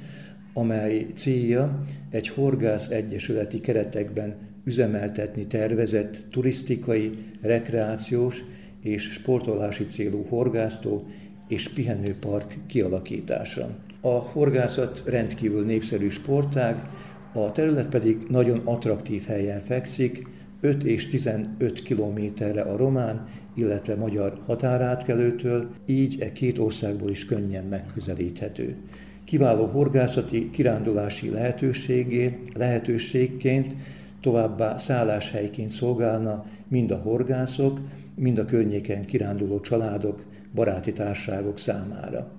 amely 0.53 1.07
célja 1.15 1.83
egy 2.09 2.27
horgász 2.27 2.89
egyesületi 2.89 3.59
keretekben 3.59 4.35
üzemeltetni 4.63 5.45
tervezett 5.45 6.17
turisztikai, 6.31 7.11
rekreációs 7.41 8.43
és 8.81 9.03
sportolási 9.03 9.85
célú 9.85 10.25
horgásztó 10.29 11.07
és 11.47 11.69
pihenőpark 11.69 12.57
kialakítása. 12.67 13.69
A 14.01 14.09
horgászat 14.09 15.03
rendkívül 15.05 15.65
népszerű 15.65 16.09
sportág, 16.09 16.89
a 17.33 17.51
terület 17.51 17.87
pedig 17.87 18.17
nagyon 18.29 18.61
attraktív 18.63 19.25
helyen 19.25 19.61
fekszik, 19.61 20.27
5 20.61 20.83
és 20.83 21.07
15 21.07 21.83
kilométerre 21.83 22.61
a 22.61 22.77
román, 22.77 23.27
illetve 23.55 23.95
magyar 23.95 24.39
határátkelőtől, 24.45 25.69
így 25.85 26.21
e 26.21 26.31
két 26.31 26.59
országból 26.59 27.09
is 27.09 27.25
könnyen 27.25 27.63
megközelíthető. 27.63 28.75
Kiváló 29.23 29.65
horgászati, 29.65 30.49
kirándulási 30.49 31.29
lehetőségé, 31.29 32.37
lehetőségként 32.53 33.73
továbbá 34.21 34.77
szálláshelyként 34.77 35.71
szolgálna 35.71 36.45
mind 36.67 36.91
a 36.91 36.97
horgászok, 36.97 37.79
mind 38.15 38.37
a 38.37 38.45
környéken 38.45 39.05
kiránduló 39.05 39.59
családok, 39.59 40.25
baráti 40.55 40.93
társágok 40.93 41.57
számára. 41.59 42.31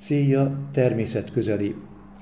Célja 0.00 0.58
természetközeli 0.72 1.74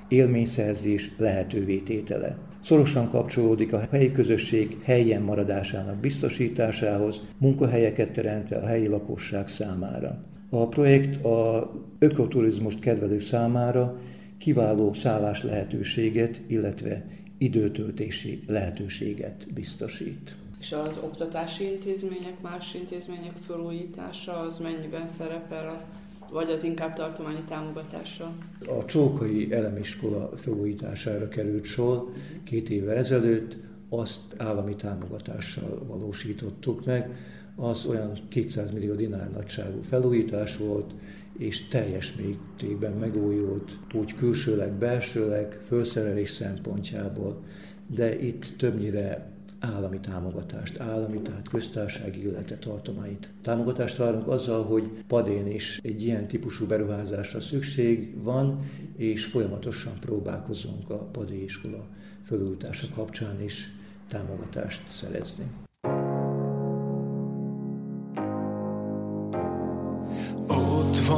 élményszerzés 0.07 1.11
lehetővé 1.17 1.77
tétele. 1.77 2.37
Szorosan 2.63 3.09
kapcsolódik 3.09 3.73
a 3.73 3.87
helyi 3.91 4.11
közösség 4.11 4.77
helyen 4.83 5.21
maradásának 5.21 5.95
biztosításához, 5.95 7.21
munkahelyeket 7.37 8.11
teremtve 8.11 8.55
a 8.55 8.65
helyi 8.65 8.87
lakosság 8.87 9.47
számára. 9.47 10.23
A 10.49 10.67
projekt 10.67 11.25
a 11.25 11.71
ökoturizmust 11.99 12.79
kedvelő 12.79 13.19
számára 13.19 13.97
kiváló 14.37 14.93
szállás 14.93 15.43
lehetőséget, 15.43 16.41
illetve 16.47 17.05
időtöltési 17.43 18.43
lehetőséget 18.47 19.53
biztosít. 19.53 20.35
És 20.59 20.71
az 20.71 20.99
oktatási 21.03 21.63
intézmények, 21.63 22.41
más 22.41 22.73
intézmények 22.73 23.35
felújítása 23.47 24.39
az 24.39 24.59
mennyiben 24.59 25.07
szerepel 25.07 25.67
a 25.67 26.01
vagy 26.31 26.49
az 26.49 26.63
inkább 26.63 26.93
tartományi 26.93 27.43
támogatással? 27.47 28.33
A 28.67 28.85
Csókai 28.85 29.51
Elemiskola 29.51 30.31
felújítására 30.35 31.27
került 31.27 31.63
sor 31.63 32.13
két 32.43 32.69
évvel 32.69 32.95
ezelőtt, 32.95 33.57
azt 33.89 34.21
állami 34.37 34.75
támogatással 34.75 35.83
valósítottuk 35.87 36.85
meg. 36.85 37.15
Az 37.55 37.85
olyan 37.85 38.11
200 38.27 38.71
millió 38.71 38.93
dinár 38.93 39.31
nagyságú 39.31 39.81
felújítás 39.81 40.57
volt, 40.57 40.93
és 41.37 41.67
teljes 41.67 42.15
mértékben 42.15 42.93
megújult, 42.93 43.71
úgy 43.93 44.15
külsőleg, 44.15 44.71
belsőleg, 44.71 45.57
felszerelés 45.61 46.29
szempontjából, 46.29 47.43
de 47.87 48.19
itt 48.19 48.53
többnyire 48.57 49.31
állami 49.59 49.99
támogatást, 49.99 50.79
állami, 50.79 51.21
tehát 51.21 51.49
köztársasági, 51.49 52.21
illetve 52.21 52.57
tartományi 52.57 53.17
támogatást 53.41 53.97
várunk 53.97 54.27
azzal, 54.27 54.63
hogy 54.63 54.91
Padén 55.07 55.47
is 55.47 55.79
egy 55.83 56.03
ilyen 56.03 56.27
típusú 56.27 56.65
beruházásra 56.65 57.39
szükség 57.39 58.21
van, 58.23 58.69
és 58.97 59.25
folyamatosan 59.25 59.93
próbálkozunk 59.99 60.89
a 60.89 60.97
Padé 60.97 61.43
iskola 61.43 61.87
felújítása 62.21 62.87
kapcsán 62.95 63.41
is 63.41 63.73
támogatást 64.07 64.87
szerezni. 64.87 65.62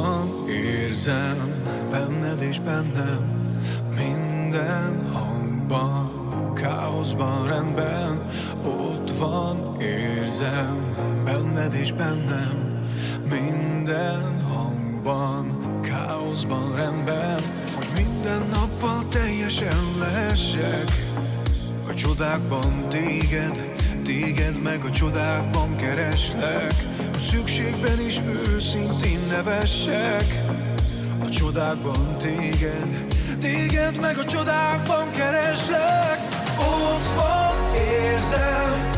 Van, 0.00 0.48
érzem, 0.48 1.62
benned 1.90 2.40
és 2.40 2.60
bennem, 2.60 3.52
minden 3.96 5.12
hangban 5.12 6.52
káoszban, 6.54 7.46
rendben. 7.46 8.30
Ott 8.64 9.10
van, 9.18 9.80
érzem, 9.80 10.94
benned 11.24 11.74
és 11.74 11.92
bennem 11.92 12.66
Minden 13.28 14.42
hangban, 14.42 15.80
káoszban, 15.82 16.76
rendben. 16.76 17.40
Hogy 17.74 17.86
minden 17.94 18.42
nappal 18.50 19.08
teljesen 19.08 19.96
lehessek 19.98 20.90
A 21.88 21.94
csodákban 21.94 22.88
téged, 22.88 23.74
téged 24.06 24.62
meg 24.62 24.84
a 24.84 24.90
csodákban 24.90 25.76
kereslek. 25.76 26.72
A 27.12 27.18
szükségben 27.18 28.00
is 28.06 28.20
őszintén 28.48 29.20
nevessek. 29.28 30.42
A 31.20 31.28
csodákban 31.28 32.18
téged, 32.18 33.06
téged 33.40 34.00
meg 34.00 34.18
a 34.18 34.24
csodákban 34.24 35.10
kereslek. 35.10 36.18
Ott 36.58 37.14
van, 37.14 37.74
érzem, 37.74 38.95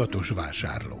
Tudatos 0.00 0.28
vásárló. 0.30 1.00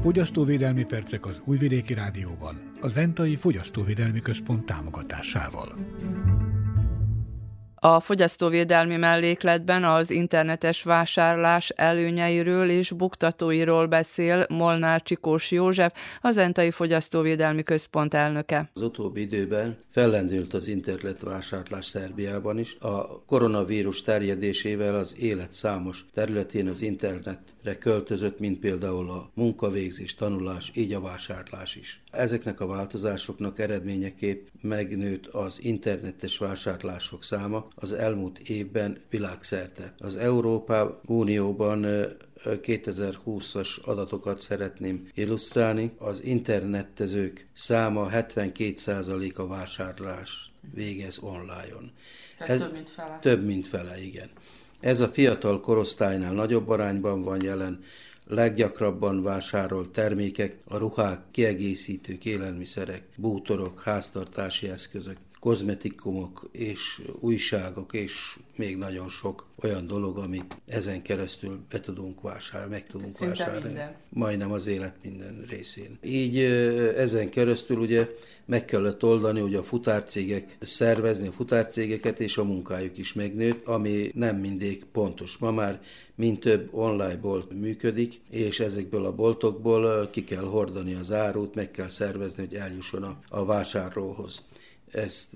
Fogyasztóvédelmi 0.00 0.84
percek 0.84 1.26
az 1.26 1.40
Újvidéki 1.44 1.94
Rádióban, 1.94 2.72
a 2.80 2.88
Zentai 2.88 3.36
Fogyasztóvédelmi 3.36 4.20
Központ 4.20 4.66
támogatásával. 4.66 5.74
A 7.80 8.00
fogyasztóvédelmi 8.00 8.96
mellékletben 8.96 9.84
az 9.84 10.10
internetes 10.10 10.82
vásárlás 10.82 11.68
előnyeiről 11.68 12.70
és 12.70 12.90
buktatóiról 12.90 13.86
beszél 13.86 14.46
Molnár 14.48 15.02
Csikós 15.02 15.50
József, 15.50 15.92
az 16.20 16.36
Entai 16.36 16.70
Fogyasztóvédelmi 16.70 17.62
Központ 17.62 18.14
elnöke. 18.14 18.70
Az 18.74 18.82
utóbbi 18.82 19.20
időben 19.20 19.78
fellendült 19.90 20.54
az 20.54 20.66
internetvásárlás 20.66 21.86
Szerbiában 21.86 22.58
is. 22.58 22.76
A 22.80 23.24
koronavírus 23.24 24.02
terjedésével 24.02 24.94
az 24.94 25.14
élet 25.18 25.52
számos 25.52 26.06
területén 26.12 26.68
az 26.68 26.82
internetre 27.58 27.90
költözött, 27.90 28.38
mint 28.38 28.58
például 28.58 29.10
a 29.10 29.30
munkavégzés, 29.34 30.14
tanulás, 30.14 30.70
így 30.74 30.92
a 30.92 31.00
vásárlás 31.00 31.76
is. 31.76 32.02
Ezeknek 32.10 32.60
a 32.60 32.66
változásoknak 32.66 33.58
eredményeképp 33.58 34.46
megnőtt 34.60 35.26
az 35.26 35.58
internetes 35.62 36.38
vásárlások 36.38 37.22
száma 37.22 37.66
az 37.74 37.92
elmúlt 37.92 38.38
évben 38.38 38.98
világszerte. 39.10 39.94
Az 39.98 40.16
Európa 40.16 41.00
Unióban 41.06 41.86
2020-as 42.44 43.80
adatokat 43.82 44.40
szeretném 44.40 45.08
illusztrálni. 45.14 45.92
Az 45.98 46.24
internetezők 46.24 47.48
száma 47.52 48.08
72% 48.12 49.34
a 49.34 49.46
vásárlás 49.46 50.52
végez 50.74 51.18
online. 51.18 51.92
Tehát 52.38 52.52
Ez 52.52 52.60
több 52.60 52.72
mint 52.72 52.90
fele. 52.90 53.18
Több 53.20 53.44
mint 53.44 53.68
fele, 53.68 54.02
igen. 54.02 54.28
Ez 54.80 55.00
a 55.00 55.08
fiatal 55.08 55.60
korosztálynál 55.60 56.32
nagyobb 56.32 56.68
arányban 56.68 57.22
van 57.22 57.42
jelen, 57.42 57.82
leggyakrabban 58.26 59.22
vásárolt 59.22 59.92
termékek, 59.92 60.56
a 60.68 60.76
ruhák, 60.76 61.20
kiegészítők, 61.30 62.24
élelmiszerek, 62.24 63.02
bútorok, 63.16 63.82
háztartási 63.82 64.68
eszközök, 64.68 65.16
kozmetikumok 65.40 66.48
és 66.52 67.02
újságok, 67.20 67.92
és 67.92 68.38
még 68.56 68.76
nagyon 68.76 69.08
sok 69.08 69.46
olyan 69.62 69.86
dolog, 69.86 70.18
amit 70.18 70.60
ezen 70.66 71.02
keresztül 71.02 71.60
be 71.70 71.80
tudunk 71.80 72.20
vásárolni, 72.20 72.72
meg 72.72 72.86
tudunk 72.86 73.16
Szinte 73.16 73.26
vásárolni. 73.26 73.66
minden. 73.66 73.94
Majdnem 74.08 74.52
az 74.52 74.66
élet 74.66 74.96
minden 75.02 75.44
részén. 75.48 75.98
Így 76.02 76.38
ezen 76.96 77.30
keresztül 77.30 77.78
ugye 77.78 78.08
meg 78.44 78.64
kellett 78.64 79.04
oldani, 79.04 79.40
hogy 79.40 79.54
a 79.54 79.62
futárcégek 79.62 80.56
szervezni 80.60 81.26
a 81.26 81.32
futárcégeket, 81.32 82.20
és 82.20 82.38
a 82.38 82.44
munkájuk 82.44 82.98
is 82.98 83.12
megnőtt, 83.12 83.66
ami 83.66 84.10
nem 84.14 84.36
mindig 84.36 84.84
pontos. 84.92 85.36
Ma 85.36 85.50
már 85.50 85.82
mind 86.14 86.38
több 86.38 86.68
online 86.74 87.16
bolt 87.16 87.60
működik, 87.60 88.20
és 88.30 88.60
ezekből 88.60 89.04
a 89.04 89.14
boltokból 89.14 90.08
ki 90.10 90.24
kell 90.24 90.44
hordani 90.44 90.94
az 90.94 91.12
árut, 91.12 91.54
meg 91.54 91.70
kell 91.70 91.88
szervezni, 91.88 92.46
hogy 92.46 92.54
eljusson 92.54 93.02
a, 93.02 93.18
a 93.28 93.44
vásárlóhoz 93.44 94.42
ezt, 94.92 95.28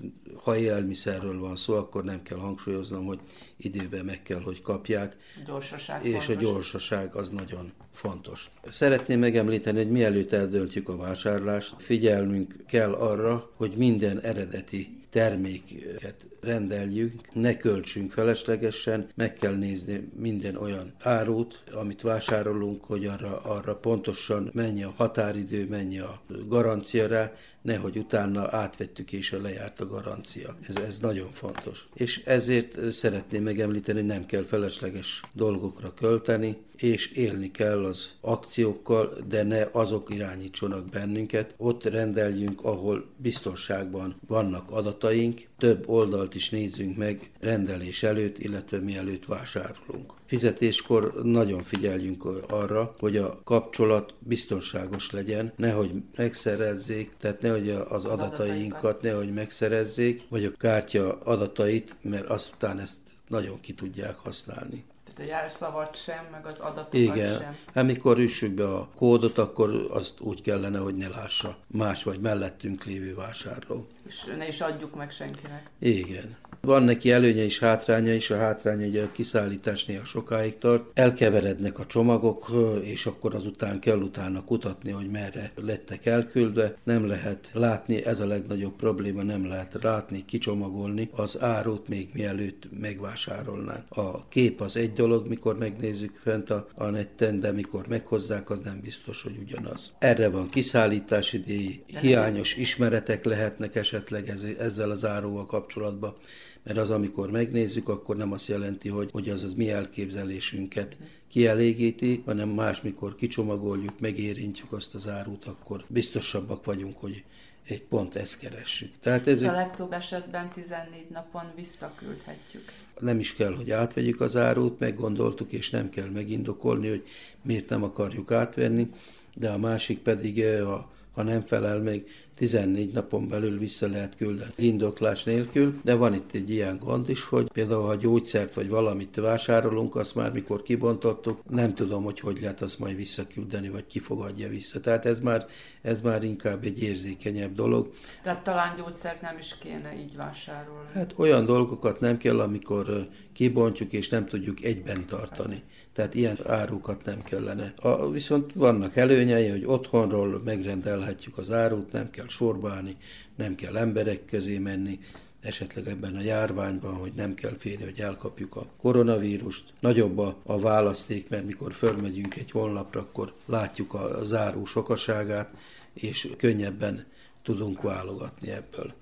ha 0.42 0.57
élelmiszerről 0.57 1.38
van 1.38 1.57
szó, 1.57 1.74
akkor 1.74 2.05
nem 2.05 2.22
kell 2.22 2.38
hangsúlyoznom, 2.38 3.07
hogy 3.07 3.18
időben 3.57 4.05
meg 4.05 4.22
kell, 4.22 4.40
hogy 4.40 4.62
kapják. 4.62 5.16
Gyorsaság 5.46 6.05
És 6.05 6.14
a 6.14 6.20
fontos. 6.20 6.42
gyorsaság 6.44 7.14
az 7.14 7.28
nagyon 7.28 7.72
fontos. 7.92 8.50
Szeretném 8.68 9.18
megemlíteni, 9.18 9.78
hogy 9.78 9.90
mielőtt 9.90 10.32
eldöntjük 10.32 10.88
a 10.88 10.96
vásárlást, 10.96 11.74
figyelnünk 11.78 12.55
kell 12.66 12.92
arra, 12.92 13.50
hogy 13.57 13.72
minden 13.76 14.20
eredeti 14.20 15.03
terméket 15.12 16.26
rendeljünk, 16.40 17.34
ne 17.34 17.57
költsünk 17.57 18.12
feleslegesen, 18.12 19.09
meg 19.14 19.32
kell 19.32 19.55
nézni 19.55 20.09
minden 20.18 20.57
olyan 20.57 20.92
árut, 20.98 21.62
amit 21.72 22.03
vásárolunk, 22.03 22.84
hogy 22.84 23.05
arra, 23.07 23.40
arra 23.42 23.76
pontosan 23.76 24.50
mennyi 24.53 24.82
a 24.82 24.92
határidő, 24.96 25.66
mennyi 25.68 25.98
a 25.98 26.20
garancia 26.48 27.07
rá, 27.07 27.32
nehogy 27.63 27.97
utána 27.99 28.49
átvettük 28.51 29.13
és 29.13 29.37
lejárt 29.43 29.81
a 29.81 29.87
garancia. 29.87 30.57
Ez, 30.69 30.77
ez 30.77 30.99
nagyon 30.99 31.33
fontos. 31.33 31.89
És 31.95 32.23
ezért 32.25 32.93
szeretném 32.93 33.43
megemlíteni, 33.43 34.01
nem 34.01 34.27
kell 34.27 34.45
felesleges 34.45 35.23
dolgokra 35.33 35.95
költeni, 35.95 36.57
és 36.83 37.13
élni 37.13 37.51
kell 37.51 37.85
az 37.85 38.11
akciókkal, 38.21 39.17
de 39.29 39.43
ne 39.43 39.69
azok 39.73 40.15
irányítsanak 40.15 40.89
bennünket. 40.89 41.55
Ott 41.57 41.85
rendeljünk, 41.85 42.65
ahol 42.65 43.07
biztonságban 43.17 44.17
vannak 44.27 44.71
adataink, 44.71 45.41
több 45.59 45.89
oldalt 45.89 46.35
is 46.35 46.51
nézzünk 46.51 46.97
meg 46.97 47.31
rendelés 47.41 48.03
előtt, 48.03 48.39
illetve 48.39 48.79
mielőtt 48.79 49.25
vásárolunk. 49.25 50.13
Fizetéskor 50.25 51.23
nagyon 51.23 51.63
figyeljünk 51.63 52.25
arra, 52.49 52.95
hogy 52.99 53.17
a 53.17 53.41
kapcsolat 53.45 54.15
biztonságos 54.19 55.11
legyen, 55.11 55.53
nehogy 55.57 55.91
megszerezzék, 56.17 57.11
tehát 57.19 57.41
nehogy 57.53 57.86
az 57.88 58.05
adatainkat 58.05 59.03
nehogy 59.03 59.32
megszerezzék, 59.32 60.22
vagy 60.28 60.44
a 60.44 60.53
kártya 60.57 61.18
adatait, 61.24 61.96
mert 62.03 62.28
aztán 62.28 62.78
ezt 62.78 62.98
nagyon 63.28 63.61
ki 63.61 63.74
tudják 63.74 64.16
használni. 64.16 64.84
Tehát 65.05 65.20
a 65.30 65.34
jelszavat 65.34 65.96
sem, 65.96 66.28
meg 66.30 66.46
az 66.46 66.59
adatokat 66.59 66.94
Igen. 66.94 67.38
sem. 67.38 67.57
Hát 67.74 67.84
mikor 67.84 68.18
üssük 68.18 68.53
be 68.53 68.74
a 68.74 68.88
kódot, 68.94 69.38
akkor 69.38 69.86
azt 69.90 70.20
úgy 70.20 70.42
kellene, 70.42 70.78
hogy 70.78 70.94
ne 70.94 71.09
lássa 71.09 71.57
más 71.66 72.03
vagy 72.03 72.20
mellettünk 72.20 72.84
lévő 72.84 73.14
vásárló. 73.14 73.86
És 74.07 74.24
ne 74.36 74.48
is 74.48 74.61
adjuk 74.61 74.94
meg 74.94 75.11
senkinek. 75.11 75.70
Igen. 75.78 76.36
Van 76.67 76.83
neki 76.83 77.11
előnye 77.11 77.45
és 77.45 77.59
hátránya 77.59 78.15
is, 78.15 78.31
a 78.31 78.37
hátránya 78.37 78.87
hogy 78.87 78.99
a 78.99 79.13
kiszállítás 79.13 79.85
néha 79.85 80.05
sokáig 80.05 80.59
tart. 80.59 80.85
Elkeverednek 80.95 81.79
a 81.79 81.87
csomagok, 81.87 82.51
és 82.83 83.07
akkor 83.07 83.35
azután 83.35 83.81
kell 83.81 83.99
utána 83.99 84.45
kutatni, 84.45 84.91
hogy 84.91 85.11
merre 85.11 85.53
lettek 85.57 86.07
elküldve. 86.07 86.75
Nem 86.83 87.07
lehet 87.07 87.51
látni, 87.53 88.05
ez 88.05 88.21
a 88.21 88.27
legnagyobb 88.27 88.77
probléma, 88.77 89.23
nem 89.23 89.47
lehet 89.47 89.77
látni, 89.83 90.25
kicsomagolni 90.25 91.09
az 91.13 91.41
árut 91.41 91.89
még 91.89 92.09
mielőtt 92.13 92.69
megvásárolnánk. 92.81 93.85
A 93.89 94.29
kép 94.29 94.61
az 94.61 94.77
egy 94.77 94.93
dolog, 94.93 95.29
mikor 95.29 95.59
megnézzük 95.59 96.21
fent 96.23 96.51
a, 96.51 96.67
a 96.75 96.85
netten, 96.85 97.41
de 97.41 97.53
mikor 97.53 97.87
meghozzák, 97.89 98.51
az 98.51 98.61
nem 98.61 98.81
biztos, 98.83 99.23
hogy 99.23 99.37
ugyanaz. 99.41 99.93
Erre 99.99 100.29
van 100.29 100.49
kiszállítási 100.49 101.39
díj, 101.39 101.83
hiányos 101.87 102.57
ismeretek 102.57 103.25
lehetnek 103.25 103.75
esetleg 103.75 104.29
ez, 104.29 104.47
ezzel 104.59 104.91
az 104.91 105.05
áróval 105.05 105.47
kapcsolatban 105.47 106.15
mert 106.63 106.79
az, 106.79 106.91
amikor 106.91 107.31
megnézzük, 107.31 107.89
akkor 107.89 108.17
nem 108.17 108.33
azt 108.33 108.49
jelenti, 108.49 108.89
hogy, 108.89 109.11
hogy 109.13 109.29
az 109.29 109.43
az 109.43 109.55
mi 109.55 109.71
elképzelésünket 109.71 110.97
kielégíti, 111.29 112.23
hanem 112.27 112.49
más, 112.49 112.83
mikor 112.83 113.15
kicsomagoljuk, 113.15 114.01
megérintjük 114.01 114.73
azt 114.73 114.95
az 114.95 115.09
árut, 115.09 115.47
akkor 115.47 115.85
biztosabbak 115.89 116.65
vagyunk, 116.65 116.97
hogy 116.99 117.25
egy 117.67 117.83
pont 117.83 118.17
ezt 118.17 118.39
keressük. 118.39 118.93
Tehát 119.01 119.27
ez 119.27 119.43
a 119.43 119.53
legtöbb 119.53 119.93
esetben 119.93 120.51
14 120.53 121.07
napon 121.11 121.45
visszaküldhetjük. 121.57 122.73
Nem 122.99 123.19
is 123.19 123.35
kell, 123.35 123.55
hogy 123.55 123.71
átvegyük 123.71 124.21
az 124.21 124.37
árut, 124.37 124.79
meggondoltuk, 124.79 125.53
és 125.53 125.71
nem 125.71 125.91
kell 125.91 126.09
megindokolni, 126.09 126.89
hogy 126.89 127.05
miért 127.43 127.69
nem 127.69 127.83
akarjuk 127.83 128.33
átvenni, 128.33 128.91
de 129.35 129.51
a 129.51 129.59
másik 129.59 129.99
pedig, 129.99 130.45
ha, 130.45 130.91
ha 131.13 131.23
nem 131.23 131.41
felel 131.41 131.81
meg, 131.81 132.07
14 132.35 132.93
napon 132.93 133.28
belül 133.28 133.59
vissza 133.59 133.89
lehet 133.89 134.16
küldeni 134.16 134.53
indoklás 134.57 135.24
nélkül, 135.24 135.80
de 135.85 135.95
van 135.95 136.14
itt 136.14 136.33
egy 136.33 136.51
ilyen 136.51 136.78
gond 136.78 137.09
is, 137.09 137.24
hogy 137.24 137.51
például 137.53 137.83
ha 137.83 137.95
gyógyszert 137.95 138.55
vagy 138.55 138.68
valamit 138.68 139.16
vásárolunk, 139.16 139.97
azt 139.97 140.14
már 140.14 140.33
mikor 140.33 140.62
kibontottuk, 140.62 141.51
nem 141.51 141.74
tudom, 141.74 142.05
hogy 142.05 142.20
hogy 142.20 142.41
lehet 142.41 142.62
azt 142.62 142.78
majd 142.78 142.97
visszaküldeni, 142.97 143.68
vagy 143.68 143.87
kifogadja 143.87 144.49
vissza. 144.49 144.80
Tehát 144.80 145.07
ez 145.07 145.20
már, 145.20 145.47
ez 145.83 146.01
már 146.01 146.24
inkább 146.24 146.64
egy 146.64 146.83
érzékenyebb 146.83 147.55
dolog. 147.55 147.91
Tehát 148.22 148.45
talán 148.45 148.76
gyógyszert 148.76 149.20
nem 149.20 149.39
is 149.39 149.57
kéne 149.59 149.95
így 150.01 150.16
vásárolni. 150.16 150.89
Hát 150.95 151.14
olyan 151.16 151.45
dolgokat 151.45 152.01
nem 152.01 152.16
kell, 152.16 152.41
amikor 152.41 153.09
kibontjuk 153.33 153.93
és 153.93 154.09
nem 154.09 154.26
tudjuk 154.26 154.62
egyben 154.62 155.07
tartani. 155.07 155.62
Tehát 155.93 156.14
ilyen 156.14 156.38
árukat 156.47 157.05
nem 157.05 157.22
kellene. 157.22 157.72
A, 157.76 158.11
viszont 158.11 158.53
vannak 158.53 158.97
előnyei, 158.97 159.49
hogy 159.49 159.64
otthonról 159.64 160.40
megrendelhetjük 160.45 161.38
az 161.38 161.51
árut, 161.51 161.93
nem 161.93 162.11
kell 162.11 162.28
sorba 162.28 162.70
állni, 162.70 162.97
nem 163.36 163.55
kell 163.55 163.76
emberek 163.76 164.24
közé 164.24 164.59
menni, 164.59 164.99
esetleg 165.40 165.88
ebben 165.88 166.16
a 166.16 166.20
járványban, 166.20 166.95
hogy 166.95 167.12
nem 167.16 167.34
kell 167.34 167.57
félni, 167.59 167.84
hogy 167.84 168.01
elkapjuk 168.01 168.57
a 168.57 168.66
koronavírust. 168.80 169.72
Nagyobb 169.80 170.18
a, 170.18 170.36
a 170.43 170.59
választék, 170.59 171.28
mert 171.28 171.45
mikor 171.45 171.72
fölmegyünk 171.72 172.36
egy 172.36 172.51
honlapra, 172.51 173.01
akkor 173.01 173.32
látjuk 173.47 173.95
a 173.95 174.24
záró 174.24 174.64
sokaságát, 174.64 175.51
és 175.95 176.28
könnyebben 176.36 177.07
tudunk 177.43 177.82
válogatni 177.82 178.51
ebből. 178.51 178.95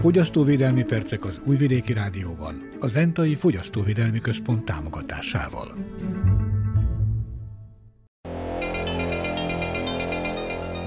Fogyasztóvédelmi 0.00 0.84
percek 0.84 1.24
az 1.24 1.40
Újvidéki 1.44 1.92
Rádióban, 1.92 2.70
a 2.80 2.86
Zentai 2.86 3.34
Fogyasztóvédelmi 3.34 4.20
Központ 4.20 4.64
támogatásával. 4.64 5.74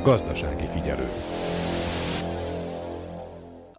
Gazdasági 0.03 0.65
figyelő 0.65 1.07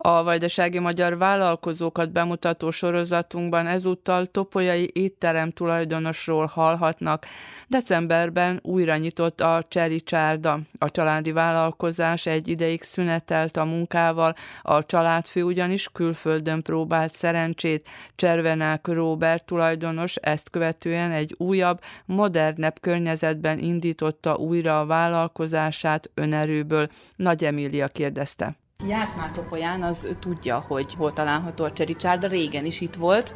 a 0.07 0.23
vajdasági 0.23 0.79
magyar 0.79 1.19
vállalkozókat 1.19 2.13
bemutató 2.13 2.71
sorozatunkban 2.71 3.67
ezúttal 3.67 4.27
Topolyai 4.27 4.91
étterem 4.93 5.51
tulajdonosról 5.51 6.47
hallhatnak. 6.47 7.27
Decemberben 7.69 8.61
újra 8.63 8.97
nyitott 8.97 9.41
a 9.41 9.65
Cseri 9.69 10.01
Csárda. 10.01 10.59
A 10.79 10.91
családi 10.91 11.33
vállalkozás 11.33 12.27
egy 12.27 12.49
ideig 12.49 12.83
szünetelt 12.83 13.57
a 13.57 13.65
munkával, 13.65 14.35
a 14.63 14.87
családfő 14.87 15.43
ugyanis 15.43 15.89
külföldön 15.93 16.63
próbált 16.63 17.13
szerencsét. 17.13 17.89
Cservenák 18.17 18.87
Róbert 18.87 19.45
tulajdonos 19.45 20.15
ezt 20.15 20.51
követően 20.51 21.13
egy 21.13 21.35
újabb, 21.39 21.81
modernebb 22.05 22.81
környezetben 22.81 23.59
indította 23.59 24.37
újra 24.37 24.81
a 24.81 24.87
vállalkozását 24.87 26.11
önerőből. 26.15 26.89
Nagy 27.17 27.45
Emília 27.45 27.89
kérdezte 27.89 28.57
járt 28.89 29.17
már 29.17 29.33
Topolyán, 29.33 29.83
az 29.83 30.09
tudja, 30.19 30.65
hogy 30.69 30.95
hol 30.95 31.13
található 31.13 31.65
a 31.65 31.73
csericsárda, 31.73 32.29
régen 32.29 32.65
is 32.65 32.81
itt 32.81 32.95
volt, 32.95 33.35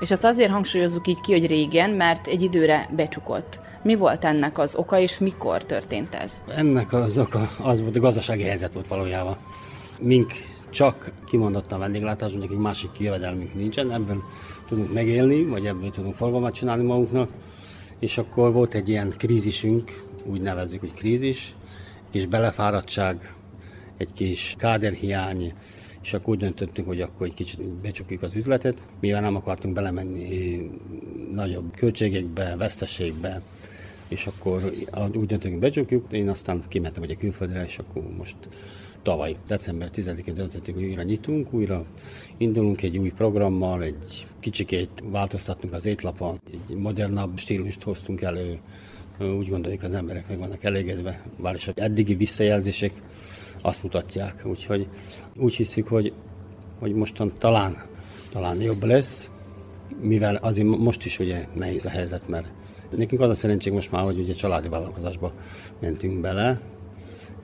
és 0.00 0.10
azt 0.10 0.24
azért 0.24 0.50
hangsúlyozzuk 0.50 1.06
így 1.06 1.20
ki, 1.20 1.32
hogy 1.32 1.46
régen, 1.46 1.90
mert 1.90 2.26
egy 2.26 2.42
időre 2.42 2.88
becsukott. 2.96 3.60
Mi 3.82 3.94
volt 3.94 4.24
ennek 4.24 4.58
az 4.58 4.76
oka, 4.76 4.98
és 4.98 5.18
mikor 5.18 5.64
történt 5.64 6.14
ez? 6.14 6.42
Ennek 6.46 6.92
az 6.92 7.18
oka 7.18 7.50
az 7.62 7.80
volt, 7.80 7.96
a 7.96 8.00
gazdasági 8.00 8.42
helyzet 8.42 8.72
volt 8.72 8.88
valójában. 8.88 9.36
Mink 9.98 10.32
csak 10.70 11.10
kimondottan 11.26 11.78
vendéglátásunk, 11.78 12.42
nekünk 12.42 12.60
másik 12.60 12.90
jövedelmünk 12.98 13.54
nincsen, 13.54 13.92
ebből 13.92 14.22
tudunk 14.68 14.92
megélni, 14.92 15.44
vagy 15.44 15.66
ebből 15.66 15.90
tudunk 15.90 16.14
forgalmat 16.14 16.54
csinálni 16.54 16.84
magunknak. 16.84 17.30
És 17.98 18.18
akkor 18.18 18.52
volt 18.52 18.74
egy 18.74 18.88
ilyen 18.88 19.14
krízisünk, 19.18 20.04
úgy 20.24 20.40
nevezzük, 20.40 20.80
hogy 20.80 20.94
krízis, 20.94 21.54
és 22.12 22.26
belefáradtság, 22.26 23.34
egy 23.96 24.12
kis 24.12 24.54
káderhiány, 24.58 25.52
és 26.02 26.12
akkor 26.12 26.34
úgy 26.34 26.40
döntöttünk, 26.40 26.86
hogy 26.86 27.00
akkor 27.00 27.26
egy 27.26 27.34
kicsit 27.34 27.62
becsukjuk 27.62 28.22
az 28.22 28.34
üzletet, 28.34 28.82
mivel 29.00 29.20
nem 29.20 29.36
akartunk 29.36 29.74
belemenni 29.74 30.70
nagyobb 31.32 31.76
költségekbe, 31.76 32.56
veszteségbe, 32.56 33.42
és 34.08 34.26
akkor 34.26 34.72
úgy 34.94 35.26
döntöttünk, 35.26 35.58
becsukjuk, 35.58 36.12
én 36.12 36.28
aztán 36.28 36.62
kimentem 36.68 37.02
egy 37.02 37.16
külföldre, 37.16 37.64
és 37.64 37.78
akkor 37.78 38.02
most 38.16 38.36
tavaly, 39.02 39.36
december 39.46 39.90
10-én 39.94 40.34
döntöttük, 40.34 40.74
hogy 40.74 40.84
újra 40.84 41.02
nyitunk, 41.02 41.52
újra 41.52 41.84
indulunk 42.36 42.82
egy 42.82 42.98
új 42.98 43.10
programmal, 43.10 43.82
egy 43.82 44.26
kicsikét 44.40 45.02
változtattunk 45.04 45.72
az 45.72 45.86
étlapon, 45.86 46.40
egy 46.52 46.76
modernabb 46.76 47.38
stílust 47.38 47.82
hoztunk 47.82 48.20
elő, 48.20 48.58
úgy 49.18 49.48
gondoljuk 49.48 49.82
az 49.82 49.94
emberek 49.94 50.28
meg 50.28 50.38
vannak 50.38 50.64
elégedve, 50.64 51.22
bár 51.40 51.54
is 51.54 51.68
eddigi 51.68 52.14
visszajelzések 52.14 52.92
azt 53.62 53.82
mutatják. 53.82 54.42
Úgyhogy 54.44 54.88
úgy 55.36 55.54
hiszük, 55.54 55.88
hogy, 55.88 56.12
hogy 56.78 56.94
mostan 56.94 57.32
talán, 57.38 57.76
talán 58.32 58.60
jobb 58.60 58.84
lesz, 58.84 59.30
mivel 60.00 60.36
azért 60.36 60.68
most 60.68 61.04
is 61.04 61.18
ugye 61.18 61.46
nehéz 61.54 61.84
a 61.84 61.88
helyzet, 61.88 62.28
mert 62.28 62.48
nekünk 62.96 63.20
az 63.20 63.30
a 63.30 63.34
szerencség 63.34 63.72
most 63.72 63.90
már, 63.90 64.04
hogy 64.04 64.18
ugye 64.18 64.32
családi 64.32 64.68
vállalkozásba 64.68 65.32
mentünk 65.80 66.20
bele, 66.20 66.60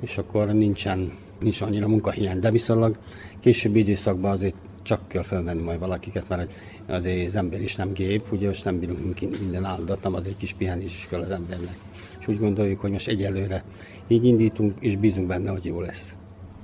és 0.01 0.19
akkor 0.19 0.47
nincsen, 0.47 1.13
nincs 1.41 1.61
annyira 1.61 1.89
munkahiány, 1.89 2.39
de 2.39 2.51
viszonylag 2.51 2.99
későbbi 3.41 3.79
időszakban 3.79 4.31
azért 4.31 4.57
csak 4.89 5.09
kell 5.09 5.23
felmenni 5.23 5.63
majd 5.63 5.79
valakiket, 5.79 6.29
mert 6.29 6.53
azért 6.87 7.27
az 7.27 7.37
ember 7.37 7.61
is 7.61 7.77
nem 7.77 7.93
gép, 7.93 8.33
ugye 8.33 8.47
most 8.47 8.65
nem 8.65 8.79
bírunk 8.79 9.21
minden 9.41 9.65
áldat, 9.65 10.03
nem 10.03 10.15
azért 10.15 10.37
kis 10.37 10.53
pihenés 10.53 10.95
is 10.95 11.07
kell 11.11 11.21
az 11.21 11.31
embernek. 11.31 11.77
És 12.21 12.29
úgy 12.29 12.39
gondoljuk, 12.39 12.81
hogy 12.81 12.91
most 12.91 13.09
egyelőre 13.09 13.65
így 14.07 14.25
indítunk, 14.25 14.75
és 14.81 14.97
bízunk 14.97 15.27
benne, 15.27 15.51
hogy 15.51 15.65
jó 15.65 15.81
lesz. 15.81 16.17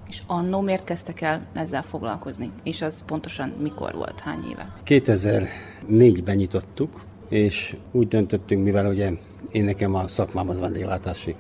És 0.08 0.22
annó 0.26 0.60
miért 0.60 0.84
kezdtek 0.84 1.20
el 1.20 1.46
ezzel 1.52 1.82
foglalkozni? 1.82 2.50
És 2.62 2.82
az 2.82 3.04
pontosan 3.04 3.48
mikor 3.48 3.94
volt, 3.94 4.20
hány 4.20 4.44
éve? 4.50 4.76
2004-ben 4.86 6.36
nyitottuk, 6.36 7.00
és 7.28 7.76
úgy 7.92 8.08
döntöttünk, 8.08 8.64
mivel 8.64 8.86
ugye 8.86 9.10
én 9.52 9.64
nekem 9.64 9.94
a 9.94 10.08
szakmám 10.08 10.48
az 10.48 10.60
vendéglátási 10.60 11.34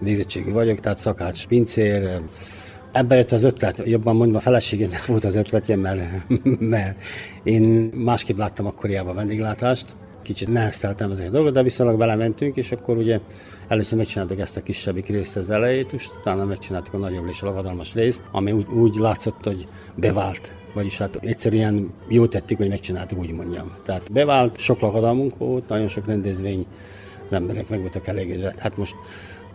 végzettségi 0.00 0.50
vagyok, 0.50 0.80
tehát 0.80 0.98
szakács, 0.98 1.46
pincér, 1.46 2.20
Ebbe 2.92 3.16
jött 3.16 3.32
az 3.32 3.42
ötlet, 3.42 3.82
jobban 3.84 4.16
mondva 4.16 4.38
a 4.38 4.40
feleségemnek 4.40 5.06
volt 5.06 5.24
az 5.24 5.34
ötletje, 5.34 5.76
mert, 5.76 6.00
mert 6.74 7.02
én 7.42 7.62
másképp 7.94 8.36
láttam 8.36 8.66
akkoriában 8.66 9.12
a 9.12 9.16
vendéglátást, 9.16 9.94
kicsit 10.22 10.48
nehezteltem 10.48 11.10
ezeket 11.10 11.30
a 11.30 11.34
dolgot, 11.34 11.52
de 11.52 11.62
viszonylag 11.62 11.98
belementünk, 11.98 12.56
és 12.56 12.72
akkor 12.72 12.96
ugye 12.96 13.20
először 13.68 13.98
megcsináltuk 13.98 14.40
ezt 14.40 14.56
a 14.56 14.62
kisebbik 14.62 15.06
részt 15.06 15.36
az 15.36 15.50
elejét, 15.50 15.92
és 15.92 16.08
utána 16.18 16.44
megcsináltuk 16.44 16.94
a 16.94 16.98
nagyobb 16.98 17.28
és 17.28 17.42
a 17.42 17.46
lagadalmas 17.46 17.94
részt, 17.94 18.22
ami 18.32 18.52
úgy, 18.52 18.66
úgy 18.66 18.96
látszott, 18.96 19.44
hogy 19.44 19.66
bevált. 19.94 20.54
Vagyis 20.74 20.98
hát 20.98 21.18
egyszerűen 21.20 21.92
jó 22.08 22.26
tettük, 22.26 22.56
hogy 22.56 22.68
megcsináltuk, 22.68 23.18
úgy 23.18 23.32
mondjam. 23.32 23.76
Tehát 23.84 24.12
bevált, 24.12 24.58
sok 24.58 24.80
lagadalmunk 24.80 25.38
volt, 25.38 25.68
nagyon 25.68 25.88
sok 25.88 26.06
rendezvény, 26.06 26.66
az 27.26 27.32
emberek 27.32 27.68
meg 27.68 27.80
voltak 27.80 28.06
elégedve. 28.06 28.54
Hát 28.58 28.76
most 28.76 28.94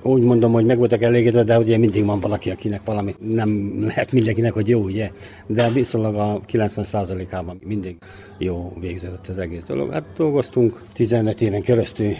úgy 0.02 0.22
mondom, 0.22 0.52
hogy 0.52 0.66
meg 0.66 0.78
voltak 0.78 1.02
elégedve, 1.02 1.44
de 1.44 1.58
ugye 1.58 1.78
mindig 1.78 2.06
van 2.06 2.20
valaki, 2.20 2.50
akinek 2.50 2.82
valami 2.86 3.16
nem 3.20 3.82
lehet 3.82 4.12
mindenkinek, 4.12 4.54
hogy 4.54 4.68
jó, 4.68 4.82
ugye? 4.82 5.12
De 5.48 5.72
viszonylag 5.72 6.16
a 6.16 6.42
90%-ában 6.52 7.60
mindig 7.66 7.98
jó 8.38 8.74
végződött 8.80 9.28
az 9.28 9.38
egész 9.38 9.64
dolog. 9.64 9.92
Hát 9.92 10.06
dolgoztunk 10.18 10.82
15 10.94 11.42
éven 11.42 11.62
keresztül 11.62 12.12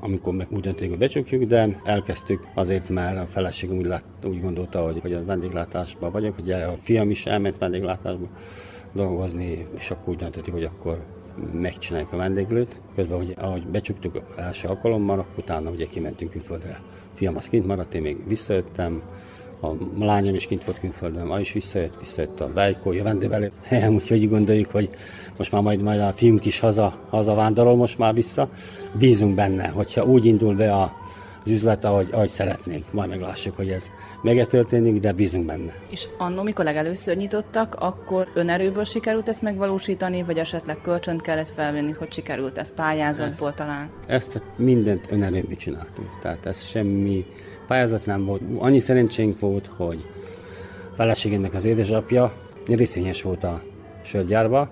amikor 0.00 0.34
meg 0.34 0.46
úgy 0.50 0.60
döntöttük, 0.60 0.88
hogy 0.88 0.98
becsukjuk, 0.98 1.44
de 1.44 1.80
elkezdtük 1.84 2.46
azért, 2.54 2.88
mert 2.88 3.18
a 3.18 3.26
feleségem 3.26 3.76
úgy, 3.76 3.86
lát, 3.86 4.04
úgy 4.24 4.40
gondolta, 4.40 4.82
hogy, 4.82 4.98
hogy 5.00 5.12
a 5.12 5.24
vendéglátásban 5.24 6.12
vagyok, 6.12 6.34
hogy 6.34 6.50
a 6.50 6.76
fiam 6.80 7.10
is 7.10 7.26
elment 7.26 7.58
vendéglátásba 7.58 8.28
dolgozni, 8.92 9.66
és 9.76 9.90
akkor 9.90 10.08
úgy 10.08 10.18
döntöttük, 10.18 10.52
hogy 10.52 10.64
akkor 10.64 11.04
megcsináljuk 11.52 12.12
a 12.12 12.16
vendéglőt. 12.16 12.80
Közben, 12.94 13.16
hogy 13.16 13.34
ahogy 13.38 13.66
becsuktuk 13.66 14.20
első 14.36 14.68
alkalommal, 14.68 15.18
akkor 15.18 15.38
utána 15.38 15.70
ugye 15.70 15.86
kimentünk 15.86 16.30
külföldre. 16.30 16.80
A 17.14 17.16
fiam 17.16 17.36
az 17.36 17.48
kint 17.48 17.66
maradt, 17.66 17.94
én 17.94 18.02
még 18.02 18.28
visszajöttem, 18.28 19.02
a 19.62 19.74
lányom 19.98 20.34
is 20.34 20.46
kint 20.46 20.64
volt 20.64 20.80
külföldön, 20.80 21.26
ma 21.26 21.40
is 21.40 21.52
visszajött, 21.52 21.98
visszajött 21.98 22.40
a 22.40 22.52
Vejkó, 22.52 22.92
jövendővel. 22.92 23.50
Úgyhogy 23.88 24.28
gondoljuk, 24.28 24.70
hogy 24.70 24.90
most 25.36 25.52
már 25.52 25.62
majd, 25.62 25.82
majd 25.82 26.00
a 26.00 26.12
fiunk 26.12 26.44
is 26.44 26.60
haza, 26.60 26.98
haza 27.08 27.34
vándorol 27.34 27.76
most 27.76 27.98
már 27.98 28.14
vissza. 28.14 28.48
Bízunk 28.98 29.34
benne, 29.34 29.68
hogyha 29.68 30.04
úgy 30.04 30.24
indul 30.24 30.54
be 30.54 30.72
a 30.72 30.99
az 31.44 31.50
üzlet, 31.50 31.84
ahogy, 31.84 32.08
ahogy 32.10 32.28
szeretnénk. 32.28 32.92
Majd 32.92 33.08
meglássuk, 33.08 33.56
hogy 33.56 33.68
ez 33.68 33.90
meg 34.22 34.46
történik, 34.46 35.00
de 35.00 35.12
bízunk 35.12 35.46
benne. 35.46 35.72
És 35.90 36.08
annó, 36.18 36.42
mikor 36.42 36.64
legelőször 36.64 37.16
nyitottak, 37.16 37.74
akkor 37.78 38.28
önerőből 38.34 38.84
sikerült 38.84 39.28
ezt 39.28 39.42
megvalósítani, 39.42 40.22
vagy 40.22 40.38
esetleg 40.38 40.80
kölcsönt 40.80 41.22
kellett 41.22 41.48
felvenni, 41.48 41.92
hogy 41.98 42.12
sikerült 42.12 42.58
ez 42.58 42.74
pályázatból 42.74 43.48
ezt, 43.48 43.56
talán? 43.56 43.90
Ezt 44.06 44.42
mindent 44.56 45.06
önerőből 45.10 45.56
csináltunk. 45.56 46.08
Tehát 46.20 46.46
ez 46.46 46.66
semmi 46.66 47.26
pályázat 47.66 48.06
nem 48.06 48.24
volt. 48.24 48.42
Annyi 48.58 48.78
szerencsénk 48.78 49.38
volt, 49.38 49.70
hogy 49.76 50.06
feleségemnek 50.94 51.54
az 51.54 51.64
édesapja 51.64 52.32
részvényes 52.66 53.22
volt 53.22 53.44
a 53.44 53.62
sörgyárba, 54.02 54.70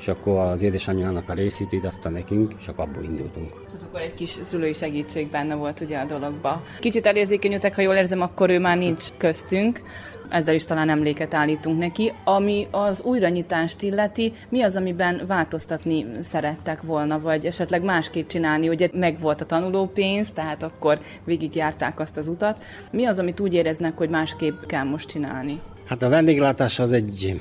és 0.00 0.08
akkor 0.08 0.38
az 0.38 0.62
édesanyjának 0.62 1.28
a 1.28 1.32
részét 1.32 1.84
adta 1.84 2.08
nekünk, 2.08 2.54
és 2.58 2.68
akkor 2.68 2.84
abból 2.84 3.02
indultunk. 3.02 3.50
Tehát 3.50 3.82
akkor 3.88 4.00
egy 4.00 4.14
kis 4.14 4.38
szülői 4.40 4.72
segítség 4.72 5.30
benne 5.30 5.54
volt 5.54 5.80
ugye 5.80 5.98
a 5.98 6.04
dologba. 6.04 6.62
Kicsit 6.78 7.06
elérzékenyültek, 7.06 7.74
ha 7.74 7.80
jól 7.80 7.94
érzem, 7.94 8.20
akkor 8.20 8.50
ő 8.50 8.58
már 8.58 8.76
nincs 8.76 9.08
köztünk, 9.16 9.82
ezzel 10.28 10.54
is 10.54 10.64
talán 10.64 10.88
emléket 10.88 11.34
állítunk 11.34 11.78
neki. 11.78 12.12
Ami 12.24 12.66
az 12.70 13.02
újranyitást 13.02 13.82
illeti, 13.82 14.32
mi 14.48 14.62
az, 14.62 14.76
amiben 14.76 15.22
változtatni 15.26 16.06
szerettek 16.20 16.82
volna, 16.82 17.20
vagy 17.20 17.46
esetleg 17.46 17.82
másképp 17.82 18.28
csinálni? 18.28 18.68
Ugye 18.68 18.88
megvolt 18.92 19.40
a 19.40 19.44
tanulópénz, 19.44 20.30
tehát 20.30 20.62
akkor 20.62 21.00
végigjárták 21.24 22.00
azt 22.00 22.16
az 22.16 22.28
utat. 22.28 22.64
Mi 22.90 23.04
az, 23.04 23.18
amit 23.18 23.40
úgy 23.40 23.54
éreznek, 23.54 23.96
hogy 23.96 24.10
másképp 24.10 24.62
kell 24.66 24.84
most 24.84 25.08
csinálni? 25.08 25.60
Hát 25.86 26.02
a 26.02 26.08
vendéglátás 26.08 26.78
az 26.78 26.92
egy 26.92 27.38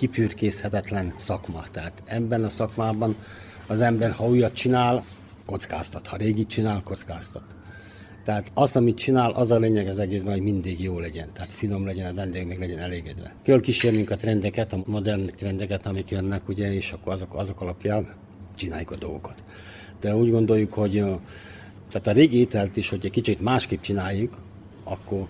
kifürkészhetetlen 0.00 1.14
szakma. 1.16 1.62
Tehát 1.70 2.02
ebben 2.04 2.44
a 2.44 2.48
szakmában 2.48 3.16
az 3.66 3.80
ember, 3.80 4.10
ha 4.10 4.28
újat 4.28 4.52
csinál, 4.52 5.04
kockáztat. 5.46 6.06
Ha 6.06 6.16
régit 6.16 6.48
csinál, 6.48 6.82
kockáztat. 6.84 7.42
Tehát 8.24 8.50
azt, 8.54 8.76
amit 8.76 8.96
csinál, 8.96 9.30
az 9.30 9.50
a 9.50 9.58
lényeg 9.58 9.88
az 9.88 9.98
egészben, 9.98 10.32
hogy 10.32 10.42
mindig 10.42 10.82
jó 10.82 10.98
legyen. 10.98 11.28
Tehát 11.32 11.52
finom 11.52 11.86
legyen, 11.86 12.10
a 12.10 12.14
vendég 12.14 12.46
meg 12.46 12.58
legyen 12.58 12.78
elégedve. 12.78 13.34
Kell 13.42 13.60
kísérnünk 13.60 14.10
a 14.10 14.16
trendeket, 14.16 14.72
a 14.72 14.82
modern 14.86 15.30
trendeket, 15.36 15.86
amik 15.86 16.10
jönnek, 16.10 16.48
ugye, 16.48 16.72
és 16.72 16.92
akkor 16.92 17.12
azok, 17.12 17.34
azok 17.34 17.60
alapján 17.60 18.14
csináljuk 18.54 18.90
a 18.90 18.96
dolgokat. 18.96 19.42
De 20.00 20.16
úgy 20.16 20.30
gondoljuk, 20.30 20.72
hogy 20.72 21.04
tehát 21.88 22.06
a 22.06 22.12
régi 22.12 22.38
ételt 22.38 22.76
is, 22.76 22.88
hogy 22.88 23.04
egy 23.04 23.10
kicsit 23.10 23.40
másképp 23.40 23.80
csináljuk, 23.80 24.42
akkor 24.84 25.26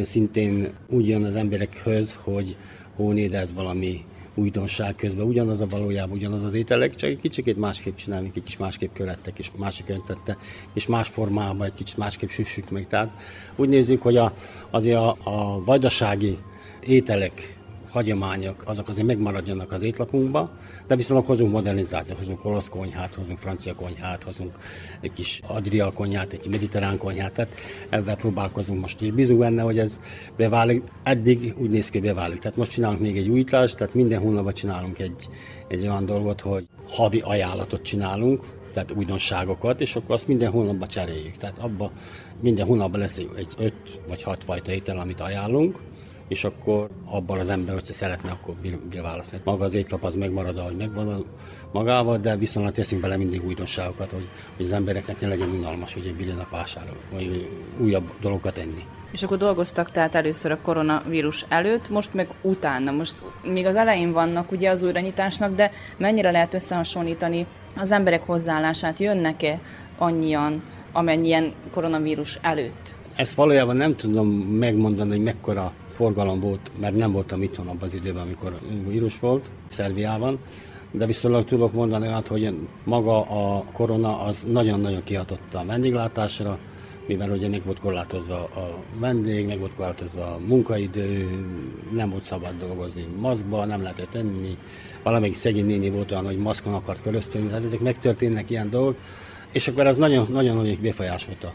szintén 0.00 0.72
úgy 0.88 1.08
jön 1.08 1.24
az 1.24 1.36
emberekhöz, 1.36 2.18
hogy 2.22 2.56
hónéd 2.96 3.34
ez 3.34 3.52
valami 3.52 4.04
újdonság 4.34 4.94
közben, 4.94 5.26
ugyanaz 5.26 5.60
a 5.60 5.66
valójában, 5.66 6.16
ugyanaz 6.16 6.44
az 6.44 6.54
ételek, 6.54 6.94
csak 6.94 7.10
egy 7.10 7.20
kicsit 7.20 7.56
másképp 7.56 7.94
csinálni, 7.94 8.26
egy 8.34 8.42
kicsit 8.42 8.58
másképp 8.58 8.94
követtek, 8.94 9.38
és 9.38 9.50
másik 9.56 9.88
öntette, 9.88 10.36
és 10.74 10.86
más 10.86 11.08
formában, 11.08 11.66
egy 11.66 11.74
kicsit 11.74 11.96
másképp 11.96 12.28
süssük 12.28 12.70
meg. 12.70 12.86
Tehát 12.86 13.10
úgy 13.56 13.68
nézzük, 13.68 14.02
hogy 14.02 14.16
a, 14.16 14.32
azért 14.70 14.96
a, 14.96 15.16
a 15.24 15.64
vajdasági 15.64 16.38
ételek 16.86 17.55
hagyományok, 17.96 18.62
azok 18.66 18.88
azért 18.88 19.06
megmaradjanak 19.06 19.72
az 19.72 19.82
étlapunkba, 19.82 20.50
de 20.86 20.96
viszont 20.96 21.26
hozunk 21.26 21.52
modernizációt, 21.52 22.18
hozunk 22.18 22.44
olasz 22.44 22.68
konyhát, 22.68 23.14
hozunk 23.14 23.38
francia 23.38 23.74
konyhát, 23.74 24.22
hozunk 24.22 24.52
egy 25.00 25.12
kis 25.12 25.40
adria 25.46 25.92
konyhát, 25.92 26.32
egy 26.32 26.48
mediterrán 26.50 26.98
konyhát, 26.98 27.32
tehát 27.32 27.54
ebben 27.88 28.16
próbálkozunk 28.16 28.80
most 28.80 29.00
is. 29.00 29.10
Bízunk 29.10 29.38
benne, 29.38 29.62
hogy 29.62 29.78
ez 29.78 30.00
beválik, 30.36 30.82
eddig 31.02 31.54
úgy 31.58 31.70
néz 31.70 31.88
ki, 31.88 31.98
hogy 31.98 32.08
beválik. 32.08 32.38
Tehát 32.38 32.56
most 32.56 32.70
csinálunk 32.70 33.00
még 33.00 33.16
egy 33.16 33.28
újítást, 33.28 33.76
tehát 33.76 33.94
minden 33.94 34.20
hónapban 34.20 34.52
csinálunk 34.52 34.98
egy, 34.98 35.28
egy 35.68 35.80
olyan 35.80 36.04
dolgot, 36.04 36.40
hogy 36.40 36.66
havi 36.88 37.20
ajánlatot 37.20 37.82
csinálunk, 37.82 38.42
tehát 38.72 38.92
újdonságokat, 38.92 39.80
és 39.80 39.96
akkor 39.96 40.14
azt 40.14 40.28
minden 40.28 40.50
hónapban 40.50 40.88
cseréljük. 40.88 41.36
Tehát 41.36 41.58
abba 41.58 41.90
minden 42.40 42.66
hónapban 42.66 43.00
lesz 43.00 43.18
egy 43.18 43.54
öt 43.58 44.00
vagy 44.08 44.22
hat 44.22 44.44
fajta 44.44 44.72
étel, 44.72 44.98
amit 44.98 45.20
ajánlunk, 45.20 45.78
és 46.28 46.44
akkor 46.44 46.88
abban 47.04 47.38
az 47.38 47.50
ember, 47.50 47.74
hogyha 47.74 47.92
szeretne, 47.92 48.30
akkor 48.30 48.54
bír, 48.54 48.78
bír 48.78 49.02
választani. 49.02 49.42
Maga 49.44 49.64
az 49.64 49.74
étlap 49.74 50.04
az 50.04 50.14
megmarad, 50.14 50.58
ahogy 50.58 50.76
megvan 50.76 51.24
magával, 51.72 52.18
de 52.18 52.36
viszont 52.36 52.72
teszünk 52.72 53.00
bele 53.00 53.16
mindig 53.16 53.44
újdonságokat, 53.46 54.10
hogy, 54.10 54.28
hogy 54.56 54.64
az 54.64 54.72
embereknek 54.72 55.20
ne 55.20 55.28
legyen 55.28 55.48
unalmas, 55.48 55.94
hogy 55.94 56.06
egy 56.06 56.14
bírjanak 56.14 56.50
vásárolni, 56.50 57.00
vagy 57.12 57.50
újabb 57.80 58.12
dolgokat 58.20 58.58
enni. 58.58 58.84
És 59.12 59.22
akkor 59.22 59.36
dolgoztak 59.36 59.90
tehát 59.90 60.14
először 60.14 60.50
a 60.50 60.58
koronavírus 60.62 61.44
előtt, 61.48 61.88
most 61.88 62.14
meg 62.14 62.28
utána. 62.42 62.90
Most 62.90 63.22
még 63.42 63.66
az 63.66 63.76
elején 63.76 64.12
vannak 64.12 64.52
ugye 64.52 64.70
az 64.70 64.82
újranyitásnak, 64.82 65.54
de 65.54 65.70
mennyire 65.96 66.30
lehet 66.30 66.54
összehasonlítani 66.54 67.46
az 67.76 67.92
emberek 67.92 68.22
hozzáállását? 68.22 68.98
Jönnek-e 68.98 69.60
annyian, 69.98 70.62
amennyien 70.92 71.52
koronavírus 71.70 72.38
előtt? 72.42 72.94
Ezt 73.16 73.34
valójában 73.34 73.76
nem 73.76 73.96
tudom 73.96 74.28
megmondani, 74.36 75.10
hogy 75.10 75.22
mekkora 75.22 75.72
forgalom 75.96 76.40
volt, 76.40 76.70
mert 76.80 76.96
nem 76.96 77.12
voltam 77.12 77.42
itthon 77.42 77.66
abban 77.66 77.82
az 77.82 77.94
időben, 77.94 78.22
amikor 78.22 78.58
vírus 78.88 79.18
volt, 79.18 79.50
Szerbiában, 79.66 80.38
de 80.90 81.06
viszonylag 81.06 81.44
tudok 81.44 81.72
mondani 81.72 82.08
hát, 82.08 82.26
hogy 82.26 82.54
maga 82.84 83.20
a 83.20 83.64
korona 83.72 84.20
az 84.20 84.46
nagyon-nagyon 84.50 85.02
kihatott 85.04 85.54
a 85.54 85.64
vendéglátásra, 85.66 86.58
mivel 87.06 87.30
ugye 87.30 87.48
meg 87.48 87.64
volt 87.64 87.80
korlátozva 87.80 88.34
a 88.34 88.78
vendég, 88.98 89.46
meg 89.46 89.58
volt 89.58 89.74
korlátozva 89.74 90.22
a 90.22 90.38
munkaidő, 90.46 91.28
nem 91.92 92.10
volt 92.10 92.24
szabad 92.24 92.58
dolgozni 92.58 93.06
maszkba, 93.20 93.64
nem 93.64 93.82
lehetett 93.82 94.14
enni, 94.14 94.56
valamelyik 95.02 95.34
szegény 95.34 95.66
néni 95.66 95.90
volt 95.90 96.12
olyan, 96.12 96.24
hogy 96.24 96.38
maszkon 96.38 96.74
akart 96.74 97.02
körözteni, 97.02 97.46
tehát 97.46 97.64
ezek 97.64 97.80
megtörténnek 97.80 98.50
ilyen 98.50 98.70
dolgok, 98.70 98.96
és 99.52 99.68
akkor 99.68 99.86
ez 99.86 99.96
nagyon-nagyon 99.96 100.78
befolyásolta 100.82 101.52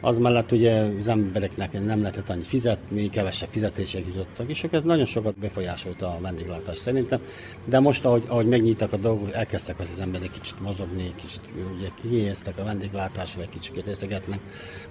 az 0.00 0.18
mellett 0.18 0.52
ugye 0.52 0.80
az 0.80 1.08
embereknek 1.08 1.84
nem 1.84 2.00
lehetett 2.00 2.30
annyi 2.30 2.42
fizetni, 2.42 3.10
kevesebb 3.10 3.48
fizetések 3.50 4.06
jutottak, 4.06 4.48
és 4.48 4.66
ez 4.70 4.84
nagyon 4.84 5.04
sokat 5.04 5.38
befolyásolta 5.38 6.06
a 6.06 6.18
vendéglátást 6.20 6.80
szerintem. 6.80 7.20
De 7.64 7.80
most, 7.80 8.04
ahogy, 8.04 8.22
ahogy 8.28 8.46
megnyíltak 8.46 8.92
a 8.92 8.96
dolgok, 8.96 9.32
elkezdtek 9.32 9.78
az, 9.78 9.90
az 9.92 10.00
emberek 10.00 10.30
kicsit 10.30 10.60
mozogni, 10.60 11.12
kicsit 11.14 11.40
ugye 11.76 11.88
kihelyeztek 12.02 12.58
a 12.58 12.64
vendéglátásra, 12.64 13.42
egy 13.42 13.48
kicsit 13.48 13.84
részegetnek. 13.84 14.38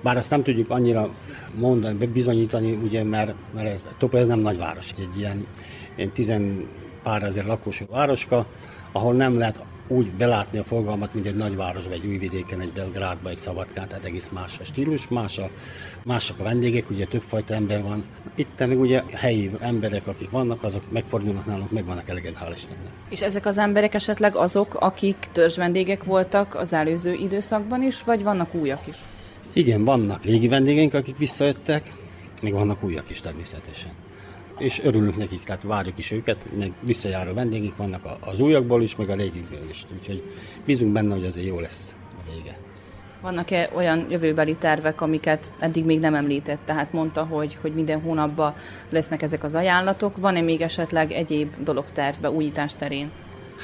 Bár 0.02 0.18
azt 0.18 0.30
nem 0.30 0.44
tudjuk 0.44 0.70
annyira 0.70 1.16
mondani, 1.56 2.06
bizonyítani, 2.06 2.72
ugye, 2.72 3.04
mert, 3.04 3.34
mert 3.54 3.70
ez, 3.70 3.88
Topo 3.98 4.18
ez 4.18 4.28
nem 4.28 4.40
nagyváros, 4.40 4.92
egy 4.92 5.18
ilyen, 5.18 5.48
ilyen 5.96 6.12
tizen 6.12 6.68
pár 7.04 7.24
ezer 7.24 7.46
lakosú 7.46 7.86
városka, 7.90 8.46
ahol 8.92 9.14
nem 9.14 9.38
lehet 9.38 9.66
úgy 9.88 10.12
belátni 10.12 10.60
a 10.60 10.64
forgalmat, 10.64 11.14
mint 11.14 11.26
egy 11.26 11.36
nagyvárosban, 11.36 11.94
egy 11.94 12.06
újvidéken, 12.06 12.60
egy 12.60 12.72
Belgrádban, 12.72 13.32
egy 13.32 13.38
Szabadkán, 13.38 13.88
tehát 13.88 14.06
egész 14.06 14.30
más 14.30 14.60
a 14.60 14.64
stílus, 14.64 15.08
más 15.08 15.38
a, 15.38 15.50
mások 16.04 16.40
a 16.40 16.44
vendégek, 16.44 16.90
ugye 16.90 17.06
többfajta 17.06 17.54
ember 17.54 17.84
van. 17.84 18.04
Itt 18.36 18.60
meg 18.68 18.80
ugye 18.80 19.04
helyi 19.12 19.52
emberek, 19.60 20.08
akik 20.08 20.30
vannak, 20.30 20.64
azok 20.64 20.92
megfordulnak 20.92 21.46
nálunk, 21.46 21.72
meg 21.72 21.86
vannak 21.86 22.10
eleged, 22.10 22.38
hál' 22.42 22.52
Istennek. 22.54 22.92
És 23.10 23.22
ezek 23.22 23.46
az 23.46 23.58
emberek 23.58 23.94
esetleg 23.94 24.36
azok, 24.36 24.74
akik 24.74 25.28
törzs 25.32 25.58
vendégek 25.58 26.04
voltak 26.04 26.56
az 26.56 26.74
előző 26.74 27.14
időszakban 27.14 27.82
is, 27.82 28.04
vagy 28.04 28.24
vannak 28.24 28.54
újak 28.54 28.88
is? 28.88 28.98
Igen, 29.54 29.84
vannak 29.84 30.24
régi 30.24 30.48
vendégeink, 30.48 30.94
akik 30.94 31.18
visszajöttek, 31.18 31.92
még 32.42 32.54
vannak 32.54 32.84
újak 32.84 33.10
is 33.10 33.22
természetesen. 33.22 33.92
És 34.58 34.82
örülünk 34.84 35.18
nekik, 35.18 35.44
tehát 35.44 35.64
várjuk 35.64 35.98
is 35.98 36.12
őket, 36.12 36.48
meg 36.58 36.72
visszajáró 36.80 37.34
vendégek 37.34 37.76
vannak 37.76 38.02
az 38.20 38.40
újakból 38.40 38.82
is, 38.82 38.96
meg 38.96 39.10
a 39.10 39.16
régikből 39.16 39.70
is, 39.70 39.86
úgyhogy 40.00 40.24
bízunk 40.66 40.94
benne, 40.94 41.14
hogy 41.14 41.26
azért 41.26 41.48
jó 41.48 41.60
lesz 41.60 41.96
a 42.28 42.32
vége. 42.32 42.58
Vannak-e 43.22 43.70
olyan 43.76 44.06
jövőbeli 44.10 44.56
tervek, 44.56 45.02
amiket 45.02 45.52
eddig 45.60 45.86
még 45.86 46.00
nem 46.00 46.16
említett? 46.16 46.60
Tehát 46.66 46.94
mondta, 46.94 47.24
hogy, 47.24 47.58
hogy 47.62 47.74
minden 47.74 48.02
hónapban 48.02 48.54
lesznek 48.90 49.22
ezek 49.22 49.44
az 49.44 49.56
ajánlatok. 49.56 50.18
Van-e 50.18 50.42
még 50.42 50.62
esetleg 50.62 51.12
egyéb 51.12 51.54
dolog 51.64 51.90
tervbe, 51.90 52.32
újítás 52.32 52.74
terén? 52.74 53.12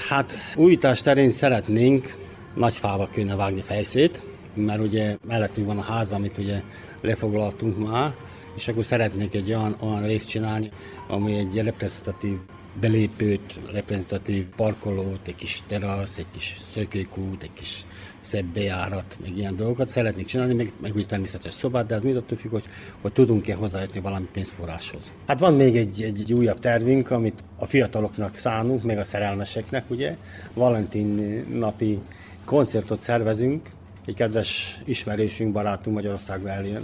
Hát 0.10 0.34
újítás 0.56 1.02
terén 1.02 1.32
szeretnénk 1.32 2.16
nagy 2.54 2.74
fába 2.74 3.08
kéne 3.12 3.36
vágni 3.36 3.62
fejszét, 3.62 4.22
mert 4.54 4.82
ugye 4.82 5.18
mellettünk 5.28 5.68
van 5.68 5.78
a 5.78 5.82
ház, 5.82 6.12
amit 6.12 6.38
ugye 6.38 6.62
lefoglaltunk 7.02 7.88
már, 7.88 8.14
és 8.56 8.68
akkor 8.68 8.86
szeretnék 8.86 9.34
egy 9.34 9.50
olyan, 9.54 9.76
olyan 9.80 10.06
részt 10.06 10.28
csinálni, 10.28 10.72
ami 11.08 11.38
egy 11.38 11.56
reprezentatív 11.56 12.38
belépőt, 12.80 13.60
reprezentatív 13.72 14.46
parkolót, 14.56 15.28
egy 15.28 15.36
kis 15.36 15.64
terasz, 15.68 16.18
egy 16.18 16.26
kis 16.32 16.58
szökőkút, 16.60 17.44
egy 17.44 17.54
kis 17.54 17.86
szebb 18.20 18.46
bejárat, 18.46 19.18
meg 19.22 19.38
ilyen 19.38 19.56
dolgokat 19.56 19.88
szeretnék 19.88 20.26
csinálni, 20.26 20.54
meg, 20.54 20.72
meg 20.82 20.96
úgy 20.96 21.06
természetes 21.06 21.54
szobát, 21.54 21.86
de 21.86 21.96
ez 21.96 22.02
mind 22.02 22.16
attól 22.16 22.38
függ, 22.38 22.52
hogy, 22.52 22.66
hogy 23.02 23.14
tudunk-e 23.14 23.56
hozzájutni 23.56 24.00
valami 24.00 24.28
pénzforráshoz. 24.32 25.12
Hát 25.28 25.40
van 25.40 25.54
még 25.54 25.76
egy, 25.76 26.02
egy, 26.02 26.20
egy 26.20 26.34
újabb 26.34 26.60
tervünk, 26.60 27.12
amit 27.12 27.44
a 27.58 27.66
fiataloknak 27.66 28.36
szánunk, 28.36 28.84
meg 28.84 28.98
a 28.98 29.04
szerelmeseknek, 29.04 29.90
ugye. 29.90 30.18
Valentin 30.54 31.46
napi 31.60 32.00
koncertot 32.46 33.00
szervezünk, 33.00 33.70
egy 34.06 34.16
kedves 34.16 34.82
ismerősünk, 34.86 35.52
barátunk 35.52 35.96
Magyarországba 35.96 36.50
eljön, 36.50 36.84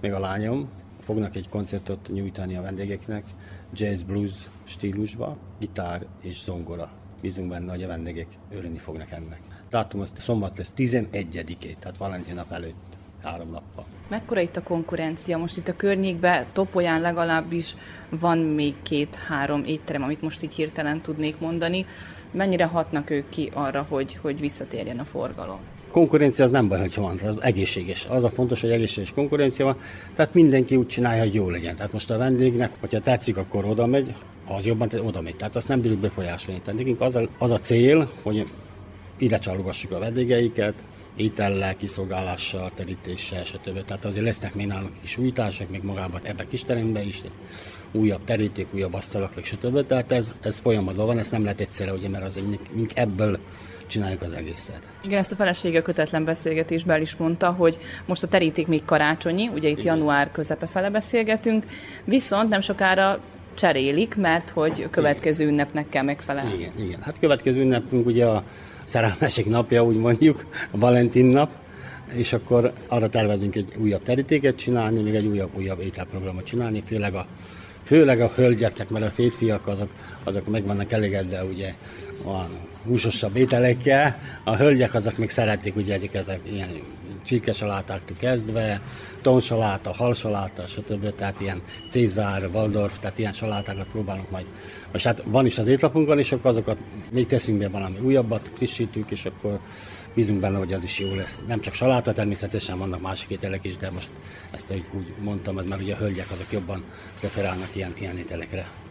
még 0.00 0.12
a 0.12 0.18
lányom, 0.18 0.68
fognak 1.02 1.36
egy 1.36 1.48
koncertot 1.48 2.08
nyújtani 2.12 2.56
a 2.56 2.62
vendégeknek, 2.62 3.24
jazz 3.74 4.02
blues 4.02 4.50
stílusba, 4.64 5.36
gitár 5.58 6.06
és 6.20 6.42
zongora. 6.42 6.90
Bízunk 7.20 7.48
benne, 7.48 7.70
hogy 7.70 7.82
a 7.82 7.86
vendégek 7.86 8.26
örülni 8.50 8.78
fognak 8.78 9.10
ennek. 9.10 9.40
Dátum 9.70 10.00
azt 10.00 10.16
szombat 10.16 10.58
lesz 10.58 10.72
11-ét, 10.76 11.76
tehát 11.78 11.96
Valentin 11.96 12.34
nap 12.34 12.52
előtt, 12.52 12.96
három 13.22 13.50
nappal. 13.50 13.84
Mekkora 14.08 14.40
itt 14.40 14.56
a 14.56 14.62
konkurencia? 14.62 15.38
Most 15.38 15.56
itt 15.56 15.68
a 15.68 15.76
környékben, 15.76 16.46
Topolyán 16.52 17.00
legalábbis 17.00 17.76
van 18.08 18.38
még 18.38 18.82
két-három 18.82 19.64
étterem, 19.64 20.02
amit 20.02 20.22
most 20.22 20.42
így 20.42 20.54
hirtelen 20.54 21.02
tudnék 21.02 21.38
mondani. 21.38 21.86
Mennyire 22.30 22.64
hatnak 22.64 23.10
ők 23.10 23.28
ki 23.28 23.50
arra, 23.54 23.86
hogy, 23.88 24.14
hogy 24.14 24.40
visszatérjen 24.40 24.98
a 24.98 25.04
forgalom? 25.04 25.60
Konkurencia 25.92 26.44
az 26.44 26.50
nem 26.50 26.68
baj, 26.68 26.80
hogy 26.80 26.94
van, 26.94 27.18
az 27.26 27.42
egészséges. 27.42 28.06
Az 28.08 28.24
a 28.24 28.30
fontos, 28.30 28.60
hogy 28.60 28.70
egészséges 28.70 29.12
konkurencia 29.12 29.64
van, 29.64 29.76
tehát 30.16 30.34
mindenki 30.34 30.76
úgy 30.76 30.86
csinálja, 30.86 31.22
hogy 31.22 31.34
jó 31.34 31.50
legyen. 31.50 31.76
Tehát 31.76 31.92
most 31.92 32.10
a 32.10 32.18
vendégnek, 32.18 32.70
hogyha 32.80 33.00
tetszik, 33.00 33.36
akkor 33.36 33.64
oda 33.64 33.86
megy, 33.86 34.14
ha 34.46 34.54
az 34.54 34.66
jobban, 34.66 34.88
oda 35.04 35.20
megy. 35.20 35.36
Tehát 35.36 35.56
azt 35.56 35.68
nem 35.68 35.80
bírjuk 35.80 36.00
befolyásolni. 36.00 36.60
Tehát 36.60 36.80
nekünk 36.80 37.00
az 37.00 37.16
a, 37.16 37.28
az 37.38 37.50
a 37.50 37.58
cél, 37.58 38.10
hogy 38.22 38.46
ide 39.18 39.38
csalogassuk 39.38 39.92
a 39.92 39.98
vendégeiket, 39.98 40.74
étellel, 41.16 41.76
kiszolgálással, 41.76 42.70
terítéssel, 42.74 43.44
stb. 43.44 43.84
Tehát 43.84 44.04
azért 44.04 44.24
lesznek 44.24 44.54
még 44.54 44.66
nálunk 44.66 44.92
is 45.02 45.16
újítások, 45.16 45.70
még 45.70 45.82
magában 45.82 46.20
ebben 46.22 46.46
a 46.46 46.48
kis 46.48 46.64
teremben 46.64 47.06
is, 47.06 47.22
újabb 47.92 48.24
teríték, 48.24 48.66
újabb 48.74 48.94
asztalak, 48.94 49.32
stb. 49.42 49.86
Tehát 49.86 50.12
ez, 50.12 50.34
ez 50.40 50.58
folyamatban 50.58 51.06
van, 51.06 51.18
ezt 51.18 51.32
nem 51.32 51.42
lehet 51.42 51.60
egyszerre, 51.60 51.92
ugye, 51.92 52.08
mert 52.08 52.24
az 52.24 52.40
mink 52.72 52.90
ebből 52.94 53.38
csináljuk 53.92 54.22
az 54.22 54.32
egészet. 54.32 54.88
Igen, 55.02 55.18
ezt 55.18 55.32
a 55.32 55.36
felesége 55.36 55.82
kötetlen 55.82 56.24
beszélgetésben 56.24 57.00
is 57.00 57.16
mondta, 57.16 57.50
hogy 57.50 57.78
most 58.06 58.22
a 58.22 58.26
teríték 58.26 58.66
még 58.66 58.84
karácsonyi, 58.84 59.48
ugye 59.48 59.68
itt 59.68 59.78
Igen. 59.78 59.94
január 59.94 60.30
közepe 60.30 60.66
fele 60.66 60.90
beszélgetünk, 60.90 61.64
viszont 62.04 62.48
nem 62.48 62.60
sokára 62.60 63.20
cserélik, 63.54 64.16
mert 64.16 64.50
hogy 64.50 64.90
következő 64.90 65.46
ünnepnek 65.46 65.88
kell 65.88 66.02
megfelelni. 66.02 66.54
Igen, 66.54 66.72
igen. 66.78 67.00
Hát 67.02 67.18
következő 67.18 67.60
ünnepünk 67.60 68.06
ugye 68.06 68.26
a 68.26 68.44
szerelmesek 68.84 69.46
napja, 69.46 69.84
úgy 69.84 69.96
mondjuk, 69.96 70.46
a 70.70 70.78
Valentin 70.78 71.26
nap, 71.26 71.50
és 72.12 72.32
akkor 72.32 72.72
arra 72.88 73.08
tervezünk 73.08 73.54
egy 73.54 73.72
újabb 73.78 74.02
terítéket 74.02 74.56
csinálni, 74.56 75.02
még 75.02 75.14
egy 75.14 75.26
újabb, 75.26 75.56
újabb 75.56 75.80
ételprogramot 75.80 76.44
csinálni, 76.44 76.82
főleg 76.86 77.14
a 77.14 77.26
főleg 77.82 78.20
a 78.20 78.32
hölgyeknek, 78.34 78.88
mert 78.88 79.04
a 79.04 79.10
férfiak 79.10 79.66
azok, 79.66 79.90
azok 80.24 80.46
meg 80.50 80.66
vannak 80.66 80.92
elégedve 80.92 81.44
ugye 81.44 81.74
a 82.24 82.46
húsosabb 82.86 83.36
ételekkel, 83.36 84.18
a 84.44 84.56
hölgyek 84.56 84.94
azok 84.94 85.16
még 85.16 85.28
szeretik 85.28 85.76
ugye 85.76 85.94
ezeket 85.94 86.40
ilyen 86.52 86.68
csirkesalátáktól 87.24 88.16
kezdve, 88.16 88.80
tonsaláta, 89.22 89.92
halsaláta, 89.92 90.66
stb. 90.66 91.14
Tehát 91.14 91.40
ilyen 91.40 91.62
Cézár, 91.88 92.48
Waldorf, 92.52 92.98
tehát 92.98 93.18
ilyen 93.18 93.32
salátákat 93.32 93.86
próbálunk 93.86 94.30
majd. 94.30 94.46
Most 94.92 95.04
hát 95.04 95.22
van 95.26 95.46
is 95.46 95.58
az 95.58 95.66
étlapunkon, 95.66 96.18
és 96.18 96.32
akkor 96.32 96.50
azokat 96.50 96.78
még 97.10 97.26
teszünk 97.26 97.58
be 97.58 97.68
valami 97.68 97.98
újabbat, 97.98 98.50
frissítünk, 98.54 99.10
és 99.10 99.24
akkor 99.24 99.60
bízunk 100.14 100.40
benne, 100.40 100.58
hogy 100.58 100.72
az 100.72 100.82
is 100.82 100.98
jó 100.98 101.14
lesz. 101.14 101.42
Nem 101.46 101.60
csak 101.60 101.74
saláta, 101.74 102.12
természetesen 102.12 102.78
vannak 102.78 103.00
másik 103.00 103.30
ételek 103.30 103.64
is, 103.64 103.76
de 103.76 103.90
most 103.90 104.08
ezt 104.50 104.74
úgy 104.94 105.14
mondtam, 105.18 105.54
mert 105.54 105.80
ugye 105.80 105.94
a 105.94 105.98
hölgyek 105.98 106.30
azok 106.30 106.52
jobban 106.52 106.84
preferálnak 107.20 107.76
ilyen, 107.76 107.94
ilyen 107.98 108.18
ételekre. 108.18 108.81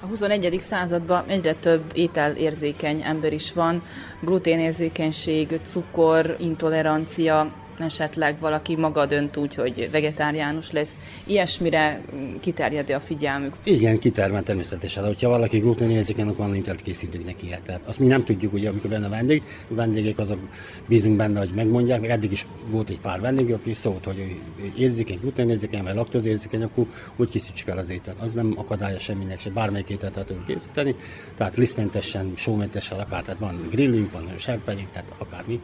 A 0.00 0.06
21. 0.06 0.60
században 0.60 1.24
egyre 1.26 1.54
több 1.54 1.82
ételérzékeny 1.94 3.02
ember 3.04 3.32
is 3.32 3.52
van, 3.52 3.82
gluténérzékenység, 4.20 5.60
cukor, 5.62 6.36
intolerancia, 6.38 7.52
esetleg 7.80 8.38
valaki 8.38 8.76
maga 8.76 9.06
dönt 9.06 9.36
úgy, 9.36 9.54
hogy 9.54 9.88
vegetáriánus 9.90 10.70
lesz, 10.70 10.96
ilyesmire 11.24 12.00
kiterjedi 12.40 12.92
a 12.92 13.00
figyelmük. 13.00 13.54
Igen, 13.62 13.98
kitermel 13.98 14.42
természetesen. 14.42 15.02
De 15.02 15.08
hogyha 15.08 15.28
valaki 15.28 15.58
gluténérzékeny, 15.58 16.26
akkor 16.28 16.46
van 16.46 16.54
ételt 16.54 16.82
készítünk 16.82 17.24
neki. 17.24 17.54
Tehát 17.64 17.80
azt 17.84 17.98
mi 17.98 18.06
nem 18.06 18.24
tudjuk, 18.24 18.52
ugye, 18.52 18.68
amikor 18.68 18.90
benne 18.90 19.06
a 19.06 19.08
vendég, 19.08 19.42
a 19.70 19.74
vendégek 19.74 20.18
azok 20.18 20.38
bízunk 20.86 21.16
benne, 21.16 21.38
hogy 21.38 21.50
megmondják, 21.54 22.00
meg 22.00 22.10
eddig 22.10 22.32
is 22.32 22.46
volt 22.70 22.90
egy 22.90 23.00
pár 23.00 23.20
vendég, 23.20 23.52
aki 23.52 23.74
szólt, 23.74 24.04
hogy 24.04 24.40
érzékeny, 24.76 25.18
gluténérzékeny, 25.20 25.82
vagy 25.82 25.94
laktozérzékeny, 25.94 26.62
akkor 26.62 26.86
úgy 27.16 27.28
készítsük 27.28 27.68
el 27.68 27.78
az 27.78 27.90
ételt. 27.90 28.16
Az 28.20 28.34
nem 28.34 28.54
akadálya 28.56 28.98
semminek, 28.98 29.38
se 29.38 29.50
bármelyik 29.50 29.88
ételt 29.88 30.16
el 30.16 30.24
tudunk 30.24 30.46
készíteni. 30.46 30.94
Tehát 31.36 31.56
lisztmentesen, 31.56 32.32
sómentesen, 32.36 32.98
akár, 32.98 33.22
tehát 33.22 33.40
van 33.40 33.66
grillünk, 33.70 34.12
van 34.12 34.32
serpenyünk, 34.36 34.90
tehát 34.90 35.12
akármi 35.18 35.60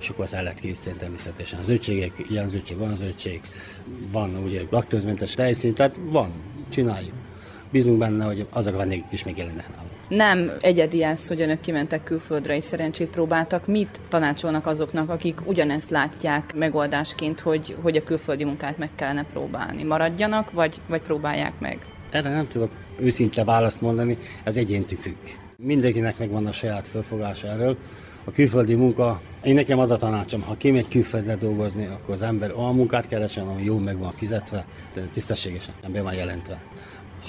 és 0.00 0.08
akkor 0.08 0.24
azt 0.24 0.34
el 0.34 0.42
lehet 0.42 0.58
készíteni 0.60 1.18
természetesen. 1.56 1.58
Az 1.58 1.66
zöldségek, 1.66 2.30
ilyen 2.30 2.48
zöldség, 2.48 2.78
van 2.78 2.94
zöldség, 2.94 3.40
van 4.12 4.36
ugye 4.44 4.60
laktózmentes 4.70 5.34
tejszín, 5.34 5.74
tehát 5.74 6.00
van, 6.10 6.32
csináljuk. 6.68 7.14
Bízunk 7.70 7.98
benne, 7.98 8.24
hogy 8.24 8.46
azok 8.50 8.74
a 8.74 8.76
vendégek 8.76 9.12
is 9.12 9.24
megjelennek 9.24 9.68
nálunk. 9.68 9.90
Nem 10.08 10.52
egyedi 10.60 11.02
ez, 11.02 11.28
hogy 11.28 11.40
önök 11.40 11.60
kimentek 11.60 12.02
külföldre 12.02 12.56
és 12.56 12.64
szerencsét 12.64 13.08
próbáltak. 13.08 13.66
Mit 13.66 14.00
tanácsolnak 14.08 14.66
azoknak, 14.66 15.10
akik 15.10 15.46
ugyanezt 15.46 15.90
látják 15.90 16.54
megoldásként, 16.54 17.40
hogy, 17.40 17.76
hogy 17.82 17.96
a 17.96 18.02
külföldi 18.02 18.44
munkát 18.44 18.78
meg 18.78 18.90
kellene 18.94 19.24
próbálni? 19.24 19.82
Maradjanak, 19.82 20.50
vagy, 20.50 20.80
vagy 20.88 21.00
próbálják 21.00 21.52
meg? 21.58 21.78
Erre 22.10 22.30
nem 22.30 22.48
tudok 22.48 22.70
őszinte 22.98 23.44
választ 23.44 23.80
mondani, 23.80 24.18
ez 24.44 24.56
egyéntől 24.56 24.98
függ. 24.98 25.16
Mindenkinek 25.56 26.18
megvan 26.18 26.46
a 26.46 26.52
saját 26.52 26.88
felfogása 26.88 27.48
erről 27.48 27.76
a 28.24 28.30
külföldi 28.30 28.74
munka, 28.74 29.20
én 29.46 29.54
nekem 29.54 29.78
az 29.78 29.90
a 29.90 29.96
tanácsom, 29.96 30.42
ha 30.42 30.56
kimegy 30.56 30.88
külföldre 30.88 31.36
dolgozni, 31.36 31.86
akkor 31.86 32.14
az 32.14 32.22
ember 32.22 32.52
olyan 32.56 32.74
munkát 32.74 33.06
keresen, 33.06 33.46
ami 33.46 33.64
jó 33.64 33.78
meg 33.78 33.98
van 33.98 34.10
fizetve, 34.10 34.66
tisztességesen, 35.12 35.74
nem 35.82 35.92
be 35.92 36.02
van 36.02 36.14
jelentve. 36.14 36.62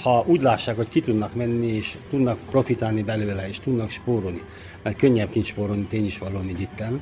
Ha 0.02 0.24
úgy 0.26 0.42
lássák, 0.42 0.76
hogy 0.76 0.88
ki 0.88 1.00
tudnak 1.00 1.34
menni, 1.34 1.66
és 1.66 1.96
tudnak 2.10 2.38
profitálni 2.50 3.02
belőle, 3.02 3.48
és 3.48 3.60
tudnak 3.60 3.90
spórolni, 3.90 4.42
mert 4.82 4.96
könnyebb 4.96 5.28
kint 5.28 5.44
spórolni, 5.44 5.86
tény 5.86 6.04
is 6.04 6.18
való, 6.18 6.38
mint 6.38 6.60
itten, 6.60 7.00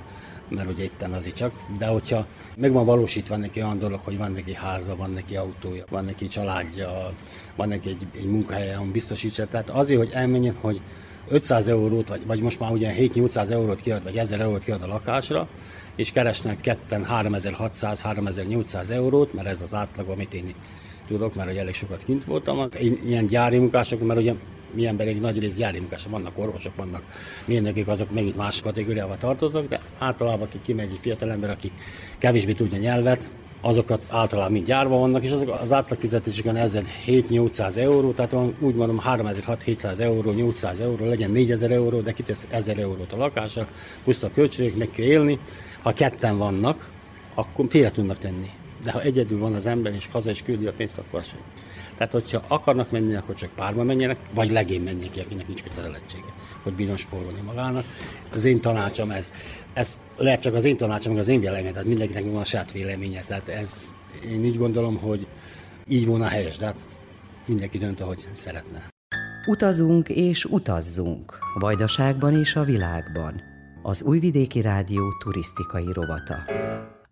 mert 0.49 0.71
ugye 0.71 0.85
itten 0.85 1.13
az 1.13 1.33
csak, 1.33 1.53
de 1.79 1.87
hogyha 1.87 2.27
meg 2.57 2.73
van 2.73 2.85
valósítva 2.85 3.37
neki 3.37 3.63
olyan 3.63 3.79
dolog, 3.79 4.01
hogy 4.05 4.19
van 4.19 4.33
neki 4.33 4.55
háza, 4.55 4.97
van 4.97 5.11
neki 5.11 5.37
autója, 5.37 5.85
van 5.91 6.05
neki 6.05 6.27
családja, 6.27 7.13
van 7.57 7.69
neki 7.69 7.89
egy, 7.89 8.07
egy 8.17 8.27
munkahelye, 8.27 8.77
ami 8.77 8.91
biztosítsa, 8.91 9.47
tehát 9.47 9.71
azért, 9.71 9.99
hogy 9.99 10.11
elmenjen, 10.13 10.57
hogy 10.61 10.81
500 11.29 11.69
eurót, 11.69 12.09
vagy, 12.09 12.27
vagy 12.27 12.41
most 12.41 12.61
már 12.61 12.71
ugye 12.73 12.95
7-800 12.99 13.51
eurót 13.51 13.81
kiad, 13.81 14.03
vagy 14.03 14.17
1000 14.17 14.41
eurót 14.41 14.65
kiad 14.65 14.83
a 14.83 14.87
lakásra, 14.87 15.49
és 15.97 16.11
keresnek 16.11 16.61
ketten 16.61 17.07
3600-3800 17.11 18.91
eurót, 18.91 19.33
mert 19.33 19.49
ez 19.49 19.63
az 19.63 19.75
átlag, 19.75 20.09
amit 20.09 20.35
én 20.35 20.55
tudok, 21.07 21.35
mert 21.35 21.49
hogy 21.49 21.59
elég 21.59 21.75
sokat 21.75 22.05
kint 22.05 22.25
voltam. 22.25 22.67
Ilyen 23.07 23.27
gyári 23.27 23.59
munkások, 23.59 24.07
mert 24.07 24.21
ugye 24.21 24.35
mi 24.75 24.87
emberek 24.87 25.21
nagy 25.21 25.39
rész 25.39 25.57
gyári 25.57 25.79
munkások, 25.79 26.11
vannak 26.13 26.39
orvosok, 26.39 26.77
vannak 26.77 27.03
mérnökök, 27.45 27.89
azok 27.89 28.11
megint 28.11 28.37
más 28.37 28.63
kategóriába 28.63 29.17
tartoznak, 29.17 29.69
de 29.69 29.81
általában 29.99 30.47
aki 30.47 30.59
kimegy 30.63 30.91
egy 30.91 30.99
fiatalember, 31.01 31.51
aki 31.51 31.73
kevésbé 32.19 32.53
tudja 32.53 32.79
nyelvet, 32.79 33.29
azokat 33.61 34.03
általában 34.09 34.53
mind 34.53 34.67
gyárva 34.67 34.99
vannak, 34.99 35.23
és 35.23 35.31
azok 35.31 35.49
az 35.61 35.73
átlag 35.73 35.99
fizetésükön 36.01 36.57
1700-800 36.59 37.77
euró, 37.77 38.13
tehát 38.13 38.31
van, 38.31 38.55
úgy 38.61 38.75
mondom 38.75 39.01
3600-700 39.05 39.99
euró, 39.99 40.33
800 40.33 40.81
euró, 40.81 41.09
legyen 41.09 41.31
4000 41.31 41.71
euró, 41.71 42.01
de 42.01 42.13
kitesz 42.13 42.47
1000 42.51 42.79
eurót 42.79 43.13
a 43.13 43.17
lakásra, 43.17 43.69
plusz 44.05 44.23
a 44.23 44.31
költségek, 44.35 44.77
meg 44.77 44.91
kell 44.91 45.07
élni. 45.07 45.39
Ha 45.83 45.93
ketten 45.93 46.39
vannak, 46.39 46.89
akkor 47.35 47.67
félre 47.69 47.91
tudnak 47.91 48.19
tenni. 48.19 48.51
De 48.85 48.93
ha 48.93 49.03
egyedül 49.03 49.39
van 49.39 49.55
az 49.55 49.67
ember, 49.67 49.95
és 49.95 50.09
haza 50.13 50.31
is 50.31 50.43
küldi 50.43 50.67
a 50.67 50.73
pénzt, 50.73 50.99
akkor 50.99 51.23
sem. 51.23 51.39
Tehát, 51.97 52.13
hogyha 52.13 52.43
akarnak 52.47 52.91
menni, 52.91 53.15
akkor 53.15 53.35
csak 53.35 53.51
párba 53.55 53.83
menjenek, 53.83 54.17
vagy 54.35 54.51
legén 54.51 54.81
menjenek 54.81 55.11
ki, 55.11 55.21
akinek 55.21 55.47
nincs 55.47 55.63
kötelezettsége, 55.63 56.33
hogy 56.67 56.75
bíron 56.75 56.97
spórolni 56.97 57.41
magának. 57.41 57.85
Az 58.33 58.45
én 58.45 58.61
tanácsom 58.61 59.11
ez. 59.11 59.33
Ez 59.73 60.01
lehet 60.17 60.41
csak 60.41 60.55
az 60.55 60.65
én 60.65 60.77
tanácsom, 60.77 61.13
meg 61.13 61.23
az 61.23 61.29
én 61.29 61.41
véleményem, 61.41 61.73
tehát 61.73 61.89
mindenkinek 61.89 62.25
van 62.25 62.41
a 62.41 62.45
saját 62.45 62.73
véleménye. 62.73 63.25
Tehát 63.27 63.49
ez, 63.49 63.97
én 64.31 64.45
így 64.45 64.59
gondolom, 64.59 64.97
hogy 64.97 65.27
így 65.89 66.07
volna 66.07 66.27
helyes, 66.27 66.57
de 66.57 66.65
hát 66.65 66.77
mindenki 67.45 67.79
dönt, 67.79 68.01
ahogy 68.01 68.29
szeretne. 68.33 68.89
Utazunk 69.47 70.09
és 70.09 70.45
utazzunk. 70.45 71.39
Vajdaságban 71.59 72.39
és 72.39 72.57
a 72.57 72.65
világban. 72.65 73.43
Az 73.83 74.03
Újvidéki 74.03 74.61
Rádió 74.61 75.13
turisztikai 75.19 75.93
rovata. 75.93 76.45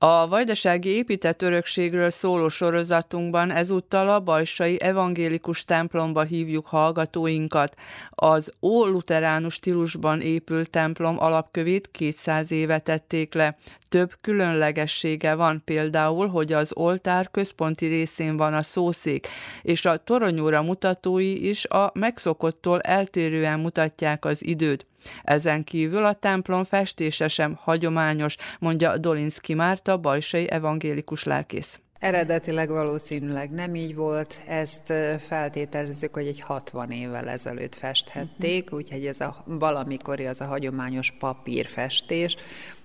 A 0.06 0.28
vajdasági 0.28 0.88
épített 0.88 1.42
örökségről 1.42 2.10
szóló 2.10 2.48
sorozatunkban 2.48 3.50
ezúttal 3.50 4.08
a 4.08 4.20
Bajsai 4.20 4.80
Evangélikus 4.80 5.64
templomba 5.64 6.22
hívjuk 6.22 6.66
hallgatóinkat. 6.66 7.74
Az 8.10 8.52
ó-luteránus 8.60 9.54
stílusban 9.54 10.20
épült 10.20 10.70
templom 10.70 11.20
alapkövét 11.20 11.90
200 11.90 12.50
éve 12.50 12.78
tették 12.78 13.34
le. 13.34 13.56
Több 13.88 14.12
különlegessége 14.20 15.34
van 15.34 15.62
például, 15.64 16.28
hogy 16.28 16.52
az 16.52 16.70
oltár 16.74 17.30
központi 17.30 17.86
részén 17.86 18.36
van 18.36 18.54
a 18.54 18.62
szószék, 18.62 19.28
és 19.62 19.84
a 19.84 19.96
toronyóra 19.96 20.62
mutatói 20.62 21.48
is 21.48 21.66
a 21.66 21.90
megszokottól 21.94 22.80
eltérően 22.80 23.60
mutatják 23.60 24.24
az 24.24 24.46
időt. 24.46 24.86
Ezen 25.22 25.64
kívül 25.64 26.04
a 26.04 26.14
templom 26.14 26.64
festése 26.64 27.28
sem 27.28 27.58
hagyományos, 27.62 28.36
mondja 28.58 28.98
Dolinski 28.98 29.54
Márta, 29.54 29.96
bajsai 29.96 30.50
evangélikus 30.50 31.24
lelkész. 31.24 31.78
Eredetileg 32.04 32.68
valószínűleg 32.68 33.50
nem 33.50 33.74
így 33.74 33.94
volt, 33.94 34.40
ezt 34.46 34.92
feltételezzük, 35.20 36.14
hogy 36.14 36.26
egy 36.26 36.40
60 36.40 36.90
évvel 36.90 37.28
ezelőtt 37.28 37.74
festhették, 37.74 38.64
uh-huh. 38.64 38.78
úgyhogy 38.78 39.06
ez 39.06 39.20
a 39.20 39.36
valamikori 39.44 40.26
az 40.26 40.40
a 40.40 40.44
hagyományos 40.44 41.12
papírfestés, 41.18 42.36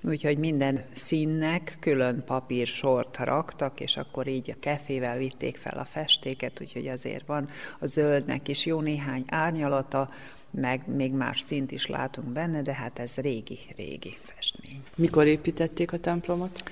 úgyhogy 0.03 0.37
minden 0.37 0.85
színnek 0.91 1.77
külön 1.79 2.23
papírsort 2.25 3.17
raktak, 3.17 3.79
és 3.79 3.97
akkor 3.97 4.27
így 4.27 4.51
a 4.51 4.59
kefével 4.59 5.17
vitték 5.17 5.57
fel 5.57 5.77
a 5.77 5.85
festéket, 5.85 6.61
úgyhogy 6.61 6.87
azért 6.87 7.25
van 7.25 7.47
a 7.79 7.85
zöldnek 7.85 8.47
is 8.47 8.65
jó 8.65 8.79
néhány 8.79 9.23
árnyalata, 9.27 10.09
meg 10.51 10.81
még 10.95 11.11
más 11.11 11.39
szint 11.39 11.71
is 11.71 11.85
látunk 11.85 12.27
benne, 12.27 12.61
de 12.61 12.73
hát 12.73 12.99
ez 12.99 13.15
régi-régi 13.15 14.17
festmény. 14.23 14.81
Mikor 14.95 15.25
építették 15.25 15.93
a 15.93 15.97
templomot? 15.97 16.63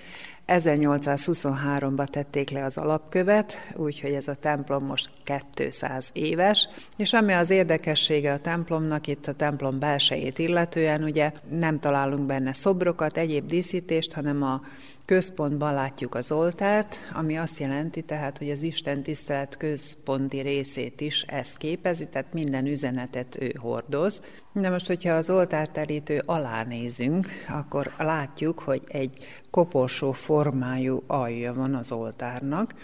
1823-ban 0.47 2.07
tették 2.07 2.49
le 2.49 2.63
az 2.63 2.77
alapkövet, 2.77 3.73
úgyhogy 3.75 4.11
ez 4.11 4.27
a 4.27 4.35
templom 4.35 4.85
most 4.85 5.09
200 5.53 6.09
éves, 6.13 6.69
és 6.97 7.13
ami 7.13 7.33
az 7.33 7.49
érdekessége 7.49 8.33
a 8.33 8.39
templomnak, 8.39 9.07
itt 9.07 9.27
a 9.27 9.33
templom 9.33 9.79
belsejét 9.79 10.39
illetően, 10.39 11.03
ugye 11.03 11.31
nem 11.49 11.79
találunk 11.79 12.25
benne 12.25 12.53
szobrokat, 12.53 13.17
egyéb 13.17 13.45
díszítést, 13.45 14.13
hanem 14.13 14.43
a 14.43 14.61
központban 15.07 15.73
látjuk 15.73 16.15
az 16.15 16.31
oltárt, 16.31 16.99
ami 17.13 17.37
azt 17.37 17.59
jelenti 17.59 18.01
tehát, 18.01 18.37
hogy 18.37 18.49
az 18.49 18.61
Isten 18.61 19.03
tisztelet 19.03 19.57
központi 19.57 20.39
részét 20.39 21.01
is 21.01 21.21
ez 21.21 21.53
képezi, 21.53 22.09
tehát 22.09 22.33
minden 22.33 22.65
üzenetet 22.65 23.37
ő 23.41 23.53
hordoz. 23.59 24.21
De 24.53 24.69
most, 24.69 24.87
hogyha 24.87 25.13
az 25.13 25.29
oltárterítő 25.29 26.21
alá 26.25 26.63
nézünk, 26.63 27.27
akkor 27.49 27.91
látjuk, 27.97 28.59
hogy 28.59 28.81
egy 28.87 29.25
koporsó 29.49 30.11
formájú 30.11 31.03
alja 31.07 31.53
van 31.53 31.75
az 31.75 31.91
oltárnak, 31.91 32.75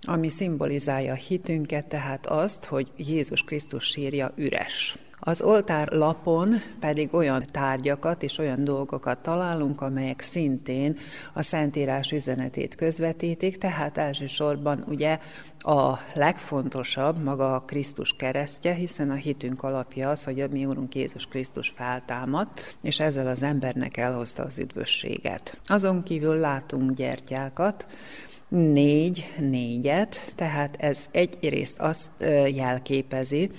ami 0.00 0.28
szimbolizálja 0.28 1.14
hitünket, 1.14 1.86
tehát 1.86 2.26
azt, 2.26 2.64
hogy 2.64 2.92
Jézus 2.96 3.42
Krisztus 3.42 3.84
sírja 3.84 4.32
üres. 4.36 4.98
Az 5.26 5.42
oltár 5.42 5.92
lapon 5.92 6.54
pedig 6.80 7.14
olyan 7.14 7.44
tárgyakat 7.50 8.22
és 8.22 8.38
olyan 8.38 8.64
dolgokat 8.64 9.18
találunk, 9.18 9.80
amelyek 9.80 10.20
szintén 10.20 10.98
a 11.32 11.42
Szentírás 11.42 12.10
üzenetét 12.10 12.74
közvetítik, 12.74 13.58
tehát 13.58 13.98
elsősorban 13.98 14.84
ugye 14.88 15.18
a 15.58 15.98
legfontosabb 16.14 17.22
maga 17.22 17.54
a 17.54 17.60
Krisztus 17.60 18.16
keresztje, 18.16 18.74
hiszen 18.74 19.10
a 19.10 19.14
hitünk 19.14 19.62
alapja 19.62 20.10
az, 20.10 20.24
hogy 20.24 20.40
a 20.40 20.48
mi 20.50 20.64
Úrunk 20.64 20.94
Jézus 20.94 21.26
Krisztus 21.26 21.72
feltámadt, 21.76 22.76
és 22.82 23.00
ezzel 23.00 23.26
az 23.26 23.42
embernek 23.42 23.96
elhozta 23.96 24.42
az 24.42 24.58
üdvösséget. 24.58 25.58
Azon 25.66 26.02
kívül 26.02 26.36
látunk 26.36 26.90
gyertyákat, 26.90 27.84
négy, 28.48 29.32
négyet, 29.38 30.32
tehát 30.34 30.76
ez 30.78 31.06
egyrészt 31.10 31.80
azt 31.80 32.12
jelképezi, 32.54 33.50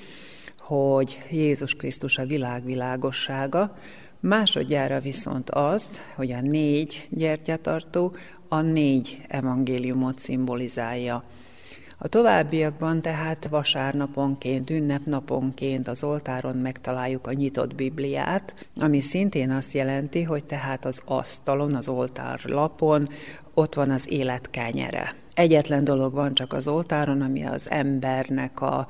hogy 0.65 1.17
Jézus 1.31 1.75
Krisztus 1.75 2.17
a 2.17 2.25
világ 2.25 2.65
világossága, 2.65 3.77
másodjára 4.19 4.99
viszont 4.99 5.49
azt, 5.49 6.01
hogy 6.15 6.31
a 6.31 6.41
négy 6.41 7.07
gyertyatartó 7.09 8.15
a 8.47 8.61
négy 8.61 9.21
evangéliumot 9.27 10.19
szimbolizálja. 10.19 11.23
A 11.97 12.07
továbbiakban 12.07 13.01
tehát 13.01 13.47
vasárnaponként, 13.47 14.69
ünnepnaponként 14.69 15.87
az 15.87 16.03
oltáron 16.03 16.55
megtaláljuk 16.55 17.27
a 17.27 17.33
nyitott 17.33 17.75
Bibliát, 17.75 18.69
ami 18.75 18.99
szintén 18.99 19.51
azt 19.51 19.73
jelenti, 19.73 20.23
hogy 20.23 20.45
tehát 20.45 20.85
az 20.85 21.01
asztalon, 21.05 21.75
az 21.75 21.89
oltár 21.89 22.39
lapon 22.43 23.09
ott 23.53 23.73
van 23.73 23.89
az 23.89 24.11
élet 24.11 24.49
kenyere. 24.49 25.15
Egyetlen 25.33 25.83
dolog 25.83 26.13
van 26.13 26.33
csak 26.33 26.53
az 26.53 26.67
oltáron, 26.67 27.21
ami 27.21 27.45
az 27.45 27.69
embernek 27.69 28.61
a 28.61 28.87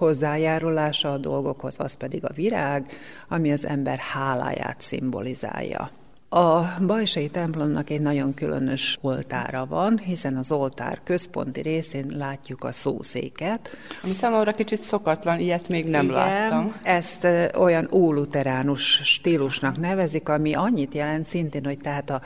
hozzájárulása 0.00 1.12
a 1.12 1.18
dolgokhoz, 1.18 1.74
az 1.78 1.94
pedig 1.94 2.24
a 2.24 2.32
virág, 2.34 2.86
ami 3.28 3.52
az 3.52 3.66
ember 3.66 3.98
háláját 3.98 4.80
szimbolizálja. 4.80 5.90
A 6.32 6.60
Bajsai 6.86 7.28
templomnak 7.28 7.90
egy 7.90 8.00
nagyon 8.02 8.34
különös 8.34 8.98
oltára 9.00 9.66
van, 9.66 9.98
hiszen 9.98 10.36
az 10.36 10.52
oltár 10.52 11.00
központi 11.04 11.60
részén 11.60 12.06
látjuk 12.16 12.64
a 12.64 12.72
szószéket. 12.72 13.76
Ami 14.02 14.12
számomra 14.12 14.54
kicsit 14.54 14.80
szokatlan, 14.80 15.38
ilyet 15.38 15.68
még 15.68 15.86
nem 15.86 16.04
Igen, 16.04 16.16
láttam. 16.16 16.74
Ezt 16.82 17.26
olyan 17.56 17.88
óluteránus 17.92 19.00
stílusnak 19.04 19.78
nevezik, 19.78 20.28
ami 20.28 20.54
annyit 20.54 20.94
jelent 20.94 21.26
szintén, 21.26 21.64
hogy 21.64 21.78
tehát 21.78 22.10
a 22.10 22.20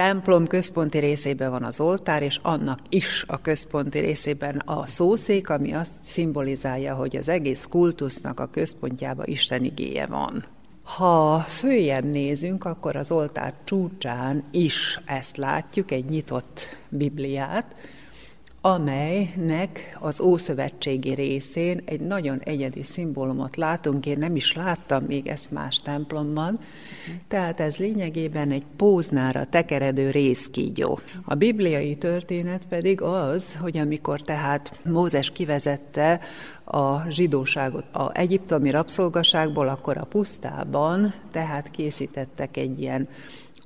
templom 0.00 0.46
központi 0.46 0.98
részében 0.98 1.50
van 1.50 1.62
az 1.62 1.80
oltár, 1.80 2.22
és 2.22 2.38
annak 2.42 2.78
is 2.88 3.24
a 3.28 3.40
központi 3.40 3.98
részében 3.98 4.56
a 4.56 4.86
szószék, 4.86 5.50
ami 5.50 5.72
azt 5.72 5.92
szimbolizálja, 6.02 6.94
hogy 6.94 7.16
az 7.16 7.28
egész 7.28 7.66
kultusznak 7.70 8.40
a 8.40 8.46
központjában 8.46 9.26
Isten 9.26 9.64
igéje 9.64 10.06
van. 10.06 10.44
Ha 10.82 11.38
följebb 11.38 12.04
nézünk, 12.04 12.64
akkor 12.64 12.96
az 12.96 13.10
oltár 13.10 13.54
csúcsán 13.64 14.44
is 14.50 15.00
ezt 15.06 15.36
látjuk, 15.36 15.90
egy 15.90 16.04
nyitott 16.04 16.76
Bibliát, 16.88 17.76
amelynek 18.60 19.98
az 20.00 20.20
Ószövetségi 20.20 21.14
részén 21.14 21.80
egy 21.84 22.00
nagyon 22.00 22.38
egyedi 22.38 22.82
szimbólumot 22.82 23.56
látunk, 23.56 24.06
én 24.06 24.16
nem 24.18 24.36
is 24.36 24.54
láttam 24.54 25.04
még 25.04 25.26
ezt 25.26 25.50
más 25.50 25.80
templomban, 25.80 26.58
tehát 27.28 27.60
ez 27.60 27.76
lényegében 27.76 28.50
egy 28.50 28.64
póznára 28.76 29.44
tekeredő 29.44 30.10
részkígyó. 30.10 31.00
A 31.24 31.34
bibliai 31.34 31.96
történet 31.96 32.66
pedig 32.66 33.00
az, 33.00 33.56
hogy 33.60 33.78
amikor 33.78 34.20
tehát 34.20 34.78
Mózes 34.84 35.30
kivezette 35.30 36.20
a 36.64 37.10
zsidóságot 37.10 37.84
a 37.92 38.10
egyiptomi 38.14 38.70
rabszolgaságból, 38.70 39.68
akkor 39.68 39.96
a 39.96 40.04
pusztában 40.04 41.14
tehát 41.32 41.70
készítettek 41.70 42.56
egy 42.56 42.80
ilyen 42.80 43.08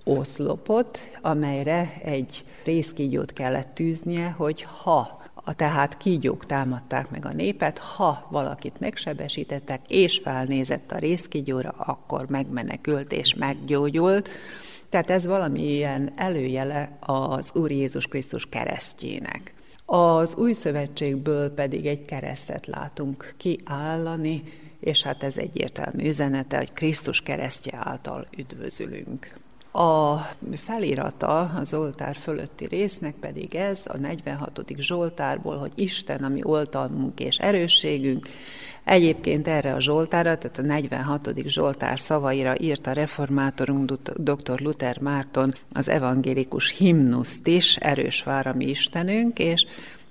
oszlopot, 0.05 0.99
amelyre 1.23 2.01
egy 2.03 2.45
részkígyót 2.65 3.33
kellett 3.33 3.75
tűznie, 3.75 4.31
hogy 4.31 4.63
ha 4.63 5.23
a 5.35 5.55
tehát 5.55 5.97
kígyók 5.97 6.47
támadták 6.47 7.11
meg 7.11 7.25
a 7.25 7.33
népet, 7.33 7.79
ha 7.79 8.27
valakit 8.31 8.81
megsebesítettek, 8.81 9.81
és 9.89 10.19
felnézett 10.19 10.93
a 10.93 10.99
részkígyóra, 10.99 11.69
akkor 11.69 12.29
megmenekült 12.29 13.13
és 13.13 13.35
meggyógyult. 13.35 14.29
Tehát 14.89 15.11
ez 15.11 15.27
valamilyen 15.27 16.13
előjele 16.17 16.97
az 17.01 17.51
Úr 17.55 17.71
Jézus 17.71 18.07
Krisztus 18.07 18.47
keresztjének. 18.49 19.55
Az 19.87 20.37
új 20.37 20.53
szövetségből 20.53 21.51
pedig 21.51 21.87
egy 21.87 22.05
keresztet 22.05 22.67
látunk 22.67 23.35
kiállani, 23.37 24.43
és 24.81 25.03
hát 25.03 25.23
ez 25.23 25.39
egyértelmű 25.39 26.07
üzenete, 26.07 26.57
hogy 26.57 26.73
Krisztus 26.73 27.21
keresztje 27.21 27.79
által 27.83 28.27
üdvözülünk. 28.37 29.43
A 29.77 30.19
felirata 30.57 31.41
az 31.41 31.75
oltár 31.75 32.17
fölötti 32.17 32.67
résznek 32.67 33.15
pedig 33.15 33.55
ez, 33.55 33.83
a 33.87 33.97
46. 33.97 34.61
Zsoltárból, 34.77 35.57
hogy 35.57 35.73
Isten, 35.75 36.25
ami 36.25 36.41
oltalmunk 36.43 37.21
és 37.21 37.37
erősségünk, 37.37 38.29
Egyébként 38.85 39.49
erre 39.49 39.75
a 39.75 39.81
Zsoltára, 39.81 40.39
tehát 40.39 40.59
a 40.59 40.63
46. 40.63 41.31
Zsoltár 41.47 42.01
szavaira 42.01 42.55
írta 42.61 42.93
reformátorunk 42.93 43.93
dr. 44.17 44.61
Luther 44.61 44.99
Márton 44.99 45.55
az 45.73 45.89
evangélikus 45.89 46.71
himnuszt 46.71 47.47
is, 47.47 47.77
erős 47.77 48.23
vár 48.23 48.47
a 48.47 48.55
mi 48.55 48.65
Istenünk, 48.65 49.39
és 49.39 49.67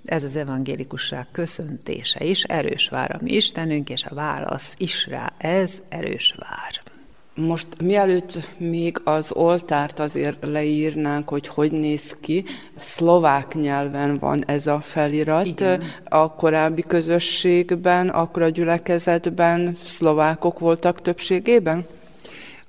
ez 0.05 0.23
az 0.23 0.35
evangélikusság 0.35 1.27
köszöntése 1.31 2.23
is, 2.23 2.43
erős 2.43 2.89
vár 2.89 3.11
a 3.11 3.23
mi 3.23 3.31
Istenünk, 3.31 3.89
és 3.89 4.03
a 4.03 4.15
válasz 4.15 4.75
is 4.77 5.07
rá, 5.07 5.33
ez 5.37 5.81
erős 5.89 6.35
vár. 6.37 6.92
Most 7.35 7.67
mielőtt 7.81 8.49
még 8.57 8.97
az 9.03 9.31
oltárt 9.31 9.99
azért 9.99 10.45
leírnánk, 10.45 11.29
hogy 11.29 11.47
hogy 11.47 11.71
néz 11.71 12.17
ki, 12.21 12.43
szlovák 12.75 13.53
nyelven 13.53 14.17
van 14.17 14.43
ez 14.47 14.67
a 14.67 14.79
felirat. 14.81 15.45
Igen. 15.45 15.83
A 16.03 16.35
korábbi 16.35 16.83
közösségben, 16.87 18.09
akkor 18.09 18.41
a 18.41 18.49
gyülekezetben 18.49 19.75
szlovákok 19.83 20.59
voltak 20.59 21.01
többségében? 21.01 21.85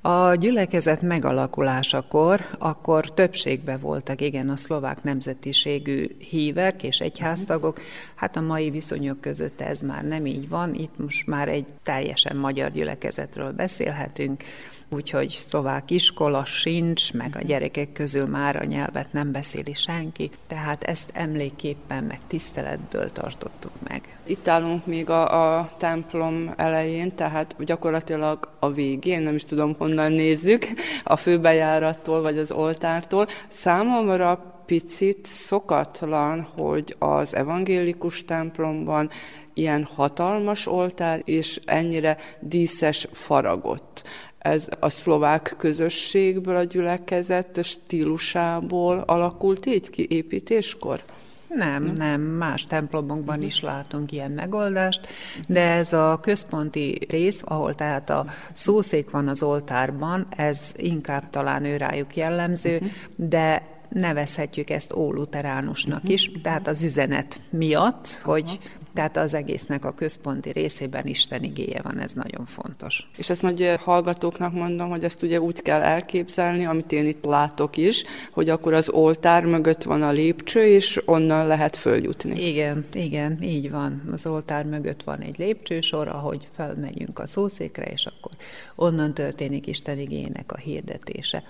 A 0.07 0.35
gyülekezet 0.35 1.03
megalakulásakor, 1.03 2.47
akkor 2.59 3.15
többségben 3.15 3.81
voltak 3.81 4.21
igen 4.21 4.49
a 4.49 4.57
szlovák 4.57 5.03
nemzetiségű 5.03 6.07
hívek 6.19 6.83
és 6.83 7.01
egyháztagok. 7.01 7.81
Hát 8.15 8.37
a 8.37 8.41
mai 8.41 8.71
viszonyok 8.71 9.21
között 9.21 9.61
ez 9.61 9.81
már 9.81 10.05
nem 10.05 10.27
így 10.27 10.49
van, 10.49 10.75
itt 10.75 10.99
most 10.99 11.27
már 11.27 11.49
egy 11.49 11.67
teljesen 11.83 12.37
magyar 12.37 12.71
gyülekezetről 12.71 13.53
beszélhetünk 13.53 14.43
úgyhogy 14.89 15.29
szlovák 15.29 15.91
iskola 15.91 16.45
sincs, 16.45 17.13
meg 17.13 17.37
a 17.37 17.43
gyerekek 17.43 17.93
közül 17.93 18.27
már 18.27 18.57
a 18.57 18.65
nyelvet 18.65 19.13
nem 19.13 19.33
beszéli 19.33 19.75
senki, 19.75 20.31
tehát 20.47 20.85
ezt 20.85 21.11
emléképpen 21.13 22.05
meg 22.05 22.21
tiszteletből 22.27 23.13
tartottuk 23.13 23.73
meg. 23.89 24.19
Itt 24.27 24.49
állunk 24.49 24.87
még 24.87 25.11
a, 25.11 25.59
a 25.59 25.71
templom 25.79 26.53
elején, 26.57 27.15
tehát 27.15 27.65
gyakorlatilag 27.65 28.49
a 28.59 28.71
végén, 28.71 29.23
nem 29.23 29.35
is 29.35 29.45
tudom 29.45 29.75
honnan 29.79 30.13
nézzük, 30.13 30.67
a 31.05 31.17
főbejárattól 31.17 32.23
vagy 32.23 32.39
az 32.39 32.51
oltártól. 32.51 33.27
Számomra 33.49 34.55
picit 34.67 35.27
szokatlan, 35.27 36.47
hogy 36.57 36.97
az 36.99 37.35
evangélikus 37.35 38.25
templomban 38.25 39.11
ilyen 39.55 39.89
hatalmas 39.95 40.67
oltár 40.67 41.23
és 41.25 41.61
ennyire 41.65 42.17
díszes 42.41 43.09
faragott 43.13 44.03
ez 44.45 44.69
a 44.81 44.89
szlovák 44.89 45.55
közösségből, 45.59 46.57
a 46.57 46.65
gyülekezet 46.65 47.61
stílusából 47.63 48.99
alakult 48.99 49.67
így 49.67 49.91
ki 49.91 50.07
építéskor? 50.11 51.05
Nem, 51.49 51.85
nem, 51.85 52.21
más 52.21 52.65
templomokban 52.65 53.43
is 53.43 53.61
látunk 53.61 54.13
ilyen 54.13 54.31
megoldást, 54.31 55.09
de 55.49 55.61
ez 55.61 55.93
a 55.93 56.19
központi 56.23 56.99
rész, 57.09 57.43
ahol 57.45 57.75
tehát 57.75 58.11
a 58.11 58.27
szószék 58.53 59.11
van 59.11 59.29
az 59.29 59.43
oltárban, 59.43 60.27
ez 60.37 60.73
inkább 60.77 61.31
talán 61.31 61.65
ő 61.65 61.77
rájuk 61.77 62.17
jellemző, 62.17 62.75
uh-huh. 62.75 62.91
de 63.17 63.63
nevezhetjük 63.89 64.71
ezt 64.71 64.95
óluteránusnak 64.95 65.97
uh-huh. 65.97 66.13
is, 66.13 66.31
tehát 66.43 66.67
az 66.67 66.85
üzenet 66.85 67.41
miatt, 67.51 68.21
hogy 68.25 68.59
tehát 68.95 69.17
az 69.17 69.35
egésznek 69.35 69.85
a 69.85 69.91
központi 69.91 70.51
részében 70.51 71.07
Isten 71.07 71.43
igéje 71.43 71.81
van, 71.83 72.01
ez 72.01 72.13
nagyon 72.13 72.47
fontos. 72.47 73.11
És 73.17 73.31
ezt 73.31 73.43
nagy 73.43 73.75
hallgatóknak 73.79 74.53
mondom, 74.53 74.91
hogy 74.91 75.05
ezt 75.05 75.23
ugye 75.23 75.41
úgy 75.41 75.63
kell 75.63 75.81
elképzelni, 75.81 76.67
amit 76.67 76.93
én 76.93 77.07
itt 77.07 77.25
látok 77.25 77.77
is, 77.77 78.05
hogy 78.33 78.49
akkor 78.49 78.75
az 78.75 78.91
oltár 78.91 79.45
mögött 79.45 79.83
van 79.83 80.03
a 80.03 80.11
lépcső, 80.11 80.67
és 80.67 81.03
onnan 81.05 81.47
lehet 81.47 81.77
följutni. 81.77 82.49
Igen, 82.49 82.85
igen, 82.93 83.39
így 83.43 83.71
van. 83.71 84.03
Az 84.13 84.27
oltár 84.27 84.65
mögött 84.65 85.03
van 85.03 85.21
egy 85.21 85.39
lépcsősor, 85.39 86.09
ahogy 86.09 86.49
felmegyünk 86.57 87.19
a 87.19 87.27
szószékre, 87.27 87.85
és 87.85 88.07
akkor 88.07 88.33
onnan 88.75 89.15
történik 89.15 89.67
Isten 89.67 89.99
igényének 89.99 90.53
a 90.53 90.57
hirdetése. 90.57 91.43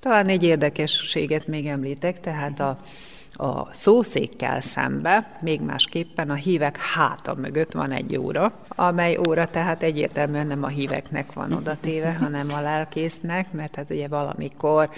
Talán 0.00 0.26
egy 0.28 0.42
érdekességet 0.42 1.46
még 1.46 1.66
említek, 1.66 2.20
tehát 2.20 2.60
a 2.60 2.80
a 3.32 3.74
szószékkel 3.74 4.60
szembe, 4.60 5.38
még 5.40 5.60
másképpen 5.60 6.30
a 6.30 6.34
hívek 6.34 6.76
háta 6.76 7.34
mögött 7.34 7.72
van 7.72 7.92
egy 7.92 8.16
óra, 8.16 8.52
amely 8.68 9.18
óra 9.28 9.46
tehát 9.46 9.82
egyértelműen 9.82 10.46
nem 10.46 10.62
a 10.62 10.68
híveknek 10.68 11.32
van 11.32 11.52
oda 11.52 11.76
téve, 11.80 12.12
hanem 12.12 12.52
a 12.52 12.60
lelkésznek, 12.60 13.52
mert 13.52 13.74
hát 13.74 13.90
ugye 13.90 14.08
valamikor 14.08 14.90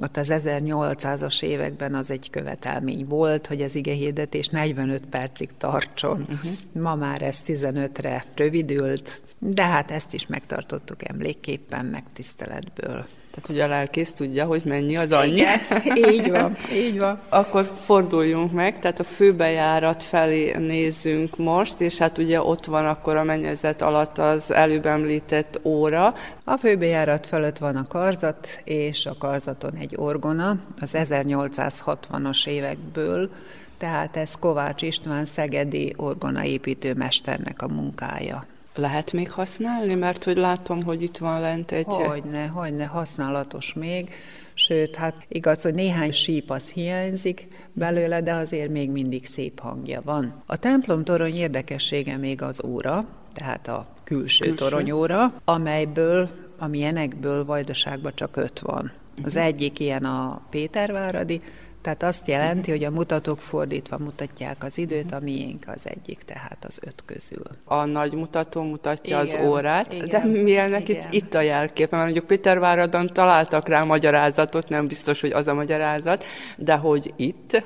ott 0.00 0.16
az 0.16 0.32
1800-as 0.34 1.42
években 1.42 1.94
az 1.94 2.10
egy 2.10 2.30
követelmény 2.30 3.06
volt, 3.08 3.46
hogy 3.46 3.62
az 3.62 3.74
ige 3.74 3.92
hirdetés 3.92 4.48
45 4.48 5.04
percig 5.06 5.50
tartson. 5.58 6.20
Uh-huh. 6.20 6.50
Ma 6.82 6.94
már 6.94 7.22
ez 7.22 7.40
15-re 7.46 8.24
rövidült, 8.34 9.22
de 9.42 9.62
hát 9.62 9.90
ezt 9.90 10.14
is 10.14 10.26
megtartottuk 10.26 11.08
emlékképpen, 11.08 11.84
megtiszteletből. 11.84 13.06
Tehát, 13.30 13.46
hogy 13.46 13.60
a 13.60 13.66
lelkész 13.66 14.12
tudja, 14.12 14.44
hogy 14.44 14.62
mennyi 14.64 14.96
az 14.96 15.12
annyi. 15.12 15.30
Igen, 15.30 15.96
így 15.96 16.30
van, 16.30 16.56
így 16.72 16.98
van. 16.98 17.20
Akkor 17.28 17.70
forduljunk 17.84 18.52
meg, 18.52 18.78
tehát 18.78 19.00
a 19.00 19.04
főbejárat 19.04 20.02
felé 20.02 20.56
nézzünk 20.56 21.36
most, 21.36 21.80
és 21.80 21.98
hát 21.98 22.18
ugye 22.18 22.42
ott 22.42 22.64
van 22.64 22.86
akkor 22.86 23.16
a 23.16 23.24
mennyezet 23.24 23.82
alatt 23.82 24.18
az 24.18 24.50
előbb 24.50 24.86
említett 24.86 25.60
óra. 25.62 26.14
A 26.44 26.56
főbejárat 26.56 27.26
fölött 27.26 27.58
van 27.58 27.76
a 27.76 27.86
karzat, 27.86 28.60
és 28.64 29.06
a 29.06 29.16
karzaton 29.18 29.74
egy 29.74 29.94
orgona, 29.96 30.56
az 30.80 30.94
1860-as 30.98 32.46
évekből, 32.46 33.30
tehát 33.78 34.16
ez 34.16 34.34
Kovács 34.34 34.82
István 34.82 35.24
szegedi 35.24 35.94
orgonaépítő 35.96 36.94
mesternek 36.94 37.62
a 37.62 37.68
munkája 37.68 38.46
lehet 38.74 39.12
még 39.12 39.30
használni? 39.30 39.94
Mert 39.94 40.24
hogy 40.24 40.36
látom, 40.36 40.82
hogy 40.82 41.02
itt 41.02 41.18
van 41.18 41.40
lent 41.40 41.72
egy... 41.72 41.86
Hogyne, 41.86 42.46
hogyne, 42.46 42.84
használatos 42.84 43.72
még. 43.72 44.10
Sőt, 44.54 44.96
hát 44.96 45.14
igaz, 45.28 45.62
hogy 45.62 45.74
néhány 45.74 46.12
síp 46.12 46.50
az 46.50 46.70
hiányzik 46.70 47.48
belőle, 47.72 48.20
de 48.20 48.32
azért 48.32 48.70
még 48.70 48.90
mindig 48.90 49.26
szép 49.26 49.60
hangja 49.60 50.00
van. 50.04 50.42
A 50.46 50.56
templom 50.56 51.04
torony 51.04 51.34
érdekessége 51.36 52.16
még 52.16 52.42
az 52.42 52.64
óra, 52.64 53.04
tehát 53.32 53.68
a 53.68 53.86
külső, 54.04 54.44
külső. 54.44 54.64
toronyóra, 54.64 55.34
amelyből, 55.44 56.28
amilyenekből 56.58 57.44
Vajdaságban 57.44 58.12
csak 58.14 58.36
öt 58.36 58.58
van. 58.58 58.92
Az 59.24 59.36
egyik 59.36 59.78
ilyen 59.80 60.04
a 60.04 60.42
Péterváradi, 60.50 61.40
tehát 61.82 62.02
azt 62.02 62.28
jelenti, 62.28 62.70
hogy 62.70 62.84
a 62.84 62.90
mutatók 62.90 63.38
fordítva 63.38 63.98
mutatják 63.98 64.64
az 64.64 64.78
időt, 64.78 65.12
a 65.12 65.20
miénk 65.20 65.64
az 65.66 65.88
egyik, 65.88 66.22
tehát 66.22 66.64
az 66.66 66.80
öt 66.82 67.02
közül. 67.04 67.42
A 67.64 67.84
nagy 67.84 68.12
mutató 68.12 68.62
mutatja 68.62 69.22
igen, 69.22 69.40
az 69.40 69.46
órát, 69.48 69.92
igen, 69.92 70.32
de 70.32 70.40
igen. 70.40 70.82
itt, 70.86 71.06
itt 71.10 71.34
a 71.34 71.40
jelkép? 71.40 71.90
Mert 71.90 72.02
mondjuk 72.02 72.26
Péterváradon 72.26 73.06
találtak 73.12 73.68
rá 73.68 73.82
magyarázatot, 73.82 74.68
nem 74.68 74.86
biztos, 74.86 75.20
hogy 75.20 75.30
az 75.30 75.46
a 75.46 75.54
magyarázat, 75.54 76.24
de 76.56 76.74
hogy 76.74 77.12
itt 77.16 77.64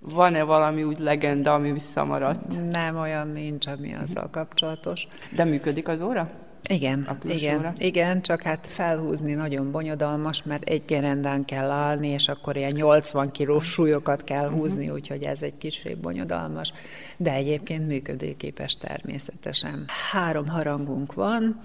van-e 0.00 0.42
valami 0.42 0.82
úgy 0.82 0.98
legenda, 0.98 1.54
ami 1.54 1.72
visszamaradt? 1.72 2.70
Nem, 2.70 2.96
olyan 2.96 3.28
nincs, 3.28 3.66
ami 3.66 3.94
azzal 4.02 4.28
kapcsolatos. 4.30 5.06
De 5.30 5.44
működik 5.44 5.88
az 5.88 6.00
óra? 6.00 6.30
Igen, 6.68 7.18
igen, 7.28 7.72
igen, 7.76 8.22
csak 8.22 8.42
hát 8.42 8.66
felhúzni 8.66 9.32
nagyon 9.32 9.70
bonyodalmas, 9.70 10.42
mert 10.42 10.68
egy 10.68 10.82
gerendán 10.86 11.44
kell 11.44 11.70
állni, 11.70 12.08
és 12.08 12.28
akkor 12.28 12.56
ilyen 12.56 12.72
80 12.72 13.30
kilós 13.30 13.66
súlyokat 13.66 14.24
kell 14.24 14.44
uh-huh. 14.44 14.58
húzni, 14.58 14.90
úgyhogy 14.90 15.22
ez 15.22 15.42
egy 15.42 15.58
kicsit 15.58 15.98
bonyodalmas, 15.98 16.72
de 17.16 17.32
egyébként 17.32 17.86
működőképes 17.86 18.76
természetesen. 18.76 19.84
Három 20.10 20.46
harangunk 20.48 21.14
van, 21.14 21.60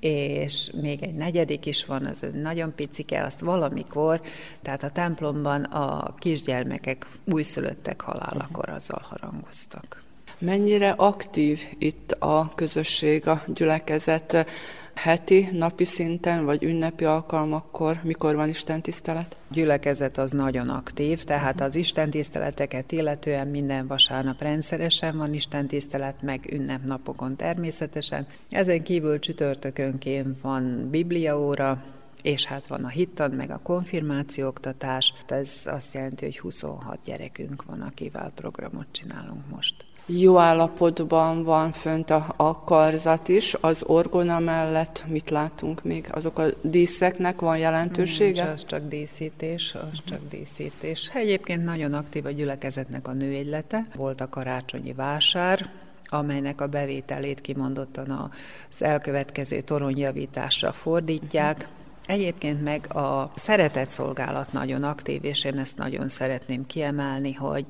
és 0.00 0.70
még 0.80 1.02
egy 1.02 1.14
negyedik 1.14 1.66
is 1.66 1.84
van, 1.84 2.04
az 2.04 2.22
nagyon 2.42 2.74
picike, 2.74 3.22
azt 3.22 3.40
valamikor, 3.40 4.20
tehát 4.62 4.82
a 4.82 4.90
templomban 4.90 5.62
a 5.62 6.14
kisgyermekek 6.14 7.06
újszülöttek 7.24 8.00
halálakor 8.00 8.68
azzal 8.68 9.02
harangoztak. 9.08 10.06
Mennyire 10.40 10.90
aktív 10.90 11.60
itt 11.78 12.12
a 12.12 12.52
közösség, 12.54 13.26
a 13.26 13.42
gyülekezet 13.46 14.46
heti, 14.94 15.48
napi 15.52 15.84
szinten, 15.84 16.44
vagy 16.44 16.64
ünnepi 16.64 17.04
alkalmakkor, 17.04 18.00
mikor 18.02 18.34
van 18.34 18.48
Isten 18.48 18.82
tisztelet? 18.82 19.36
Gyülekezet 19.50 20.18
az 20.18 20.30
nagyon 20.30 20.68
aktív, 20.68 21.24
tehát 21.24 21.60
az 21.60 21.76
Isten 21.76 22.10
tiszteleteket 22.10 22.92
illetően 22.92 23.48
minden 23.48 23.86
vasárnap 23.86 24.42
rendszeresen 24.42 25.16
van 25.16 25.34
Isten 25.34 25.66
tisztelet, 25.66 26.22
meg 26.22 26.52
ünnepnapokon 26.52 27.36
természetesen. 27.36 28.26
Ezen 28.50 28.82
kívül 28.82 29.18
csütörtökönként 29.18 30.40
van 30.40 30.88
bibliaóra, 30.90 31.82
és 32.22 32.44
hát 32.44 32.66
van 32.66 32.84
a 32.84 32.88
hittad, 32.88 33.34
meg 33.34 33.50
a 33.50 33.60
konfirmációoktatás. 33.62 35.14
Ez 35.26 35.62
azt 35.64 35.94
jelenti, 35.94 36.24
hogy 36.24 36.38
26 36.38 36.98
gyerekünk 37.04 37.64
van, 37.64 37.80
akivel 37.80 38.32
programot 38.34 38.86
csinálunk 38.90 39.48
most. 39.50 39.87
Jó 40.10 40.38
állapotban 40.38 41.44
van 41.44 41.72
fönt 41.72 42.10
a, 42.10 42.34
a 42.36 42.64
karzat 42.64 43.28
is, 43.28 43.54
az 43.60 43.84
orgona 43.86 44.38
mellett 44.38 45.04
mit 45.08 45.30
látunk 45.30 45.84
még? 45.84 46.08
Azok 46.10 46.38
a 46.38 46.46
díszeknek 46.62 47.40
van 47.40 47.58
jelentősége? 47.58 48.44
Nincs, 48.44 48.54
az 48.54 48.66
csak 48.66 48.88
díszítés, 48.88 49.74
az 49.74 49.98
csak 50.08 50.20
díszítés. 50.30 51.10
Egyébként 51.14 51.64
nagyon 51.64 51.92
aktív 51.92 52.26
a 52.26 52.30
gyülekezetnek 52.30 53.08
a 53.08 53.12
nőegylete. 53.12 53.84
Volt 53.96 54.20
a 54.20 54.28
karácsonyi 54.28 54.92
vásár, 54.92 55.70
amelynek 56.04 56.60
a 56.60 56.66
bevételét 56.66 57.40
kimondottan 57.40 58.30
az 58.70 58.82
elkövetkező 58.82 59.60
toronyjavításra 59.60 60.72
fordítják. 60.72 61.68
Egyébként 62.06 62.62
meg 62.62 62.94
a 62.94 63.32
szeretett 63.34 63.90
szolgálat 63.90 64.52
nagyon 64.52 64.82
aktív, 64.82 65.24
és 65.24 65.44
én 65.44 65.58
ezt 65.58 65.76
nagyon 65.76 66.08
szeretném 66.08 66.66
kiemelni, 66.66 67.32
hogy 67.32 67.66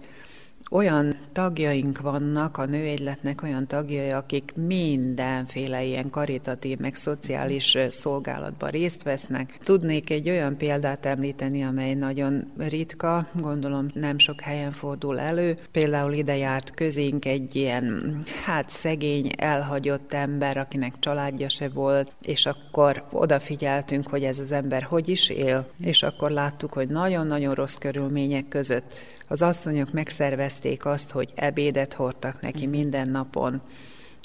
olyan 0.70 1.16
tagjaink 1.32 2.00
vannak, 2.00 2.56
a 2.56 2.64
nőegyletnek 2.64 3.42
olyan 3.42 3.66
tagjai, 3.66 4.10
akik 4.10 4.52
mindenféle 4.54 5.84
ilyen 5.84 6.10
karitatív, 6.10 6.78
meg 6.78 6.94
szociális 6.94 7.78
szolgálatban 7.88 8.70
részt 8.70 9.02
vesznek. 9.02 9.58
Tudnék 9.62 10.10
egy 10.10 10.28
olyan 10.28 10.56
példát 10.56 11.06
említeni, 11.06 11.64
amely 11.64 11.94
nagyon 11.94 12.52
ritka, 12.56 13.26
gondolom 13.34 13.86
nem 13.94 14.18
sok 14.18 14.40
helyen 14.40 14.72
fordul 14.72 15.20
elő. 15.20 15.56
Például 15.70 16.12
ide 16.12 16.36
járt 16.36 16.74
közénk 16.74 17.24
egy 17.24 17.56
ilyen, 17.56 18.16
hát 18.44 18.70
szegény, 18.70 19.30
elhagyott 19.36 20.12
ember, 20.12 20.56
akinek 20.56 20.94
családja 20.98 21.48
se 21.48 21.68
volt, 21.68 22.12
és 22.22 22.46
akkor 22.46 23.04
odafigyeltünk, 23.12 24.08
hogy 24.08 24.24
ez 24.24 24.38
az 24.38 24.52
ember 24.52 24.82
hogy 24.82 25.08
is 25.08 25.28
él, 25.28 25.66
és 25.80 26.02
akkor 26.02 26.30
láttuk, 26.30 26.72
hogy 26.72 26.88
nagyon-nagyon 26.88 27.54
rossz 27.54 27.76
körülmények 27.76 28.48
között 28.48 29.16
az 29.28 29.42
asszonyok 29.42 29.92
megszervezték 29.92 30.84
azt, 30.84 31.10
hogy 31.10 31.32
ebédet 31.34 31.94
hordtak 31.94 32.40
neki 32.40 32.66
minden 32.66 33.08
napon, 33.08 33.62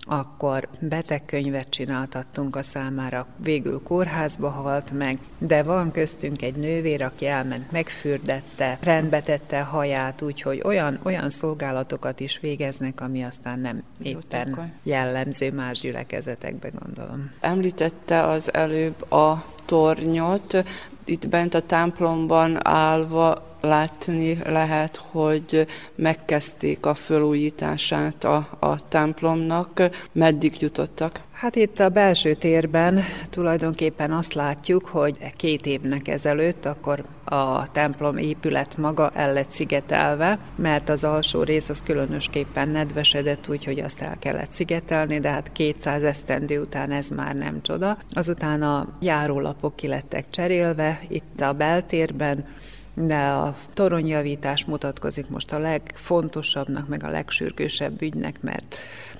akkor 0.05 0.67
betegkönyvet 0.79 1.69
csináltattunk 1.69 2.55
a 2.55 2.63
számára, 2.63 3.27
végül 3.37 3.81
kórházba 3.83 4.49
halt 4.49 4.91
meg, 4.91 5.19
de 5.37 5.63
van 5.63 5.91
köztünk 5.91 6.41
egy 6.41 6.55
nővér, 6.55 7.01
aki 7.01 7.25
elment, 7.25 7.71
megfürdette, 7.71 8.77
rendbe 8.81 9.21
tette 9.21 9.59
a 9.59 9.63
haját, 9.63 10.21
úgyhogy 10.21 10.61
olyan, 10.63 10.99
olyan 11.03 11.29
szolgálatokat 11.29 12.19
is 12.19 12.39
végeznek, 12.39 13.01
ami 13.01 13.23
aztán 13.23 13.59
nem 13.59 13.83
éppen 14.01 14.73
jellemző 14.83 15.51
más 15.51 15.79
gyülekezetekbe, 15.79 16.69
gondolom. 16.79 17.31
Említette 17.39 18.23
az 18.23 18.53
előbb 18.53 19.11
a 19.11 19.45
tornyot, 19.65 20.63
itt 21.05 21.29
bent 21.29 21.53
a 21.53 21.61
templomban 21.61 22.67
állva 22.67 23.51
látni 23.61 24.39
lehet, 24.45 24.95
hogy 25.11 25.67
megkezdték 25.95 26.85
a 26.85 26.93
felújítását 26.93 28.23
a, 28.23 28.47
a 28.59 28.87
templomnak. 28.87 29.89
Meddig 30.11 30.61
jutottak? 30.61 31.21
Hát 31.31 31.55
itt 31.55 31.79
a 31.79 31.89
belső 31.89 32.33
térben 32.33 32.99
tulajdonképpen 33.29 34.11
azt 34.11 34.33
látjuk, 34.33 34.85
hogy 34.85 35.17
két 35.35 35.65
évnek 35.65 36.07
ezelőtt 36.07 36.65
akkor 36.65 37.03
a 37.23 37.71
templom 37.71 38.17
épület 38.17 38.77
maga 38.77 39.09
el 39.13 39.33
lett 39.33 39.51
szigetelve, 39.51 40.39
mert 40.55 40.89
az 40.89 41.03
alsó 41.03 41.43
rész 41.43 41.69
az 41.69 41.83
különösképpen 41.83 42.69
nedvesedett, 42.69 43.49
úgyhogy 43.49 43.79
azt 43.79 44.01
el 44.01 44.17
kellett 44.19 44.51
szigetelni, 44.51 45.19
de 45.19 45.29
hát 45.29 45.51
200 45.51 46.03
esztendő 46.03 46.61
után 46.61 46.91
ez 46.91 47.09
már 47.09 47.35
nem 47.35 47.61
csoda. 47.61 47.97
Azután 48.13 48.61
a 48.61 48.87
járólapok 48.99 49.75
ki 49.75 49.87
lettek 49.87 50.25
cserélve 50.29 50.92
itt 51.07 51.41
a 51.41 51.53
beltérben, 51.53 52.45
de 52.93 53.17
a 53.17 53.55
toronyjavítás 53.73 54.65
mutatkozik 54.65 55.29
most 55.29 55.51
a 55.53 55.59
legfontosabbnak, 55.59 56.87
meg 56.87 57.03
a 57.03 57.09
legsürgősebb 57.09 58.01
ügynek, 58.01 58.41
mert 58.41 58.75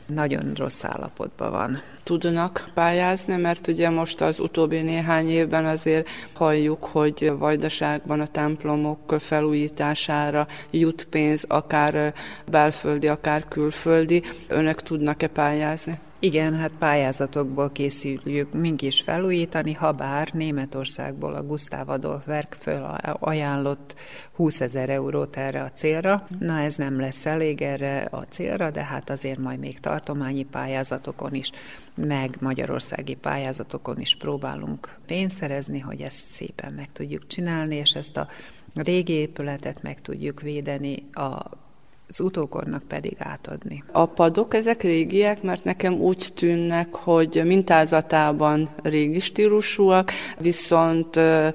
nagyon 0.06 0.52
rossz 0.56 0.84
állapotban 0.84 1.52
van. 1.52 1.82
Tudnak 2.04 2.70
pályázni, 2.74 3.36
mert 3.36 3.68
ugye 3.68 3.90
most 3.90 4.22
az 4.22 4.40
utóbbi 4.40 4.82
néhány 4.82 5.30
évben 5.30 5.66
azért 5.66 6.08
halljuk, 6.34 6.86
hogy 6.86 7.32
Vajdaságban 7.38 8.20
a 8.20 8.28
templomok 8.28 9.16
felújítására 9.20 10.48
jut 10.72 11.08
pénz, 11.10 11.46
akár 11.48 12.14
belföldi, 12.50 13.08
akár 13.08 13.48
külföldi. 13.48 14.24
Önök 14.48 14.82
tudnak-e 14.82 15.28
pályázni? 15.28 16.00
Igen, 16.24 16.56
hát 16.56 16.72
pályázatokból 16.80 17.72
készüljük 17.72 18.54
mink 18.54 18.82
is 18.82 19.02
felújítani, 19.02 19.74
ha 19.74 19.92
bár 19.92 20.30
Németországból 20.34 21.34
a 21.34 21.44
Gustav 21.44 21.90
Adolf 21.90 22.28
Werk 22.28 22.58
föl 22.60 22.84
ajánlott 23.20 23.96
20 24.32 24.62
ezer 24.62 24.90
eurót 24.90 25.38
erre 25.38 25.62
a 25.62 25.72
célra. 25.72 26.28
Na 26.40 26.60
ez 26.60 26.76
nem 26.76 27.00
lesz 27.00 27.26
elég 27.26 27.62
erre 27.62 28.08
a 28.12 28.22
célra, 28.22 28.72
de 28.72 28.84
hát 28.84 29.10
azért 29.10 29.38
majd 29.38 29.60
még 29.60 29.80
tartományi 29.80 30.44
pályázatokon 30.44 31.34
is, 31.34 31.52
meg 31.96 32.38
magyarországi 32.40 33.16
pályázatokon 33.16 34.00
is 34.00 34.16
próbálunk 34.16 34.98
pénzt 35.06 35.36
szerezni, 35.36 35.80
hogy 35.80 36.02
ezt 36.02 36.26
szépen 36.26 36.74
meg 36.74 36.92
tudjuk 36.92 37.28
csinálni, 37.28 37.76
és 37.76 37.92
ezt 37.92 38.18
a 38.18 38.28
régi 38.74 39.14
épületet 39.14 39.82
meg 39.82 40.02
tudjuk 40.02 40.42
védeni 40.42 41.04
a 41.12 41.62
az 42.08 42.20
utókornak 42.20 42.84
pedig 42.84 43.16
átadni. 43.18 43.84
A 43.92 44.06
padok 44.06 44.54
ezek 44.54 44.82
régiek, 44.82 45.44
mert 45.44 45.64
nekem 45.64 45.94
úgy 45.94 46.28
tűnnek, 46.36 46.96
hogy 46.96 47.42
mintázatában 47.46 48.70
régi 48.84 49.20
stílusúak, 49.20 50.12
viszont 50.40 51.10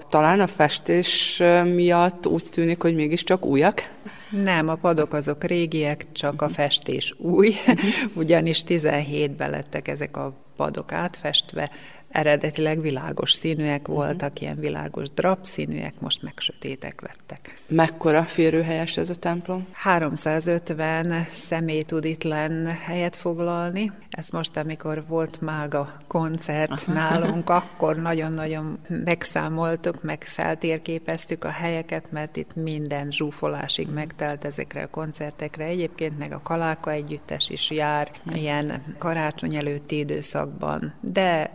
talán 0.09 0.41
a 0.41 0.47
festés 0.47 1.43
miatt 1.75 2.27
úgy 2.27 2.45
tűnik, 2.51 2.83
hogy 2.83 2.95
mégiscsak 2.95 3.47
újak. 3.47 3.97
Nem, 4.31 4.69
a 4.69 4.75
padok 4.75 5.13
azok 5.13 5.45
régiek, 5.45 6.07
csak 6.13 6.43
a 6.43 6.49
festés 6.49 7.15
új, 7.19 7.55
ugyanis 8.15 8.63
17-ben 8.67 9.51
lettek 9.51 9.89
ezek 9.89 10.17
a 10.17 10.33
padok 10.57 10.93
átfestve, 10.93 11.71
eredetileg 12.09 12.81
világos 12.81 13.33
színűek 13.33 13.87
mhm. 13.87 13.97
voltak, 13.97 14.21
uh-huh. 14.21 14.41
ilyen 14.43 14.59
világos 14.59 15.11
drap 15.11 15.45
színűek, 15.45 16.01
most 16.01 16.23
meg 16.23 16.33
sötétek 16.37 17.01
lettek. 17.01 17.55
Mekkora 17.69 18.23
férőhelyes 18.23 18.97
ez 18.97 19.11
a 19.11 19.15
templom? 19.15 19.67
350 19.73 21.27
személy 21.33 21.83
tud 21.83 22.05
itt 22.05 22.23
lenn 22.23 22.67
helyet 22.67 23.17
foglalni. 23.17 23.93
Ez 24.11 24.29
most, 24.31 24.57
amikor 24.57 25.05
volt 25.07 25.41
mága 25.41 25.97
koncert 26.07 26.71
uh-huh. 26.71 26.95
nálunk, 26.95 27.51
akkor 27.61 27.97
nagyon-nagyon 27.97 28.79
megszámoltuk, 29.05 30.03
meg 30.03 30.25
feltérképeztük 30.25 31.45
a 31.45 31.51
helyeket, 31.51 32.11
mert 32.11 32.37
itt 32.37 32.55
minden 32.55 33.11
zsúfolásig 33.11 33.89
megtelt 33.89 34.45
ezekre 34.45 34.83
a 34.83 34.91
koncertekre. 34.91 35.65
Egyébként 35.65 36.19
meg 36.19 36.33
a 36.33 36.41
Kaláka 36.43 36.91
együttes 36.91 37.49
is 37.49 37.71
jár 37.71 38.11
ilyen 38.35 38.95
karácsony 38.99 39.55
előtti 39.55 39.99
időszakban, 39.99 40.95
de 41.01 41.51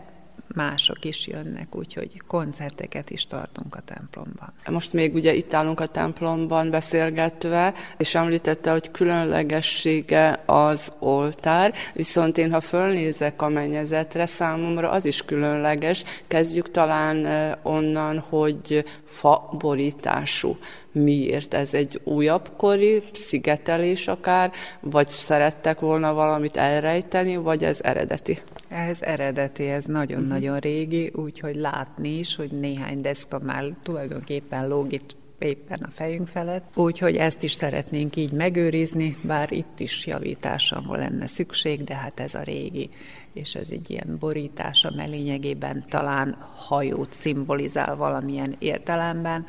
mások 0.54 1.04
is 1.04 1.26
jönnek, 1.26 1.76
úgyhogy 1.76 2.22
koncerteket 2.26 3.10
is 3.10 3.26
tartunk 3.26 3.74
a 3.74 3.80
templomban. 3.84 4.52
Most 4.70 4.92
még 4.92 5.14
ugye 5.14 5.34
itt 5.34 5.54
állunk 5.54 5.80
a 5.80 5.86
templomban 5.86 6.70
beszélgetve, 6.70 7.74
és 7.96 8.14
említette, 8.14 8.70
hogy 8.70 8.90
különlegessége 8.90 10.42
az 10.46 10.92
oltár, 10.98 11.74
viszont 11.92 12.38
én, 12.38 12.52
ha 12.52 12.60
fölnézek 12.60 13.42
a 13.42 13.48
mennyezetre, 13.48 14.26
számomra 14.26 14.90
az 14.90 15.04
is 15.04 15.22
különleges. 15.22 16.04
Kezdjük 16.28 16.70
talán 16.70 17.26
onnan, 17.62 18.18
hogy 18.18 18.84
fa 19.04 19.48
borítású. 19.58 20.58
Miért? 20.92 21.54
Ez 21.54 21.74
egy 21.74 22.00
újabb 22.04 22.50
kori 22.56 23.02
szigetelés 23.12 24.08
akár, 24.08 24.52
vagy 24.80 25.08
szerettek 25.08 25.80
volna 25.80 26.12
valamit 26.12 26.56
elrejteni, 26.56 27.36
vagy 27.36 27.64
ez 27.64 27.80
eredeti? 27.82 28.38
Ez 28.68 29.02
eredeti, 29.02 29.68
ez 29.68 29.84
nagyon-nagyon 29.84 30.58
régi, 30.58 31.10
úgyhogy 31.14 31.56
látni 31.56 32.18
is, 32.18 32.36
hogy 32.36 32.50
néhány 32.50 33.00
deszka 33.00 33.38
már 33.38 33.64
tulajdonképpen 33.82 34.68
lóg 34.68 34.92
itt 34.92 35.16
éppen 35.38 35.80
a 35.82 35.90
fejünk 35.90 36.28
felett. 36.28 36.64
Úgyhogy 36.74 37.16
ezt 37.16 37.42
is 37.42 37.52
szeretnénk 37.52 38.16
így 38.16 38.32
megőrizni, 38.32 39.16
bár 39.20 39.52
itt 39.52 39.80
is 39.80 40.06
javításra 40.06 40.82
lenne 40.86 41.26
szükség, 41.26 41.84
de 41.84 41.94
hát 41.94 42.20
ez 42.20 42.34
a 42.34 42.42
régi, 42.42 42.88
és 43.32 43.54
ez 43.54 43.68
egy 43.70 43.90
ilyen 43.90 44.16
borítás, 44.18 44.84
amely 44.84 45.08
lényegében 45.08 45.84
talán 45.88 46.36
hajót 46.54 47.12
szimbolizál 47.12 47.96
valamilyen 47.96 48.54
értelemben, 48.58 49.46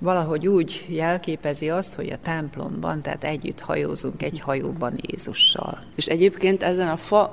valahogy 0.00 0.46
úgy 0.46 0.86
jelképezi 0.88 1.70
azt, 1.70 1.94
hogy 1.94 2.10
a 2.10 2.18
templomban, 2.22 3.00
tehát 3.00 3.24
együtt 3.24 3.60
hajózunk 3.60 4.22
egy 4.22 4.40
hajóban 4.40 4.98
Jézussal. 5.02 5.82
És 5.96 6.06
egyébként 6.06 6.62
ezen 6.62 6.88
a 6.88 6.96
fa 6.96 7.32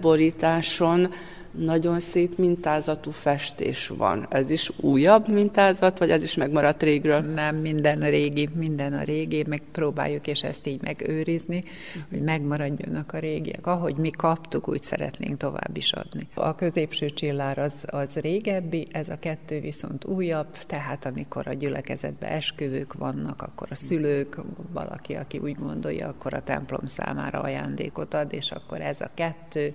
borításon 0.00 1.10
Nagyon 1.56 2.00
szép 2.00 2.36
mintázatú 2.36 3.10
festés 3.10 3.88
van. 3.88 4.26
Ez 4.30 4.50
is 4.50 4.72
újabb 4.80 5.28
mintázat, 5.28 5.98
vagy 5.98 6.10
ez 6.10 6.22
is 6.22 6.34
megmaradt 6.34 6.82
régről? 6.82 7.20
Nem, 7.20 7.56
minden 7.56 7.98
régi, 7.98 8.48
minden 8.54 8.92
a 8.92 9.02
régi, 9.02 9.44
meg 9.48 9.62
próbáljuk 9.72 10.26
és 10.26 10.42
ezt 10.42 10.66
így 10.66 10.82
megőrizni, 10.82 11.64
hogy 12.10 12.22
megmaradjanak 12.22 13.12
a 13.12 13.18
régiek. 13.18 13.66
Ahogy 13.66 13.96
mi 13.96 14.10
kaptuk, 14.10 14.68
úgy 14.68 14.82
szeretnénk 14.82 15.36
tovább 15.36 15.76
is 15.76 15.92
adni. 15.92 16.28
A 16.34 16.54
középső 16.54 17.10
csillár 17.10 17.58
az, 17.58 17.84
az 17.86 18.14
régebbi, 18.16 18.86
ez 18.92 19.08
a 19.08 19.18
kettő 19.18 19.60
viszont 19.60 20.04
újabb, 20.04 20.56
tehát 20.66 21.04
amikor 21.04 21.48
a 21.48 21.52
gyülekezetben 21.52 22.30
esküvők 22.30 22.92
vannak, 22.92 23.42
akkor 23.42 23.68
a 23.70 23.74
szülők, 23.74 24.40
valaki, 24.72 25.14
aki 25.14 25.38
úgy 25.38 25.56
gondolja, 25.58 26.08
akkor 26.08 26.34
a 26.34 26.42
templom 26.42 26.86
számára 26.86 27.40
ajándékot 27.40 28.14
ad, 28.14 28.32
és 28.32 28.50
akkor 28.50 28.80
ez 28.80 29.00
a 29.00 29.10
kettő, 29.14 29.74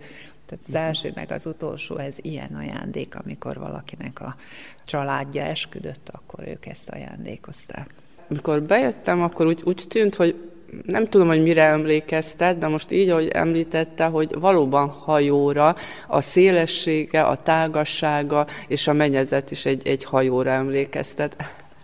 tehát 0.50 0.66
az 0.68 0.76
első 0.76 1.12
meg 1.16 1.32
az 1.32 1.46
utolsó, 1.46 1.98
ez 1.98 2.16
ilyen 2.22 2.56
ajándék, 2.56 3.16
amikor 3.16 3.58
valakinek 3.58 4.22
a 4.22 4.36
családja 4.86 5.42
esküdött, 5.42 6.10
akkor 6.12 6.48
ők 6.48 6.66
ezt 6.66 6.90
ajándékozták. 6.90 7.94
Mikor 8.28 8.62
bejöttem, 8.62 9.22
akkor 9.22 9.46
úgy, 9.46 9.62
úgy 9.66 9.86
tűnt, 9.88 10.16
hogy 10.16 10.50
nem 10.86 11.08
tudom, 11.08 11.28
hogy 11.28 11.42
mire 11.42 11.64
emlékeztet, 11.64 12.58
de 12.58 12.68
most 12.68 12.92
így, 12.92 13.10
ahogy 13.10 13.28
említette, 13.28 14.06
hogy 14.06 14.40
valóban 14.40 14.88
hajóra 14.88 15.76
a 16.08 16.22
szélessége, 16.22 17.22
a 17.22 17.36
tágassága 17.36 18.48
és 18.68 18.88
a 18.88 18.94
mennyezet 18.94 19.52
is 19.52 19.66
egy, 19.66 19.88
egy 19.88 20.04
hajóra 20.04 20.50
emlékeztet. 20.50 21.36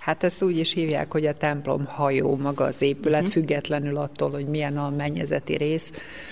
Hát 0.05 0.23
ezt 0.23 0.43
úgy 0.43 0.57
is 0.57 0.73
hívják, 0.73 1.11
hogy 1.11 1.25
a 1.25 1.33
templom 1.33 1.85
hajó 1.85 2.35
maga 2.35 2.63
az 2.63 2.81
épület, 2.81 3.19
uh-huh. 3.19 3.33
függetlenül 3.33 3.97
attól, 3.97 4.29
hogy 4.31 4.47
milyen 4.47 4.77
a 4.77 4.89
mennyezeti 4.89 5.57
rész. 5.57 5.91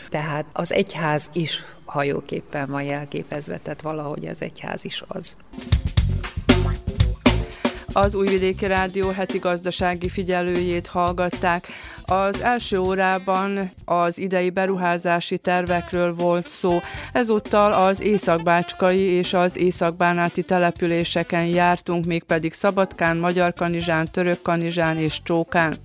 Tehát 0.10 0.46
az 0.52 0.74
egyház 0.74 1.30
is 1.34 1.66
hajóképpen 1.86 2.70
van 2.70 2.84
jelképezve, 2.84 3.58
tehát 3.58 3.82
valahogy 3.82 4.28
az 4.28 4.42
egyház 4.42 4.86
is 4.86 5.04
az. 5.08 5.36
Az 7.94 8.16
Újvidéki 8.16 8.66
Rádió 8.66 9.10
heti 9.10 9.38
gazdasági 9.38 10.10
figyelőjét 10.10 10.88
hallgatták. 10.88 11.68
Az 12.06 12.42
első 12.42 12.80
órában 12.80 13.72
az 13.86 14.18
idei 14.18 14.50
beruházási 14.50 15.38
tervekről 15.38 16.16
volt 16.16 16.48
szó. 16.48 16.80
Ezúttal 17.12 17.74
az 17.74 18.02
északbácskai 18.02 19.00
és 19.00 19.34
az 19.34 19.58
északbánáti 19.58 20.42
településeken 20.42 21.46
jártunk, 21.46 22.06
mégpedig 22.06 22.54
Szabadkán, 22.54 23.18
Magyarkanizsán, 23.18 24.08
Törökkanizsán 24.12 24.98
és 24.98 25.22
Csókán. 25.24 25.78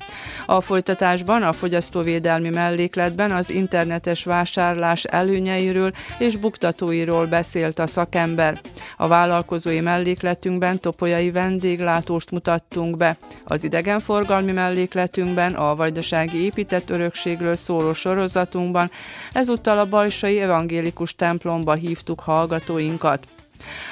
A 0.47 0.61
folytatásban 0.61 1.43
a 1.43 1.53
fogyasztóvédelmi 1.53 2.49
mellékletben 2.49 3.31
az 3.31 3.51
internetes 3.51 4.25
vásárlás 4.25 5.05
előnyeiről 5.05 5.93
és 6.19 6.37
buktatóiról 6.37 7.27
beszélt 7.27 7.79
a 7.79 7.87
szakember. 7.87 8.61
A 8.97 9.09
vállalkozói 9.09 9.81
mellékletünkben 9.81 10.81
topolyai 10.81 11.31
vendéglátóst 11.31 12.31
mutattunk 12.31 12.97
be. 12.97 13.17
Az 13.45 13.65
idegenforgalmi 13.65 14.53
mellékletünkben 14.53 15.55
a 15.55 15.75
Vajdaság 15.75 16.07
magyarországi 16.11 16.45
épített 16.45 16.91
örökségről 16.91 17.57
szóló 17.57 17.93
sorozatunkban 17.93 18.91
ezúttal 19.33 19.79
a 19.79 19.89
Bajsai 19.89 20.41
Evangélikus 20.41 21.15
templomba 21.15 21.75
hívtuk 21.75 22.21
hallgatóinkat. 22.21 23.27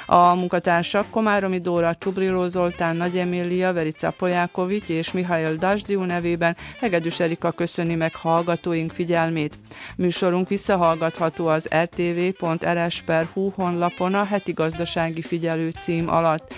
A 0.05 0.35
munkatársak 0.35 1.09
Komáromi 1.09 1.59
Dóra, 1.59 1.95
Csubriló 1.95 2.47
Zoltán, 2.47 2.95
Nagy 2.95 3.17
Emília, 3.17 3.73
Verica 3.73 4.11
Pojákovics 4.11 4.87
és 4.87 5.11
Mihail 5.11 5.55
Dasdiu 5.55 6.03
nevében 6.03 6.55
Hegedűs 6.79 7.19
Erika 7.19 7.51
köszöni 7.51 7.95
meg 7.95 8.15
hallgatóink 8.15 8.91
figyelmét. 8.91 9.57
Műsorunk 9.95 10.47
visszahallgatható 10.47 11.47
az 11.47 11.67
rtv.rs.hu 11.83 13.49
honlapon 13.55 14.13
a 14.13 14.23
heti 14.23 14.51
gazdasági 14.51 15.21
figyelő 15.21 15.69
cím 15.69 16.09
alatt. 16.09 16.53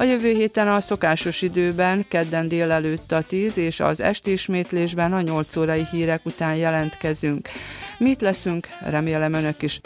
A 0.00 0.04
jövő 0.04 0.32
héten 0.32 0.68
a 0.68 0.80
szokásos 0.80 1.42
időben, 1.42 2.04
kedden 2.08 2.48
délelőtt 2.48 3.12
a 3.12 3.22
10 3.22 3.56
és 3.56 3.80
az 3.80 4.00
esti 4.00 4.32
ismétlésben 4.32 5.12
a 5.12 5.20
8 5.20 5.56
órai 5.56 5.86
hírek 5.90 6.26
után 6.26 6.54
jelentkezünk. 6.54 7.48
Mit 7.98 8.20
leszünk, 8.20 8.68
remélem 8.80 9.32
önök 9.32 9.62
is. 9.62 9.80